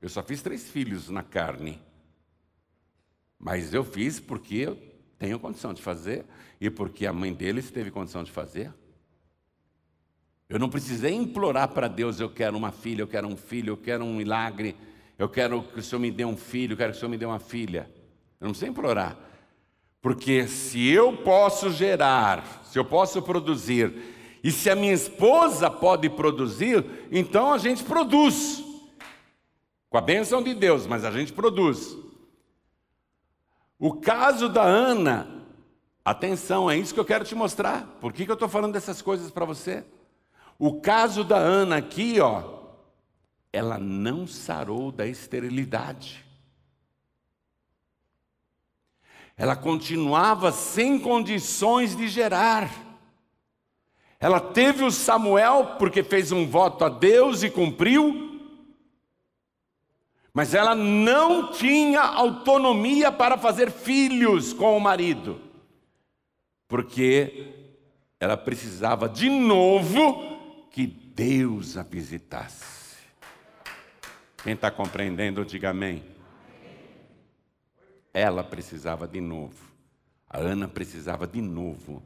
Eu 0.00 0.08
só 0.08 0.22
fiz 0.22 0.40
três 0.40 0.70
filhos 0.70 1.08
na 1.08 1.22
carne. 1.22 1.80
Mas 3.38 3.74
eu 3.74 3.82
fiz 3.82 4.20
porque 4.20 4.54
eu 4.56 4.76
tenho 5.18 5.40
condição 5.40 5.74
de 5.74 5.82
fazer 5.82 6.24
e 6.60 6.70
porque 6.70 7.06
a 7.06 7.12
mãe 7.12 7.32
deles 7.32 7.70
teve 7.70 7.90
condição 7.90 8.22
de 8.22 8.30
fazer. 8.30 8.72
Eu 10.48 10.58
não 10.58 10.68
precisei 10.68 11.12
implorar 11.12 11.68
para 11.68 11.88
Deus: 11.88 12.20
eu 12.20 12.30
quero 12.30 12.56
uma 12.56 12.70
filha, 12.70 13.02
eu 13.02 13.08
quero 13.08 13.26
um 13.26 13.36
filho, 13.36 13.72
eu 13.72 13.76
quero 13.76 14.04
um 14.04 14.14
milagre, 14.14 14.76
eu 15.18 15.28
quero 15.28 15.62
que 15.62 15.80
o 15.80 15.82
Senhor 15.82 16.00
me 16.00 16.10
dê 16.10 16.24
um 16.24 16.36
filho, 16.36 16.74
eu 16.74 16.76
quero 16.76 16.92
que 16.92 16.96
o 16.96 17.00
Senhor 17.00 17.10
me 17.10 17.18
dê 17.18 17.24
uma 17.24 17.38
filha. 17.40 17.90
Eu 18.40 18.46
não 18.46 18.50
precisei 18.50 18.68
implorar. 18.68 19.29
Porque 20.00 20.48
se 20.48 20.88
eu 20.88 21.16
posso 21.18 21.70
gerar, 21.70 22.62
se 22.64 22.78
eu 22.78 22.84
posso 22.84 23.20
produzir, 23.20 23.92
e 24.42 24.50
se 24.50 24.70
a 24.70 24.74
minha 24.74 24.94
esposa 24.94 25.70
pode 25.70 26.08
produzir, 26.08 26.84
então 27.12 27.52
a 27.52 27.58
gente 27.58 27.84
produz. 27.84 28.64
Com 29.90 29.98
a 29.98 30.00
bênção 30.00 30.42
de 30.42 30.54
Deus, 30.54 30.86
mas 30.86 31.04
a 31.04 31.10
gente 31.10 31.32
produz. 31.32 31.96
O 33.78 33.94
caso 33.94 34.48
da 34.48 34.62
Ana, 34.62 35.44
atenção, 36.04 36.70
é 36.70 36.78
isso 36.78 36.94
que 36.94 37.00
eu 37.00 37.04
quero 37.04 37.24
te 37.24 37.34
mostrar. 37.34 37.86
Por 38.00 38.12
que, 38.12 38.24
que 38.24 38.30
eu 38.30 38.34
estou 38.34 38.48
falando 38.48 38.72
dessas 38.72 39.02
coisas 39.02 39.30
para 39.30 39.44
você? 39.44 39.84
O 40.58 40.80
caso 40.80 41.24
da 41.24 41.36
Ana 41.36 41.76
aqui, 41.76 42.20
ó, 42.20 42.60
ela 43.52 43.78
não 43.78 44.26
sarou 44.26 44.92
da 44.92 45.06
esterilidade. 45.06 46.24
Ela 49.40 49.56
continuava 49.56 50.52
sem 50.52 50.98
condições 50.98 51.96
de 51.96 52.08
gerar. 52.08 52.70
Ela 54.20 54.38
teve 54.38 54.84
o 54.84 54.90
Samuel 54.90 55.76
porque 55.78 56.02
fez 56.02 56.30
um 56.30 56.46
voto 56.46 56.84
a 56.84 56.90
Deus 56.90 57.42
e 57.42 57.48
cumpriu, 57.48 58.38
mas 60.34 60.52
ela 60.52 60.74
não 60.74 61.52
tinha 61.52 62.02
autonomia 62.02 63.10
para 63.10 63.38
fazer 63.38 63.70
filhos 63.70 64.52
com 64.52 64.76
o 64.76 64.80
marido, 64.80 65.40
porque 66.68 67.48
ela 68.20 68.36
precisava 68.36 69.08
de 69.08 69.30
novo 69.30 70.68
que 70.70 70.86
Deus 70.86 71.78
a 71.78 71.82
visitasse. 71.82 72.98
Quem 74.44 74.52
está 74.52 74.70
compreendendo, 74.70 75.46
diga 75.46 75.70
amém. 75.70 76.09
Ela 78.12 78.42
precisava 78.42 79.06
de 79.06 79.20
novo, 79.20 79.72
a 80.28 80.38
Ana 80.38 80.66
precisava 80.66 81.26
de 81.26 81.40
novo 81.40 82.02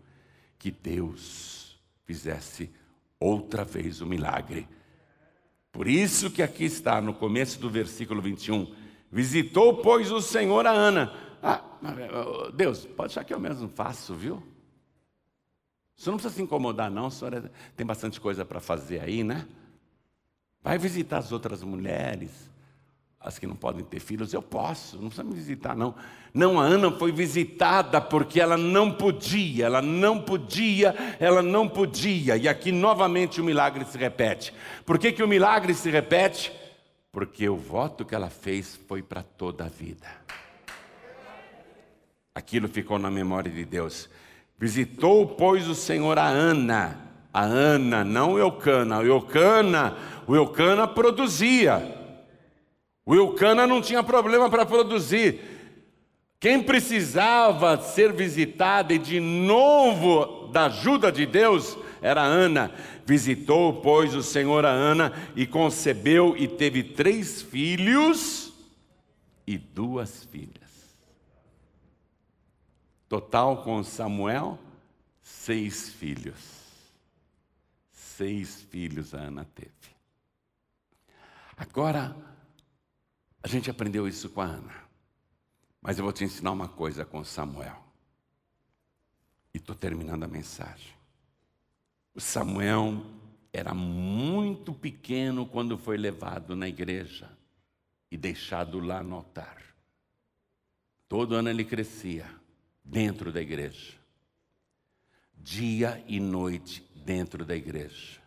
que 0.58 0.70
Deus 0.70 1.78
fizesse 2.04 2.70
outra 3.18 3.64
vez 3.64 4.00
o 4.00 4.06
milagre 4.06 4.68
por 5.74 5.88
isso 5.88 6.30
que 6.30 6.40
aqui 6.40 6.66
está, 6.66 7.00
no 7.00 7.12
começo 7.12 7.58
do 7.58 7.68
versículo 7.68 8.22
21, 8.22 8.72
visitou, 9.10 9.78
pois, 9.78 10.12
o 10.12 10.22
Senhor 10.22 10.64
a 10.68 10.70
Ana. 10.70 11.12
Ah, 11.42 11.64
Deus, 12.54 12.86
pode 12.86 13.10
achar 13.10 13.24
que 13.24 13.34
eu 13.34 13.40
mesmo 13.40 13.68
faço, 13.68 14.14
viu? 14.14 14.36
O 15.96 16.00
senhor 16.00 16.12
não 16.12 16.18
precisa 16.18 16.36
se 16.36 16.42
incomodar, 16.42 16.88
não, 16.92 17.08
o 17.08 17.10
senhor 17.10 17.50
tem 17.76 17.84
bastante 17.84 18.20
coisa 18.20 18.44
para 18.44 18.60
fazer 18.60 19.00
aí, 19.00 19.24
né? 19.24 19.48
Vai 20.62 20.78
visitar 20.78 21.18
as 21.18 21.32
outras 21.32 21.64
mulheres, 21.64 22.48
as 23.24 23.38
que 23.38 23.46
não 23.46 23.56
podem 23.56 23.82
ter 23.82 24.00
filhos, 24.00 24.34
eu 24.34 24.42
posso, 24.42 24.96
não 24.96 25.08
precisa 25.08 25.24
me 25.24 25.34
visitar, 25.34 25.74
não. 25.74 25.94
Não, 26.32 26.60
a 26.60 26.64
Ana 26.64 26.90
foi 26.90 27.10
visitada 27.10 27.98
porque 28.00 28.38
ela 28.38 28.56
não 28.56 28.92
podia, 28.92 29.64
ela 29.64 29.80
não 29.80 30.20
podia, 30.20 30.94
ela 31.18 31.40
não 31.40 31.66
podia. 31.66 32.36
E 32.36 32.46
aqui 32.46 32.70
novamente 32.70 33.40
o 33.40 33.44
milagre 33.44 33.84
se 33.86 33.96
repete. 33.96 34.52
Por 34.84 34.98
que, 34.98 35.10
que 35.10 35.22
o 35.22 35.28
milagre 35.28 35.72
se 35.72 35.90
repete? 35.90 36.52
Porque 37.10 37.48
o 37.48 37.56
voto 37.56 38.04
que 38.04 38.14
ela 38.14 38.28
fez 38.28 38.78
foi 38.86 39.02
para 39.02 39.22
toda 39.22 39.64
a 39.64 39.68
vida. 39.68 40.06
Aquilo 42.34 42.68
ficou 42.68 42.98
na 42.98 43.10
memória 43.10 43.50
de 43.50 43.64
Deus. 43.64 44.10
Visitou, 44.58 45.26
pois, 45.28 45.66
o 45.66 45.74
Senhor 45.74 46.18
a 46.18 46.26
Ana. 46.26 46.98
A 47.32 47.42
Ana, 47.42 48.04
não 48.04 48.36
Eucana. 48.36 48.98
O 48.98 49.04
Eucana, 49.04 49.96
o 50.26 50.36
Eucana 50.36 50.86
produzia. 50.86 52.03
O 53.06 53.14
Eucana 53.14 53.66
não 53.66 53.82
tinha 53.82 54.02
problema 54.02 54.48
para 54.48 54.64
produzir. 54.64 55.40
Quem 56.40 56.62
precisava 56.62 57.80
ser 57.80 58.12
visitada 58.12 58.92
e 58.92 58.98
de 58.98 59.20
novo 59.20 60.48
da 60.48 60.66
ajuda 60.66 61.10
de 61.10 61.26
Deus 61.26 61.76
era 62.00 62.22
Ana. 62.22 62.70
Visitou, 63.06 63.80
pois, 63.80 64.14
o 64.14 64.22
Senhor 64.22 64.64
a 64.64 64.70
Ana 64.70 65.12
e 65.34 65.46
concebeu 65.46 66.36
e 66.36 66.46
teve 66.46 66.82
três 66.82 67.42
filhos 67.42 68.52
e 69.46 69.58
duas 69.58 70.24
filhas. 70.24 70.64
Total 73.08 73.62
com 73.62 73.82
Samuel, 73.82 74.58
seis 75.22 75.90
filhos. 75.90 76.64
Seis 77.92 78.62
filhos 78.70 79.14
a 79.14 79.18
Ana 79.18 79.46
teve. 79.54 79.70
Agora, 81.56 82.14
a 83.44 83.46
gente 83.46 83.70
aprendeu 83.70 84.08
isso 84.08 84.30
com 84.30 84.40
a 84.40 84.46
Ana. 84.46 84.74
Mas 85.78 85.98
eu 85.98 86.04
vou 86.04 86.14
te 86.14 86.24
ensinar 86.24 86.50
uma 86.50 86.66
coisa 86.66 87.04
com 87.04 87.22
Samuel. 87.22 87.78
E 89.52 89.58
estou 89.58 89.76
terminando 89.76 90.22
a 90.22 90.26
mensagem. 90.26 90.94
O 92.14 92.22
Samuel 92.22 93.04
era 93.52 93.74
muito 93.74 94.72
pequeno 94.72 95.44
quando 95.44 95.76
foi 95.76 95.98
levado 95.98 96.56
na 96.56 96.66
igreja 96.66 97.30
e 98.10 98.16
deixado 98.16 98.80
lá 98.80 99.02
no 99.02 99.16
altar. 99.16 99.62
Todo 101.06 101.34
ano 101.34 101.50
ele 101.50 101.66
crescia 101.66 102.24
dentro 102.82 103.30
da 103.30 103.42
igreja, 103.42 103.92
dia 105.36 106.02
e 106.08 106.18
noite 106.18 106.82
dentro 106.96 107.44
da 107.44 107.54
igreja, 107.54 108.22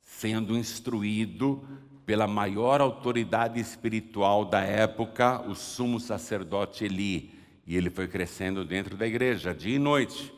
sendo 0.00 0.56
instruído 0.56 1.62
pela 2.06 2.26
maior 2.26 2.80
autoridade 2.80 3.58
espiritual 3.58 4.44
da 4.44 4.60
época, 4.60 5.40
o 5.48 5.54
sumo 5.54 5.98
sacerdote 5.98 6.84
Eli. 6.84 7.32
E 7.66 7.76
ele 7.76 7.88
foi 7.88 8.06
crescendo 8.06 8.64
dentro 8.64 8.96
da 8.96 9.06
igreja, 9.06 9.54
dia 9.54 9.76
e 9.76 9.78
noite. 9.78 10.32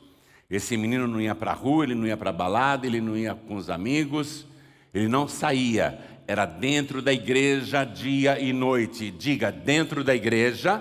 Esse 0.49 0.77
menino 0.77 1.09
não 1.09 1.21
ia 1.21 1.35
para 1.35 1.51
a 1.51 1.55
rua, 1.55 1.85
ele 1.85 1.95
não 1.95 2.07
ia 2.07 2.17
para 2.17 2.31
a 2.31 2.33
balada, 2.33 2.87
ele 2.87 3.01
não 3.01 3.17
ia 3.17 3.35
com 3.35 3.57
os 3.57 3.69
amigos, 3.69 4.47
ele 4.95 5.09
não 5.09 5.27
saía, 5.27 5.99
era 6.27 6.47
dentro 6.47 7.03
da 7.03 7.13
igreja 7.13 7.83
dia 7.83 8.39
e 8.39 8.53
noite. 8.53 9.11
Diga, 9.11 9.51
dentro 9.51 10.05
da 10.05 10.15
igreja, 10.15 10.81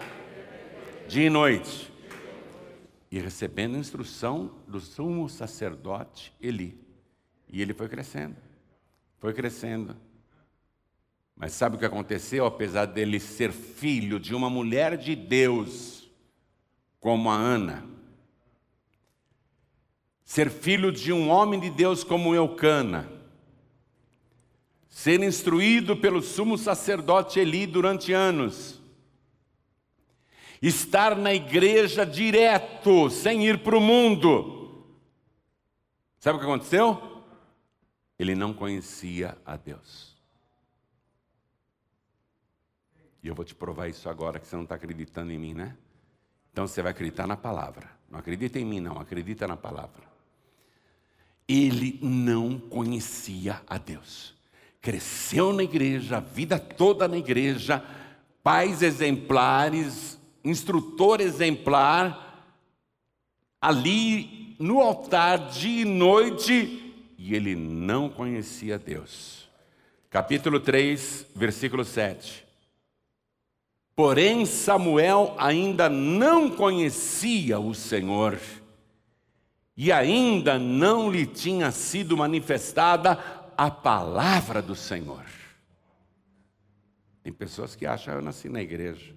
dia 1.07 1.25
e 1.25 1.29
noite. 1.29 1.91
E 3.11 3.19
recebendo 3.19 3.77
instrução 3.77 4.51
do 4.67 4.79
sumo 4.79 5.27
sacerdote 5.27 6.31
Eli. 6.39 6.79
E 7.51 7.61
ele 7.61 7.73
foi 7.73 7.87
crescendo, 7.87 8.35
foi 9.19 9.33
crescendo. 9.33 9.95
Mas 11.35 11.51
sabe 11.51 11.75
o 11.75 11.79
que 11.79 11.85
aconteceu? 11.85 12.45
Apesar 12.45 12.85
dele 12.85 13.19
ser 13.19 13.51
filho 13.51 14.19
de 14.19 14.33
uma 14.33 14.49
mulher 14.49 14.97
de 14.97 15.15
Deus, 15.15 16.09
como 16.99 17.29
a 17.29 17.35
Ana, 17.35 17.85
ser 20.23 20.49
filho 20.49 20.91
de 20.91 21.11
um 21.11 21.29
homem 21.29 21.59
de 21.59 21.69
Deus 21.69 22.03
como 22.03 22.33
Eucana, 22.33 23.11
ser 24.87 25.21
instruído 25.21 25.97
pelo 25.97 26.21
sumo 26.21 26.57
sacerdote 26.57 27.39
Eli 27.39 27.67
durante 27.67 28.13
anos, 28.13 28.79
estar 30.61 31.17
na 31.17 31.33
igreja 31.33 32.05
direto, 32.05 33.09
sem 33.09 33.45
ir 33.45 33.59
para 33.59 33.77
o 33.77 33.81
mundo. 33.81 34.85
Sabe 36.17 36.37
o 36.37 36.39
que 36.39 36.47
aconteceu? 36.47 37.23
Ele 38.17 38.33
não 38.35 38.53
conhecia 38.53 39.37
a 39.45 39.57
Deus. 39.57 40.14
E 43.25 43.27
eu 43.27 43.33
vou 43.33 43.43
te 43.43 43.55
provar 43.55 43.87
isso 43.87 44.07
agora, 44.07 44.39
que 44.39 44.45
você 44.45 44.55
não 44.55 44.61
está 44.61 44.75
acreditando 44.75 45.31
em 45.31 45.39
mim, 45.39 45.55
né? 45.55 45.75
Então 46.53 46.67
você 46.67 46.79
vai 46.79 46.91
acreditar 46.91 47.25
na 47.25 47.35
palavra. 47.35 47.89
Não 48.07 48.19
acredita 48.19 48.59
em 48.59 48.63
mim, 48.63 48.79
não, 48.79 48.99
acredita 48.99 49.47
na 49.47 49.57
palavra. 49.57 50.03
Ele 51.47 51.97
não 52.03 52.59
conhecia 52.59 53.59
a 53.67 53.79
Deus. 53.79 54.35
cresceu 54.79 55.51
na 55.51 55.63
igreja, 55.63 56.17
a 56.17 56.19
vida 56.19 56.59
toda 56.59 57.07
na 57.07 57.17
igreja, 57.17 57.83
pais 58.43 58.83
exemplares, 58.83 60.19
instrutor 60.43 61.19
exemplar, 61.19 62.53
ali 63.59 64.55
no 64.59 64.81
altar 64.81 65.49
dia 65.49 65.81
e 65.81 65.85
noite, 65.85 66.93
e 67.17 67.33
ele 67.33 67.55
não 67.55 68.07
conhecia 68.07 68.77
Deus. 68.77 69.49
Capítulo 70.11 70.59
3, 70.59 71.25
versículo 71.35 71.83
7. 71.83 72.44
Porém, 73.95 74.45
Samuel 74.45 75.33
ainda 75.37 75.89
não 75.89 76.49
conhecia 76.49 77.59
o 77.59 77.73
Senhor, 77.73 78.37
e 79.77 79.91
ainda 79.91 80.59
não 80.59 81.09
lhe 81.09 81.25
tinha 81.25 81.71
sido 81.71 82.15
manifestada 82.17 83.13
a 83.57 83.71
palavra 83.71 84.61
do 84.61 84.75
Senhor. 84.75 85.25
Tem 87.23 87.33
pessoas 87.33 87.75
que 87.75 87.85
acham, 87.85 88.13
ah, 88.13 88.17
eu 88.17 88.21
nasci 88.21 88.49
na 88.49 88.61
igreja. 88.61 89.15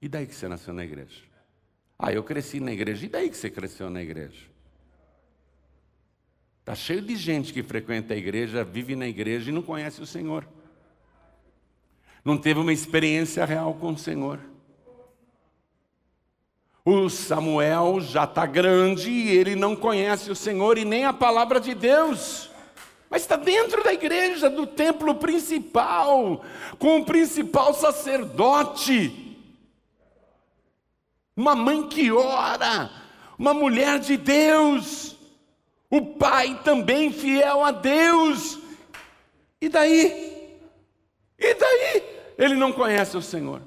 E 0.00 0.08
daí 0.08 0.26
que 0.26 0.34
você 0.34 0.46
nasceu 0.46 0.72
na 0.72 0.84
igreja? 0.84 1.22
Ah, 1.98 2.12
eu 2.12 2.22
cresci 2.22 2.60
na 2.60 2.72
igreja. 2.72 3.06
E 3.06 3.08
daí 3.08 3.28
que 3.28 3.36
você 3.36 3.50
cresceu 3.50 3.90
na 3.90 4.02
igreja? 4.02 4.46
Está 6.60 6.74
cheio 6.74 7.00
de 7.00 7.16
gente 7.16 7.52
que 7.52 7.62
frequenta 7.62 8.14
a 8.14 8.16
igreja, 8.16 8.64
vive 8.64 8.94
na 8.94 9.06
igreja 9.06 9.50
e 9.50 9.54
não 9.54 9.62
conhece 9.62 10.00
o 10.00 10.06
Senhor. 10.06 10.46
Não 12.26 12.36
teve 12.36 12.58
uma 12.58 12.72
experiência 12.72 13.44
real 13.44 13.74
com 13.74 13.92
o 13.92 13.96
Senhor. 13.96 14.40
O 16.84 17.08
Samuel 17.08 18.00
já 18.00 18.24
está 18.24 18.44
grande 18.44 19.08
e 19.08 19.28
ele 19.28 19.54
não 19.54 19.76
conhece 19.76 20.28
o 20.28 20.34
Senhor 20.34 20.76
e 20.76 20.84
nem 20.84 21.04
a 21.04 21.12
palavra 21.12 21.60
de 21.60 21.72
Deus. 21.72 22.50
Mas 23.08 23.22
está 23.22 23.36
dentro 23.36 23.84
da 23.84 23.92
igreja, 23.92 24.50
do 24.50 24.66
templo 24.66 25.14
principal, 25.14 26.44
com 26.80 26.98
o 26.98 27.04
principal 27.04 27.72
sacerdote. 27.72 29.38
Uma 31.36 31.54
mãe 31.54 31.86
que 31.86 32.10
ora, 32.10 32.90
uma 33.38 33.54
mulher 33.54 34.00
de 34.00 34.16
Deus, 34.16 35.16
o 35.88 36.04
pai 36.04 36.60
também 36.64 37.12
fiel 37.12 37.64
a 37.64 37.70
Deus. 37.70 38.58
E 39.60 39.68
daí? 39.68 40.58
E 41.38 41.54
daí? 41.54 42.15
Ele 42.38 42.54
não 42.54 42.72
conhece 42.72 43.16
o 43.16 43.22
Senhor. 43.22 43.62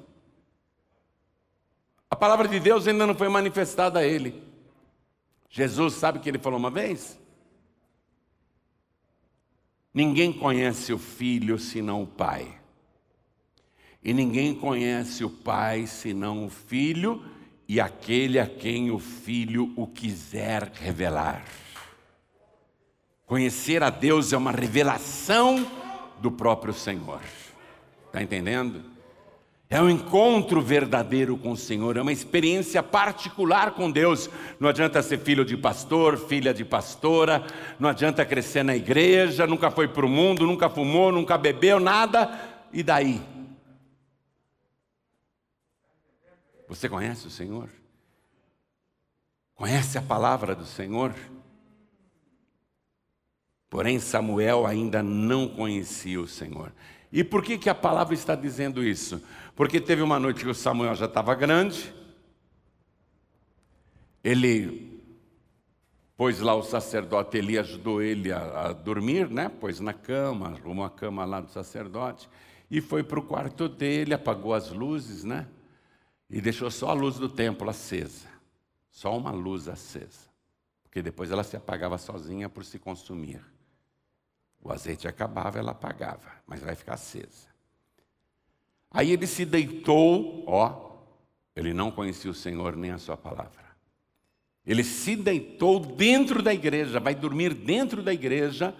A 2.10 2.16
palavra 2.16 2.48
de 2.48 2.58
Deus 2.58 2.86
ainda 2.86 3.06
não 3.06 3.14
foi 3.14 3.28
manifestada 3.28 4.00
a 4.00 4.04
ele. 4.04 4.42
Jesus 5.48 5.94
sabe 5.94 6.18
o 6.18 6.20
que 6.20 6.28
ele 6.28 6.38
falou 6.38 6.58
uma 6.58 6.70
vez? 6.70 7.18
Ninguém 9.92 10.32
conhece 10.32 10.92
o 10.92 10.98
filho 10.98 11.58
senão 11.58 12.02
o 12.02 12.06
pai. 12.06 12.60
E 14.02 14.12
ninguém 14.12 14.54
conhece 14.54 15.24
o 15.24 15.30
pai 15.30 15.86
senão 15.86 16.46
o 16.46 16.50
filho 16.50 17.24
e 17.68 17.80
aquele 17.80 18.38
a 18.38 18.46
quem 18.46 18.90
o 18.90 18.98
filho 18.98 19.72
o 19.76 19.86
quiser 19.86 20.72
revelar. 20.74 21.44
Conhecer 23.26 23.82
a 23.82 23.90
Deus 23.90 24.32
é 24.32 24.36
uma 24.36 24.50
revelação 24.50 25.64
do 26.20 26.30
próprio 26.30 26.72
Senhor. 26.72 27.20
Está 28.10 28.20
entendendo? 28.20 28.82
É 29.68 29.80
um 29.80 29.88
encontro 29.88 30.60
verdadeiro 30.60 31.38
com 31.38 31.52
o 31.52 31.56
Senhor, 31.56 31.96
é 31.96 32.02
uma 32.02 32.10
experiência 32.10 32.82
particular 32.82 33.70
com 33.70 33.88
Deus. 33.88 34.28
Não 34.58 34.68
adianta 34.68 35.00
ser 35.00 35.18
filho 35.18 35.44
de 35.44 35.56
pastor, 35.56 36.18
filha 36.18 36.52
de 36.52 36.64
pastora, 36.64 37.46
não 37.78 37.88
adianta 37.88 38.26
crescer 38.26 38.64
na 38.64 38.74
igreja, 38.74 39.46
nunca 39.46 39.70
foi 39.70 39.86
para 39.86 40.04
o 40.04 40.08
mundo, 40.08 40.44
nunca 40.44 40.68
fumou, 40.68 41.12
nunca 41.12 41.38
bebeu, 41.38 41.78
nada, 41.78 42.36
e 42.72 42.82
daí? 42.82 43.22
Você 46.66 46.88
conhece 46.88 47.28
o 47.28 47.30
Senhor? 47.30 47.68
Conhece 49.54 49.96
a 49.96 50.02
palavra 50.02 50.52
do 50.52 50.66
Senhor? 50.66 51.14
Porém, 53.68 54.00
Samuel 54.00 54.66
ainda 54.66 55.00
não 55.00 55.46
conhecia 55.46 56.20
o 56.20 56.26
Senhor. 56.26 56.72
E 57.12 57.24
por 57.24 57.42
que, 57.42 57.58
que 57.58 57.68
a 57.68 57.74
palavra 57.74 58.14
está 58.14 58.34
dizendo 58.34 58.82
isso? 58.84 59.22
Porque 59.56 59.80
teve 59.80 60.02
uma 60.02 60.18
noite 60.18 60.44
que 60.44 60.50
o 60.50 60.54
Samuel 60.54 60.94
já 60.94 61.06
estava 61.06 61.34
grande, 61.34 61.92
ele 64.22 65.02
pôs 66.16 66.38
lá 66.40 66.54
o 66.54 66.62
sacerdote, 66.62 67.38
ele 67.38 67.58
ajudou 67.58 68.02
ele 68.02 68.30
a, 68.30 68.66
a 68.66 68.72
dormir, 68.72 69.28
né? 69.30 69.48
Pôs 69.48 69.80
na 69.80 69.92
cama, 69.92 70.48
arrumou 70.48 70.84
a 70.84 70.90
cama 70.90 71.24
lá 71.24 71.40
do 71.40 71.50
sacerdote, 71.50 72.28
e 72.70 72.80
foi 72.80 73.02
para 73.02 73.18
o 73.18 73.22
quarto 73.22 73.68
dele, 73.68 74.14
apagou 74.14 74.54
as 74.54 74.70
luzes, 74.70 75.24
né? 75.24 75.48
E 76.28 76.40
deixou 76.40 76.70
só 76.70 76.90
a 76.90 76.92
luz 76.92 77.16
do 77.16 77.28
templo 77.28 77.68
acesa, 77.68 78.28
só 78.90 79.16
uma 79.16 79.32
luz 79.32 79.66
acesa, 79.66 80.28
porque 80.82 81.02
depois 81.02 81.30
ela 81.32 81.42
se 81.42 81.56
apagava 81.56 81.98
sozinha 81.98 82.48
por 82.48 82.64
se 82.64 82.78
consumir. 82.78 83.40
O 84.62 84.72
azeite 84.72 85.08
acabava, 85.08 85.58
ela 85.58 85.72
apagava, 85.72 86.30
mas 86.46 86.60
vai 86.60 86.74
ficar 86.74 86.94
acesa. 86.94 87.48
Aí 88.90 89.12
ele 89.12 89.26
se 89.26 89.44
deitou, 89.44 90.44
ó, 90.46 90.90
ele 91.54 91.72
não 91.72 91.90
conhecia 91.90 92.30
o 92.30 92.34
Senhor 92.34 92.76
nem 92.76 92.90
a 92.90 92.98
sua 92.98 93.16
palavra. 93.16 93.70
Ele 94.66 94.84
se 94.84 95.16
deitou 95.16 95.80
dentro 95.80 96.42
da 96.42 96.52
igreja, 96.52 97.00
vai 97.00 97.14
dormir 97.14 97.54
dentro 97.54 98.02
da 98.02 98.12
igreja, 98.12 98.74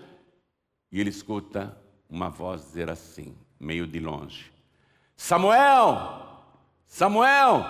e 0.92 1.00
ele 1.00 1.10
escuta 1.10 1.76
uma 2.08 2.28
voz 2.28 2.62
dizer 2.62 2.90
assim, 2.90 3.34
meio 3.58 3.86
de 3.86 4.00
longe: 4.00 4.52
Samuel! 5.16 6.26
Samuel! 6.86 7.64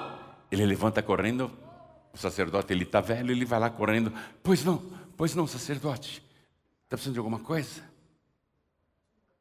Ele 0.50 0.66
levanta 0.66 1.02
correndo, 1.02 1.50
o 2.12 2.18
sacerdote, 2.18 2.72
ele 2.72 2.84
está 2.84 3.00
velho, 3.00 3.30
ele 3.30 3.44
vai 3.44 3.60
lá 3.60 3.70
correndo. 3.70 4.12
Pois 4.42 4.64
não, 4.64 4.82
pois 5.16 5.34
não, 5.34 5.46
sacerdote. 5.46 6.24
Está 6.84 6.96
precisando 6.96 7.14
de 7.14 7.18
alguma 7.20 7.38
coisa? 7.38 7.89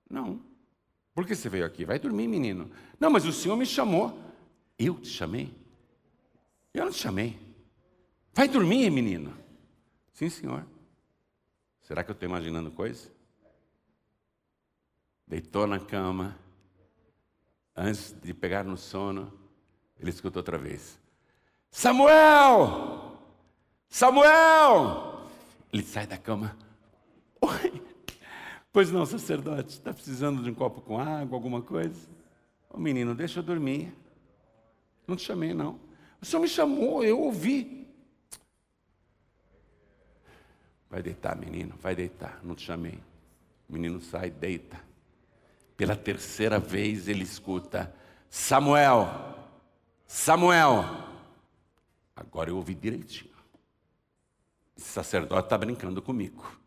Não. 0.10 0.42
Por 1.14 1.26
que 1.26 1.36
você 1.36 1.50
veio 1.50 1.66
aqui? 1.66 1.86
Vai 1.86 2.00
dormir, 2.00 2.28
menino. 2.28 2.72
Não, 3.00 3.10
mas 3.10 3.26
o 3.26 3.34
Senhor 3.34 3.56
me 3.56 3.66
chamou. 3.66 4.18
Eu 4.78 5.00
te 5.00 5.10
chamei? 5.10 5.54
Eu 6.74 6.86
não 6.86 6.92
te 6.92 7.00
chamei. 7.00 7.38
Vai 8.34 8.48
dormir, 8.48 8.90
menino. 8.90 9.38
Sim, 10.14 10.30
senhor. 10.30 10.66
Será 11.82 12.04
que 12.04 12.12
eu 12.12 12.14
estou 12.14 12.28
imaginando 12.28 12.72
coisa? 12.72 13.12
Deitou 15.28 15.68
na 15.68 15.80
cama. 15.80 16.38
Antes 17.76 18.16
de 18.22 18.34
pegar 18.34 18.64
no 18.64 18.78
sono, 18.78 19.32
ele 20.00 20.10
escutou 20.10 20.40
outra 20.40 20.58
vez: 20.58 21.00
Samuel! 21.72 23.18
Samuel! 23.88 25.28
Ele 25.72 25.84
sai 25.84 26.06
da 26.06 26.18
cama. 26.18 26.58
Oi, 27.42 27.82
Pois 28.72 28.92
não, 28.92 29.06
sacerdote, 29.06 29.70
está 29.70 29.94
precisando 29.94 30.44
de 30.44 30.50
um 30.50 30.54
copo 30.54 30.82
com 30.82 31.00
água, 31.00 31.36
alguma 31.36 31.62
coisa? 31.62 32.08
Ô 32.70 32.76
oh, 32.76 32.80
menino, 32.80 33.16
deixa 33.16 33.40
eu 33.40 33.44
dormir. 33.44 33.94
Não 35.08 35.16
te 35.16 35.24
chamei, 35.24 35.54
não. 35.54 35.80
O 36.22 36.26
senhor 36.26 36.42
me 36.42 36.48
chamou, 36.48 37.04
eu 37.04 37.20
ouvi. 37.20 37.88
Vai 40.90 41.02
deitar, 41.02 41.36
menino, 41.36 41.76
vai 41.82 41.96
deitar. 41.96 42.40
Não 42.44 42.54
te 42.54 42.64
chamei. 42.64 43.00
O 43.68 43.74
menino 43.74 44.00
sai, 44.02 44.30
deita. 44.30 44.80
Pela 45.76 45.96
terceira 45.96 46.60
vez 46.60 47.08
ele 47.08 47.24
escuta: 47.24 47.94
Samuel, 48.30 49.08
Samuel. 50.06 50.84
Agora 52.16 52.50
eu 52.50 52.58
ouvi 52.58 52.76
direitinho. 52.76 53.34
Esse 54.78 54.88
sacerdote 54.88 55.46
está 55.46 55.58
brincando 55.58 56.02
comigo. 56.02 56.59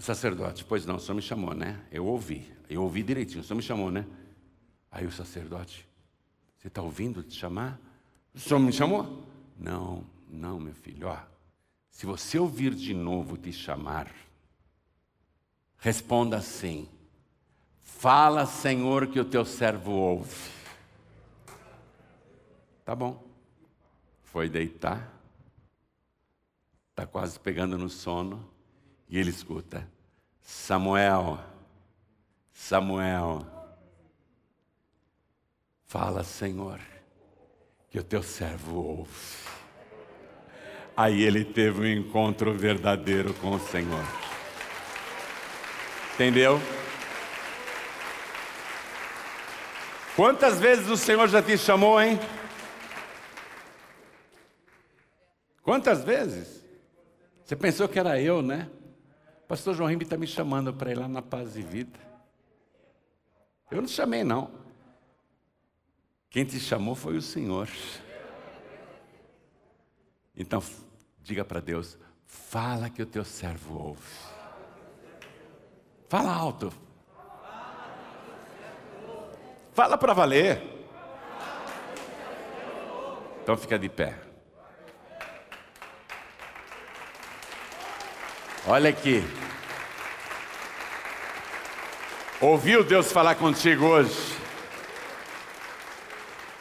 O 0.00 0.02
sacerdote, 0.02 0.64
pois 0.64 0.86
não, 0.86 0.96
o 0.96 0.98
senhor 0.98 1.14
me 1.14 1.20
chamou, 1.20 1.52
né? 1.52 1.78
Eu 1.92 2.06
ouvi, 2.06 2.50
eu 2.70 2.82
ouvi 2.82 3.02
direitinho, 3.02 3.42
o 3.42 3.44
senhor 3.44 3.58
me 3.58 3.62
chamou, 3.62 3.90
né? 3.90 4.06
Aí 4.90 5.04
o 5.04 5.12
sacerdote, 5.12 5.86
você 6.56 6.68
está 6.68 6.80
ouvindo 6.80 7.22
te 7.22 7.34
chamar? 7.34 7.78
O 8.34 8.40
senhor 8.40 8.58
me 8.60 8.72
chamou? 8.72 9.28
Não, 9.58 10.06
não, 10.26 10.58
meu 10.58 10.72
filho, 10.72 11.06
ó. 11.06 11.18
Se 11.90 12.06
você 12.06 12.38
ouvir 12.38 12.74
de 12.74 12.94
novo 12.94 13.36
te 13.36 13.52
chamar, 13.52 14.10
responda 15.76 16.38
assim: 16.38 16.88
Fala, 17.82 18.46
Senhor, 18.46 19.06
que 19.06 19.20
o 19.20 19.24
teu 19.26 19.44
servo 19.44 19.92
ouve. 19.92 20.50
Tá 22.86 22.94
bom. 22.94 23.22
Foi 24.22 24.48
deitar, 24.48 25.12
está 26.88 27.06
quase 27.06 27.38
pegando 27.38 27.76
no 27.76 27.90
sono. 27.90 28.48
E 29.10 29.18
ele 29.18 29.30
escuta: 29.30 29.86
Samuel, 30.40 31.40
Samuel, 32.52 33.44
fala, 35.86 36.22
Senhor, 36.22 36.80
que 37.90 37.98
o 37.98 38.04
teu 38.04 38.22
servo 38.22 38.76
ouve. 38.76 39.10
Aí 40.96 41.22
ele 41.22 41.44
teve 41.44 41.80
um 41.80 41.86
encontro 41.86 42.52
verdadeiro 42.54 43.34
com 43.34 43.50
o 43.50 43.58
Senhor. 43.58 44.04
Entendeu? 46.14 46.60
Quantas 50.14 50.60
vezes 50.60 50.88
o 50.88 50.96
Senhor 50.96 51.26
já 51.28 51.42
te 51.42 51.56
chamou, 51.56 52.00
hein? 52.00 52.20
Quantas 55.62 56.04
vezes? 56.04 56.62
Você 57.44 57.56
pensou 57.56 57.88
que 57.88 57.98
era 57.98 58.20
eu, 58.20 58.42
né? 58.42 58.68
Pastor 59.50 59.74
João 59.74 59.88
Rimbi 59.88 60.04
está 60.04 60.16
me 60.16 60.28
chamando 60.28 60.72
para 60.72 60.92
ir 60.92 60.94
lá 60.96 61.08
na 61.08 61.20
paz 61.20 61.56
e 61.56 61.60
vida. 61.60 61.98
Eu 63.68 63.80
não 63.82 63.88
chamei, 63.88 64.22
não. 64.22 64.48
Quem 66.30 66.44
te 66.44 66.60
chamou 66.60 66.94
foi 66.94 67.16
o 67.16 67.20
Senhor. 67.20 67.68
Então, 70.36 70.62
diga 71.18 71.44
para 71.44 71.58
Deus: 71.58 71.98
fala 72.24 72.88
que 72.88 73.02
o 73.02 73.06
teu 73.06 73.24
servo 73.24 73.76
ouve. 73.76 74.14
Fala 76.08 76.32
alto. 76.32 76.72
Fala 79.72 79.98
para 79.98 80.14
valer. 80.14 80.62
Então 83.42 83.56
fica 83.56 83.76
de 83.76 83.88
pé. 83.88 84.29
Olha 88.66 88.90
aqui. 88.90 89.22
Ouviu 92.42 92.84
Deus 92.84 93.10
falar 93.10 93.34
contigo 93.36 93.86
hoje? 93.86 94.14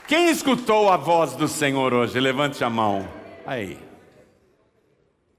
Quem 0.07 0.29
escutou 0.29 0.89
a 0.89 0.95
voz 0.95 1.35
do 1.35 1.45
Senhor 1.47 1.93
hoje? 1.93 2.17
Levante 2.17 2.63
a 2.63 2.69
mão. 2.69 3.07
Aí. 3.45 3.77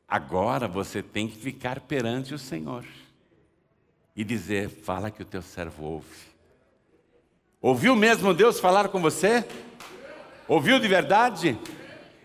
Agora 0.06 0.68
você 0.68 1.02
tem 1.02 1.26
que 1.26 1.38
ficar 1.38 1.80
perante 1.80 2.34
o 2.34 2.38
Senhor 2.38 2.84
e 4.14 4.22
dizer: 4.22 4.68
Fala 4.68 5.10
que 5.10 5.22
o 5.22 5.26
teu 5.26 5.40
servo 5.40 5.84
ouve. 5.84 6.30
Ouviu 7.60 7.96
mesmo 7.96 8.34
Deus 8.34 8.60
falar 8.60 8.88
com 8.88 9.00
você? 9.00 9.46
Ouviu 10.46 10.78
de 10.78 10.88
verdade? 10.88 11.58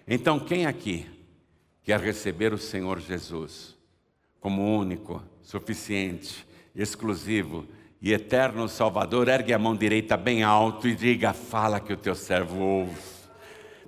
Então, 0.06 0.40
quem 0.40 0.66
aqui 0.66 1.10
quer 1.84 2.02
receber 2.02 2.54
o 2.54 2.58
Senhor 2.58 3.00
Jesus 3.00 3.75
como 4.46 4.78
único, 4.78 5.24
suficiente, 5.42 6.48
exclusivo 6.76 7.66
e 8.00 8.14
eterno 8.14 8.70
Salvador? 8.70 9.28
Ergue 9.28 9.52
a 9.52 9.58
mão 9.58 9.76
direita 9.76 10.16
bem 10.16 10.44
alto 10.44 10.88
e 10.88 10.94
diga: 10.94 11.34
Fala 11.34 11.80
que 11.80 11.92
o 11.92 11.98
teu 11.98 12.14
servo 12.14 12.60
ouve. 12.60 12.96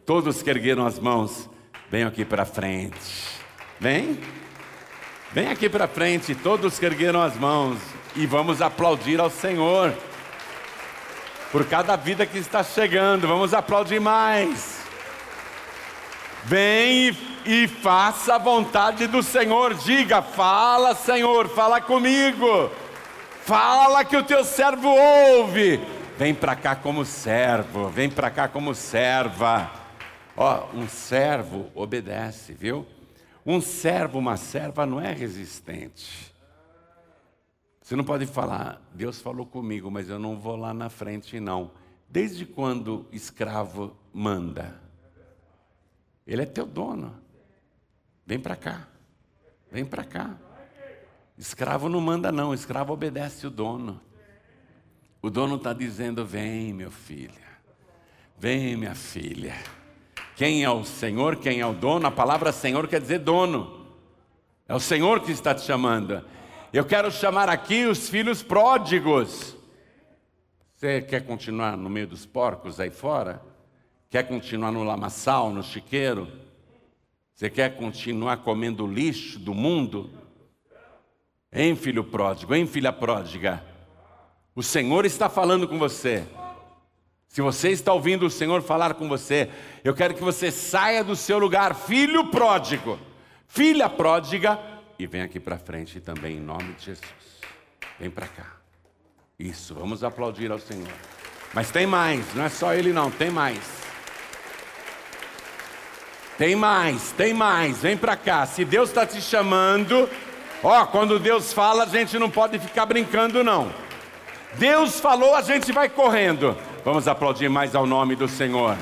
Todos 0.04 0.42
que 0.42 0.50
ergueram 0.50 0.84
as 0.84 0.98
mãos, 0.98 1.48
venham 1.92 2.10
aqui 2.10 2.26
para 2.26 2.44
frente. 2.44 2.98
Vem. 3.80 4.18
Vem 5.32 5.48
aqui 5.50 5.70
para 5.70 5.88
frente, 5.88 6.34
todos 6.34 6.80
que 6.80 6.88
ergueram 6.88 7.22
as 7.22 7.36
mãos, 7.38 7.78
e 8.16 8.26
vamos 8.26 8.60
aplaudir 8.60 9.20
ao 9.20 9.30
Senhor 9.30 9.94
por 11.52 11.68
cada 11.68 11.96
vida 11.96 12.26
que 12.26 12.40
está 12.40 12.64
chegando. 12.64 13.28
Vamos 13.28 13.54
aplaudir 13.54 14.00
mais. 14.00 14.82
Vem 16.46 17.10
e, 17.10 17.37
e 17.48 17.68
faça 17.68 18.36
a 18.36 18.38
vontade 18.38 19.08
do 19.08 19.24
Senhor. 19.24 19.74
Diga: 19.74 20.22
Fala, 20.22 20.94
Senhor, 20.94 21.48
fala 21.48 21.80
comigo. 21.80 22.70
Fala 23.44 24.04
que 24.04 24.18
o 24.18 24.24
teu 24.24 24.44
servo 24.44 24.90
ouve. 24.90 25.80
Vem 26.18 26.36
para 26.36 26.56
cá 26.56 26.76
como 26.76 27.06
servo, 27.06 27.88
vem 27.88 28.10
para 28.10 28.30
cá 28.30 28.48
como 28.48 28.76
serva. 28.76 29.72
Ó, 30.36 30.66
um 30.74 30.88
servo 30.88 31.72
obedece, 31.74 32.54
viu? 32.54 32.86
Um 33.46 33.62
servo, 33.62 34.20
uma 34.20 34.36
serva 34.36 34.86
não 34.86 35.00
é 35.00 35.14
resistente. 35.14 36.36
Você 37.82 37.96
não 37.96 38.04
pode 38.04 38.26
falar, 38.26 38.82
Deus 38.94 39.22
falou 39.22 39.46
comigo, 39.46 39.90
mas 39.90 40.10
eu 40.10 40.20
não 40.20 40.38
vou 40.38 40.58
lá 40.58 40.74
na 40.74 40.90
frente, 40.90 41.40
não. 41.40 41.72
Desde 42.10 42.46
quando 42.46 43.08
escravo 43.14 43.96
manda? 44.14 44.76
Ele 46.26 46.42
é 46.42 46.46
teu 46.46 46.66
dono. 46.66 47.16
Vem 48.28 48.38
para 48.38 48.58
cá. 48.58 48.86
Vem 49.72 49.86
para 49.86 50.04
cá. 50.04 50.36
Escravo 51.38 51.88
não 51.88 52.02
manda, 52.02 52.30
não. 52.30 52.54
Escravo 52.54 52.92
obedece 52.92 53.48
o 53.48 53.50
dono. 53.50 54.02
O 55.22 55.30
dono 55.30 55.56
está 55.56 55.72
dizendo: 55.72 56.26
Vem, 56.26 56.74
meu 56.74 56.92
filho. 56.92 57.48
Vem, 58.38 58.76
minha 58.76 58.94
filha. 58.94 59.56
Quem 60.36 60.62
é 60.62 60.70
o 60.70 60.84
Senhor? 60.84 61.38
Quem 61.38 61.62
é 61.62 61.66
o 61.66 61.74
dono? 61.74 62.06
A 62.06 62.12
palavra 62.12 62.52
Senhor 62.52 62.86
quer 62.90 63.00
dizer 63.00 63.20
dono. 63.20 63.88
É 64.68 64.76
o 64.76 64.80
Senhor 64.80 65.22
que 65.22 65.32
está 65.32 65.56
te 65.56 65.62
chamando. 65.62 66.22
Eu 66.74 66.84
quero 66.84 67.10
chamar 67.10 67.48
aqui 67.48 67.86
os 67.86 68.10
filhos 68.10 68.44
pródigos. 68.44 69.56
Você 70.76 71.02
quer 71.02 71.26
continuar 71.26 71.78
no 71.78 71.90
meio 71.90 72.08
dos 72.08 72.26
porcos 72.26 72.78
aí 72.78 72.92
fora? 72.92 73.42
Quer 74.10 74.28
continuar 74.28 74.72
no 74.74 74.84
lamaçal, 74.84 75.50
no 75.50 75.64
chiqueiro? 75.64 76.47
Você 77.38 77.52
quer 77.52 77.76
continuar 77.76 78.38
comendo 78.38 78.88
lixo 78.88 79.38
do 79.38 79.54
mundo? 79.54 80.10
Hein, 81.54 81.76
filho 81.76 82.04
pródigo, 82.04 82.56
hein, 82.56 82.66
filha 82.66 82.92
pródiga? 82.92 83.64
O 84.56 84.64
Senhor 84.64 85.06
está 85.06 85.30
falando 85.30 85.68
com 85.68 85.78
você. 85.78 86.26
Se 87.28 87.40
você 87.40 87.70
está 87.70 87.94
ouvindo 87.94 88.26
o 88.26 88.30
Senhor 88.32 88.64
falar 88.64 88.96
com 88.96 89.08
você, 89.08 89.52
eu 89.84 89.94
quero 89.94 90.16
que 90.16 90.24
você 90.24 90.50
saia 90.50 91.04
do 91.04 91.16
seu 91.16 91.38
lugar, 91.38 91.76
filho 91.76 92.32
pródigo, 92.32 92.98
filha 93.48 93.88
pródiga, 93.88 94.60
e 94.98 95.06
vem 95.06 95.22
aqui 95.22 95.40
para 95.40 95.60
frente 95.60 96.02
também, 96.02 96.38
em 96.38 96.42
nome 96.42 96.74
de 96.74 96.86
Jesus. 96.86 97.06
Vem 98.00 98.10
para 98.10 98.28
cá. 98.28 98.56
Isso, 99.38 99.76
vamos 99.76 100.04
aplaudir 100.04 100.52
ao 100.52 100.58
Senhor. 100.58 100.92
Mas 101.54 101.70
tem 101.70 101.86
mais, 101.86 102.34
não 102.34 102.46
é 102.46 102.50
só 102.50 102.74
Ele, 102.74 102.92
não, 102.92 103.12
tem 103.12 103.30
mais. 103.30 103.86
Tem 106.38 106.56
mais, 106.56 107.12
tem 107.14 107.34
mais, 107.34 107.80
vem 107.80 107.98
para 107.98 108.16
cá. 108.16 108.46
Se 108.46 108.64
Deus 108.64 108.90
está 108.90 109.06
te 109.06 109.20
chamando, 109.20 110.08
ó, 110.64 110.86
quando 110.86 111.18
Deus 111.18 111.52
fala, 111.52 111.84
a 111.84 111.88
gente 111.88 112.20
não 112.20 112.30
pode 112.30 112.60
ficar 112.60 112.86
brincando, 112.86 113.44
não. 113.44 113.72
Deus 114.54 115.00
falou, 115.00 115.36
a 115.36 115.42
gente 115.42 115.72
vai 115.72 115.90
correndo. 115.90 116.56
Vamos 116.86 117.08
aplaudir 117.08 117.50
mais 117.50 117.76
ao 117.76 117.88
nome 117.88 118.16
do 118.16 118.28
Senhor. 118.28 118.78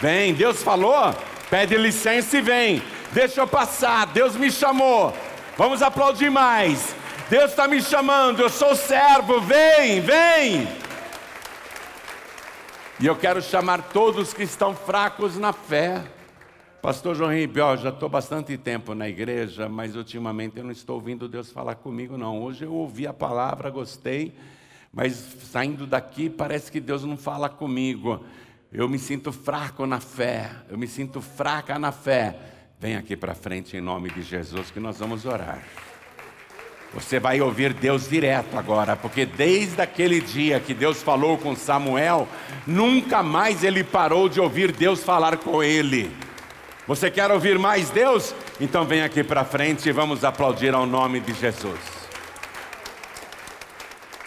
Vem, 0.00 0.34
Deus 0.34 0.62
falou, 0.62 1.14
pede 1.50 1.76
licença 1.76 2.38
e 2.38 2.40
vem. 2.40 2.82
Deixa 3.12 3.40
eu 3.40 3.46
passar, 3.46 4.06
Deus 4.06 4.36
me 4.36 4.50
chamou. 4.50 5.12
Vamos 5.56 5.82
aplaudir 5.82 6.30
mais. 6.30 6.94
Deus 7.28 7.50
está 7.50 7.66
me 7.66 7.82
chamando, 7.82 8.40
eu 8.40 8.50
sou 8.50 8.76
servo, 8.76 9.40
vem, 9.40 10.00
vem. 10.00 10.68
E 13.00 13.06
eu 13.06 13.16
quero 13.16 13.42
chamar 13.42 13.82
todos 13.82 14.32
que 14.32 14.44
estão 14.44 14.76
fracos 14.76 15.36
na 15.36 15.52
fé. 15.52 16.02
Pastor 16.84 17.16
João 17.16 17.32
Ribeiro, 17.32 17.78
já 17.78 17.88
estou 17.88 18.10
bastante 18.10 18.58
tempo 18.58 18.94
na 18.94 19.08
igreja, 19.08 19.70
mas 19.70 19.96
ultimamente 19.96 20.58
eu 20.58 20.64
não 20.64 20.70
estou 20.70 20.96
ouvindo 20.96 21.26
Deus 21.26 21.50
falar 21.50 21.76
comigo, 21.76 22.18
não. 22.18 22.42
Hoje 22.42 22.66
eu 22.66 22.74
ouvi 22.74 23.06
a 23.06 23.12
palavra, 23.14 23.70
gostei, 23.70 24.34
mas 24.92 25.14
saindo 25.50 25.86
daqui 25.86 26.28
parece 26.28 26.70
que 26.70 26.80
Deus 26.80 27.02
não 27.02 27.16
fala 27.16 27.48
comigo. 27.48 28.22
Eu 28.70 28.86
me 28.86 28.98
sinto 28.98 29.32
fraco 29.32 29.86
na 29.86 29.98
fé, 29.98 30.50
eu 30.68 30.76
me 30.76 30.86
sinto 30.86 31.22
fraca 31.22 31.78
na 31.78 31.90
fé. 31.90 32.36
Vem 32.78 32.96
aqui 32.96 33.16
para 33.16 33.34
frente 33.34 33.78
em 33.78 33.80
nome 33.80 34.10
de 34.10 34.20
Jesus 34.20 34.70
que 34.70 34.78
nós 34.78 34.98
vamos 34.98 35.24
orar. 35.24 35.62
Você 36.92 37.18
vai 37.18 37.40
ouvir 37.40 37.72
Deus 37.72 38.10
direto 38.10 38.58
agora, 38.58 38.94
porque 38.94 39.24
desde 39.24 39.80
aquele 39.80 40.20
dia 40.20 40.60
que 40.60 40.74
Deus 40.74 41.02
falou 41.02 41.38
com 41.38 41.56
Samuel, 41.56 42.28
nunca 42.66 43.22
mais 43.22 43.64
ele 43.64 43.82
parou 43.82 44.28
de 44.28 44.38
ouvir 44.38 44.70
Deus 44.70 45.02
falar 45.02 45.38
com 45.38 45.62
ele. 45.62 46.23
Você 46.86 47.10
quer 47.10 47.30
ouvir 47.30 47.58
mais 47.58 47.88
Deus? 47.90 48.34
Então 48.60 48.84
vem 48.84 49.02
aqui 49.02 49.24
para 49.24 49.44
frente 49.44 49.88
e 49.88 49.92
vamos 49.92 50.22
aplaudir 50.22 50.74
ao 50.74 50.84
nome 50.84 51.18
de 51.18 51.32
Jesus. 51.32 51.80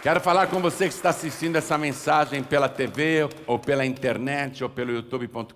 Quero 0.01 0.19
falar 0.19 0.47
com 0.47 0.59
você 0.59 0.87
que 0.87 0.93
está 0.93 1.09
assistindo 1.09 1.55
essa 1.55 1.77
mensagem 1.77 2.41
pela 2.41 2.67
TV, 2.67 3.29
ou 3.45 3.59
pela 3.59 3.85
internet, 3.85 4.63
ou 4.63 4.69
pelo 4.69 4.91
youtube.com.br 4.91 5.53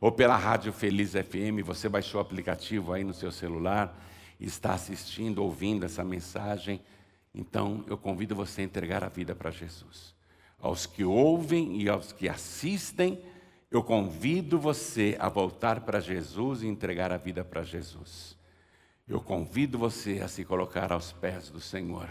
ou 0.00 0.10
pela 0.10 0.36
Rádio 0.36 0.72
Feliz 0.72 1.12
FM, 1.12 1.62
você 1.64 1.88
baixou 1.88 2.20
o 2.20 2.22
aplicativo 2.22 2.92
aí 2.92 3.04
no 3.04 3.12
seu 3.12 3.30
celular 3.30 3.94
e 4.38 4.46
está 4.46 4.72
assistindo, 4.72 5.42
ouvindo 5.42 5.84
essa 5.84 6.02
mensagem, 6.02 6.80
então 7.34 7.84
eu 7.86 7.98
convido 7.98 8.34
você 8.34 8.62
a 8.62 8.64
entregar 8.64 9.04
a 9.04 9.08
vida 9.08 9.34
para 9.34 9.50
Jesus. 9.50 10.14
Aos 10.58 10.86
que 10.86 11.04
ouvem 11.04 11.82
e 11.82 11.88
aos 11.88 12.12
que 12.12 12.28
assistem, 12.28 13.18
eu 13.70 13.82
convido 13.82 14.58
você 14.58 15.16
a 15.20 15.28
voltar 15.28 15.80
para 15.80 16.00
Jesus 16.00 16.62
e 16.62 16.66
entregar 16.66 17.12
a 17.12 17.16
vida 17.16 17.44
para 17.44 17.62
Jesus. 17.62 18.36
Eu 19.06 19.20
convido 19.20 19.78
você 19.78 20.20
a 20.20 20.28
se 20.28 20.44
colocar 20.44 20.92
aos 20.92 21.12
pés 21.12 21.50
do 21.50 21.60
Senhor. 21.60 22.08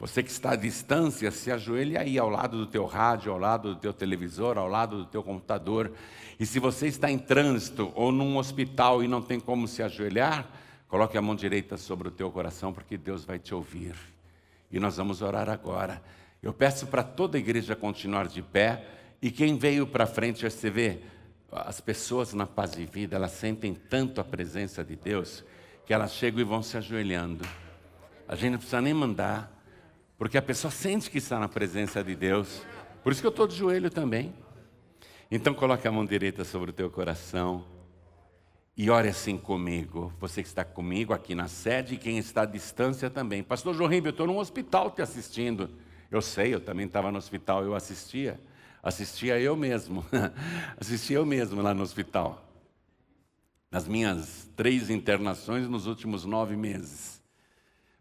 Você 0.00 0.22
que 0.22 0.30
está 0.30 0.52
à 0.52 0.56
distância, 0.56 1.30
se 1.30 1.52
ajoelhe 1.52 1.96
aí 1.96 2.18
ao 2.18 2.30
lado 2.30 2.56
do 2.56 2.66
teu 2.66 2.86
rádio, 2.86 3.30
ao 3.30 3.38
lado 3.38 3.74
do 3.74 3.80
teu 3.80 3.92
televisor, 3.92 4.56
ao 4.56 4.66
lado 4.66 4.96
do 4.96 5.04
teu 5.04 5.22
computador. 5.22 5.92
E 6.38 6.46
se 6.46 6.58
você 6.58 6.86
está 6.86 7.10
em 7.10 7.18
trânsito 7.18 7.92
ou 7.94 8.10
num 8.10 8.38
hospital 8.38 9.04
e 9.04 9.08
não 9.08 9.20
tem 9.20 9.38
como 9.38 9.68
se 9.68 9.82
ajoelhar, 9.82 10.48
coloque 10.88 11.18
a 11.18 11.22
mão 11.22 11.36
direita 11.36 11.76
sobre 11.76 12.08
o 12.08 12.10
teu 12.10 12.30
coração, 12.30 12.72
porque 12.72 12.96
Deus 12.96 13.24
vai 13.24 13.38
te 13.38 13.54
ouvir. 13.54 13.94
E 14.72 14.80
nós 14.80 14.96
vamos 14.96 15.20
orar 15.20 15.50
agora. 15.50 16.02
Eu 16.42 16.54
peço 16.54 16.86
para 16.86 17.02
toda 17.02 17.36
a 17.36 17.40
igreja 17.40 17.76
continuar 17.76 18.26
de 18.26 18.40
pé. 18.40 18.99
E 19.22 19.30
quem 19.30 19.58
veio 19.58 19.86
para 19.86 20.06
frente, 20.06 20.48
você 20.48 20.70
vê, 20.70 21.00
as 21.52 21.80
pessoas 21.80 22.32
na 22.32 22.46
paz 22.46 22.74
e 22.78 22.86
vida, 22.86 23.16
elas 23.16 23.32
sentem 23.32 23.74
tanto 23.74 24.20
a 24.20 24.24
presença 24.24 24.84
de 24.84 24.96
Deus, 24.96 25.44
que 25.84 25.92
elas 25.92 26.12
chegam 26.12 26.40
e 26.40 26.44
vão 26.44 26.62
se 26.62 26.76
ajoelhando. 26.76 27.44
A 28.26 28.34
gente 28.36 28.52
não 28.52 28.58
precisa 28.58 28.80
nem 28.80 28.94
mandar, 28.94 29.52
porque 30.16 30.38
a 30.38 30.42
pessoa 30.42 30.70
sente 30.70 31.10
que 31.10 31.18
está 31.18 31.38
na 31.38 31.48
presença 31.48 32.02
de 32.02 32.14
Deus. 32.14 32.62
Por 33.02 33.12
isso 33.12 33.20
que 33.20 33.26
eu 33.26 33.30
estou 33.30 33.46
de 33.46 33.56
joelho 33.56 33.90
também. 33.90 34.32
Então 35.30 35.52
coloque 35.52 35.86
a 35.86 35.92
mão 35.92 36.04
direita 36.04 36.44
sobre 36.44 36.70
o 36.70 36.72
teu 36.72 36.90
coração 36.90 37.64
e 38.76 38.88
ore 38.88 39.08
assim 39.08 39.36
comigo. 39.36 40.12
Você 40.20 40.42
que 40.42 40.48
está 40.48 40.64
comigo 40.64 41.12
aqui 41.12 41.34
na 41.34 41.48
sede 41.48 41.94
e 41.94 41.98
quem 41.98 42.18
está 42.18 42.42
à 42.42 42.46
distância 42.46 43.10
também. 43.10 43.42
Pastor 43.42 43.74
Ribeiro, 43.74 44.08
eu 44.08 44.10
estou 44.10 44.26
num 44.26 44.38
hospital 44.38 44.90
te 44.90 45.02
assistindo. 45.02 45.70
Eu 46.10 46.22
sei, 46.22 46.54
eu 46.54 46.60
também 46.60 46.86
estava 46.86 47.12
no 47.12 47.18
hospital, 47.18 47.64
eu 47.64 47.74
assistia. 47.74 48.40
Assistia 48.82 49.38
eu 49.38 49.56
mesmo. 49.56 50.04
assistia 50.78 51.16
eu 51.16 51.26
mesmo 51.26 51.60
lá 51.60 51.74
no 51.74 51.82
hospital. 51.82 52.44
Nas 53.70 53.86
minhas 53.86 54.48
três 54.56 54.90
internações 54.90 55.68
nos 55.68 55.86
últimos 55.86 56.24
nove 56.24 56.56
meses. 56.56 57.22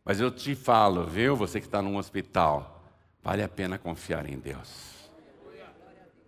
Mas 0.03 0.19
eu 0.19 0.31
te 0.31 0.55
falo, 0.55 1.05
viu, 1.05 1.35
você 1.35 1.59
que 1.59 1.67
está 1.67 1.81
num 1.81 1.97
hospital, 1.97 2.83
vale 3.21 3.43
a 3.43 3.49
pena 3.49 3.77
confiar 3.77 4.27
em 4.27 4.39
Deus. 4.39 4.99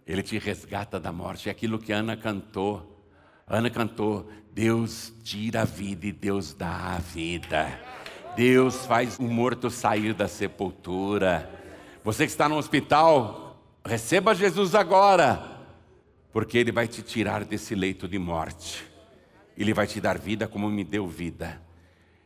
Ele 0.05 0.21
te 0.21 0.37
resgata 0.37 0.99
da 0.99 1.11
morte. 1.11 1.47
É 1.49 1.51
aquilo 1.51 1.79
que 1.79 1.91
Ana 1.91 2.17
cantou. 2.17 3.05
Ana 3.47 3.69
cantou: 3.69 4.29
Deus 4.51 5.13
tira 5.23 5.61
a 5.61 5.65
vida 5.65 6.05
e 6.05 6.11
Deus 6.11 6.53
dá 6.53 6.95
a 6.95 6.99
vida. 6.99 7.79
Deus 8.35 8.85
faz 8.85 9.17
o 9.19 9.23
morto 9.23 9.69
sair 9.69 10.13
da 10.13 10.27
sepultura. 10.27 11.49
Você 12.03 12.25
que 12.25 12.31
está 12.31 12.49
no 12.49 12.57
hospital, 12.57 13.50
receba 13.85 14.35
Jesus 14.35 14.75
agora, 14.75 15.59
porque 16.31 16.57
Ele 16.57 16.71
vai 16.71 16.87
te 16.87 17.01
tirar 17.01 17.43
desse 17.43 17.75
leito 17.75 18.07
de 18.07 18.19
morte. 18.19 18.85
Ele 19.57 19.73
vai 19.73 19.85
te 19.85 19.99
dar 19.99 20.17
vida 20.17 20.47
como 20.47 20.69
me 20.69 20.83
deu 20.83 21.07
vida. 21.07 21.61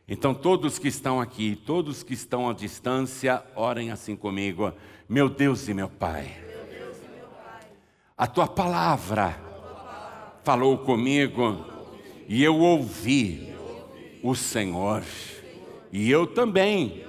Então, 0.08 0.32
todos 0.32 0.78
que 0.78 0.88
estão 0.88 1.20
aqui, 1.20 1.60
todos 1.66 2.02
que 2.02 2.14
estão 2.14 2.48
à 2.48 2.52
distância, 2.52 3.42
orem 3.56 3.90
assim 3.90 4.14
comigo. 4.14 4.72
Meu 5.08 5.28
Deus 5.28 5.68
e 5.68 5.74
meu 5.74 5.88
Pai, 5.88 6.36
a 8.16 8.26
tua 8.26 8.46
palavra 8.46 9.38
falou 10.44 10.78
comigo 10.78 11.66
e 12.28 12.42
eu 12.42 12.56
ouvi 12.56 13.52
o 14.22 14.34
Senhor. 14.34 15.02
E 15.92 16.10
eu 16.10 16.26
também, 16.26 17.04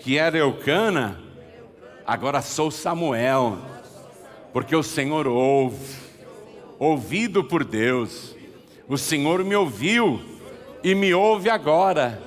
que 0.00 0.18
era 0.18 0.36
Eucana, 0.36 1.22
agora 2.04 2.42
sou 2.42 2.70
Samuel, 2.70 3.58
porque 4.54 4.76
o 4.76 4.84
Senhor 4.84 5.26
ouve, 5.26 5.96
ouvido 6.78 7.42
por 7.42 7.64
Deus, 7.64 8.36
o 8.88 8.96
Senhor 8.96 9.42
me 9.42 9.56
ouviu 9.56 10.22
e 10.80 10.94
me 10.94 11.12
ouve 11.12 11.50
agora. 11.50 12.22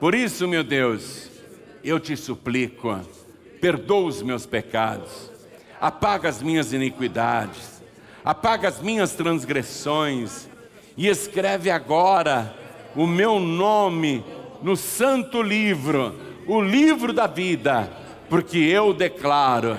Por 0.00 0.14
isso, 0.14 0.48
meu 0.48 0.64
Deus, 0.64 1.28
eu 1.84 2.00
te 2.00 2.16
suplico, 2.16 2.98
perdoa 3.60 4.06
os 4.06 4.22
meus 4.22 4.46
pecados, 4.46 5.30
apaga 5.78 6.30
as 6.30 6.42
minhas 6.42 6.72
iniquidades, 6.72 7.82
apaga 8.24 8.66
as 8.68 8.80
minhas 8.80 9.12
transgressões. 9.12 10.48
E 10.96 11.06
escreve 11.06 11.70
agora 11.70 12.56
o 12.96 13.06
meu 13.06 13.38
nome 13.38 14.24
no 14.62 14.74
santo 14.74 15.42
livro, 15.42 16.18
o 16.46 16.62
livro 16.62 17.12
da 17.12 17.26
vida, 17.26 17.92
porque 18.30 18.56
eu 18.56 18.94
declaro 18.94 19.76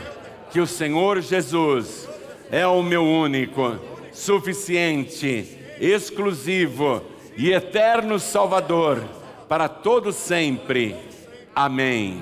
que 0.51 0.59
o 0.59 0.67
Senhor 0.67 1.21
Jesus 1.21 2.07
é 2.51 2.65
o 2.65 2.81
meu 2.81 3.03
único, 3.03 3.77
suficiente, 4.11 5.57
exclusivo 5.79 7.01
e 7.37 7.51
eterno 7.51 8.19
Salvador 8.19 9.03
para 9.47 9.67
todo 9.67 10.11
sempre. 10.11 10.95
Amém. 11.55 12.21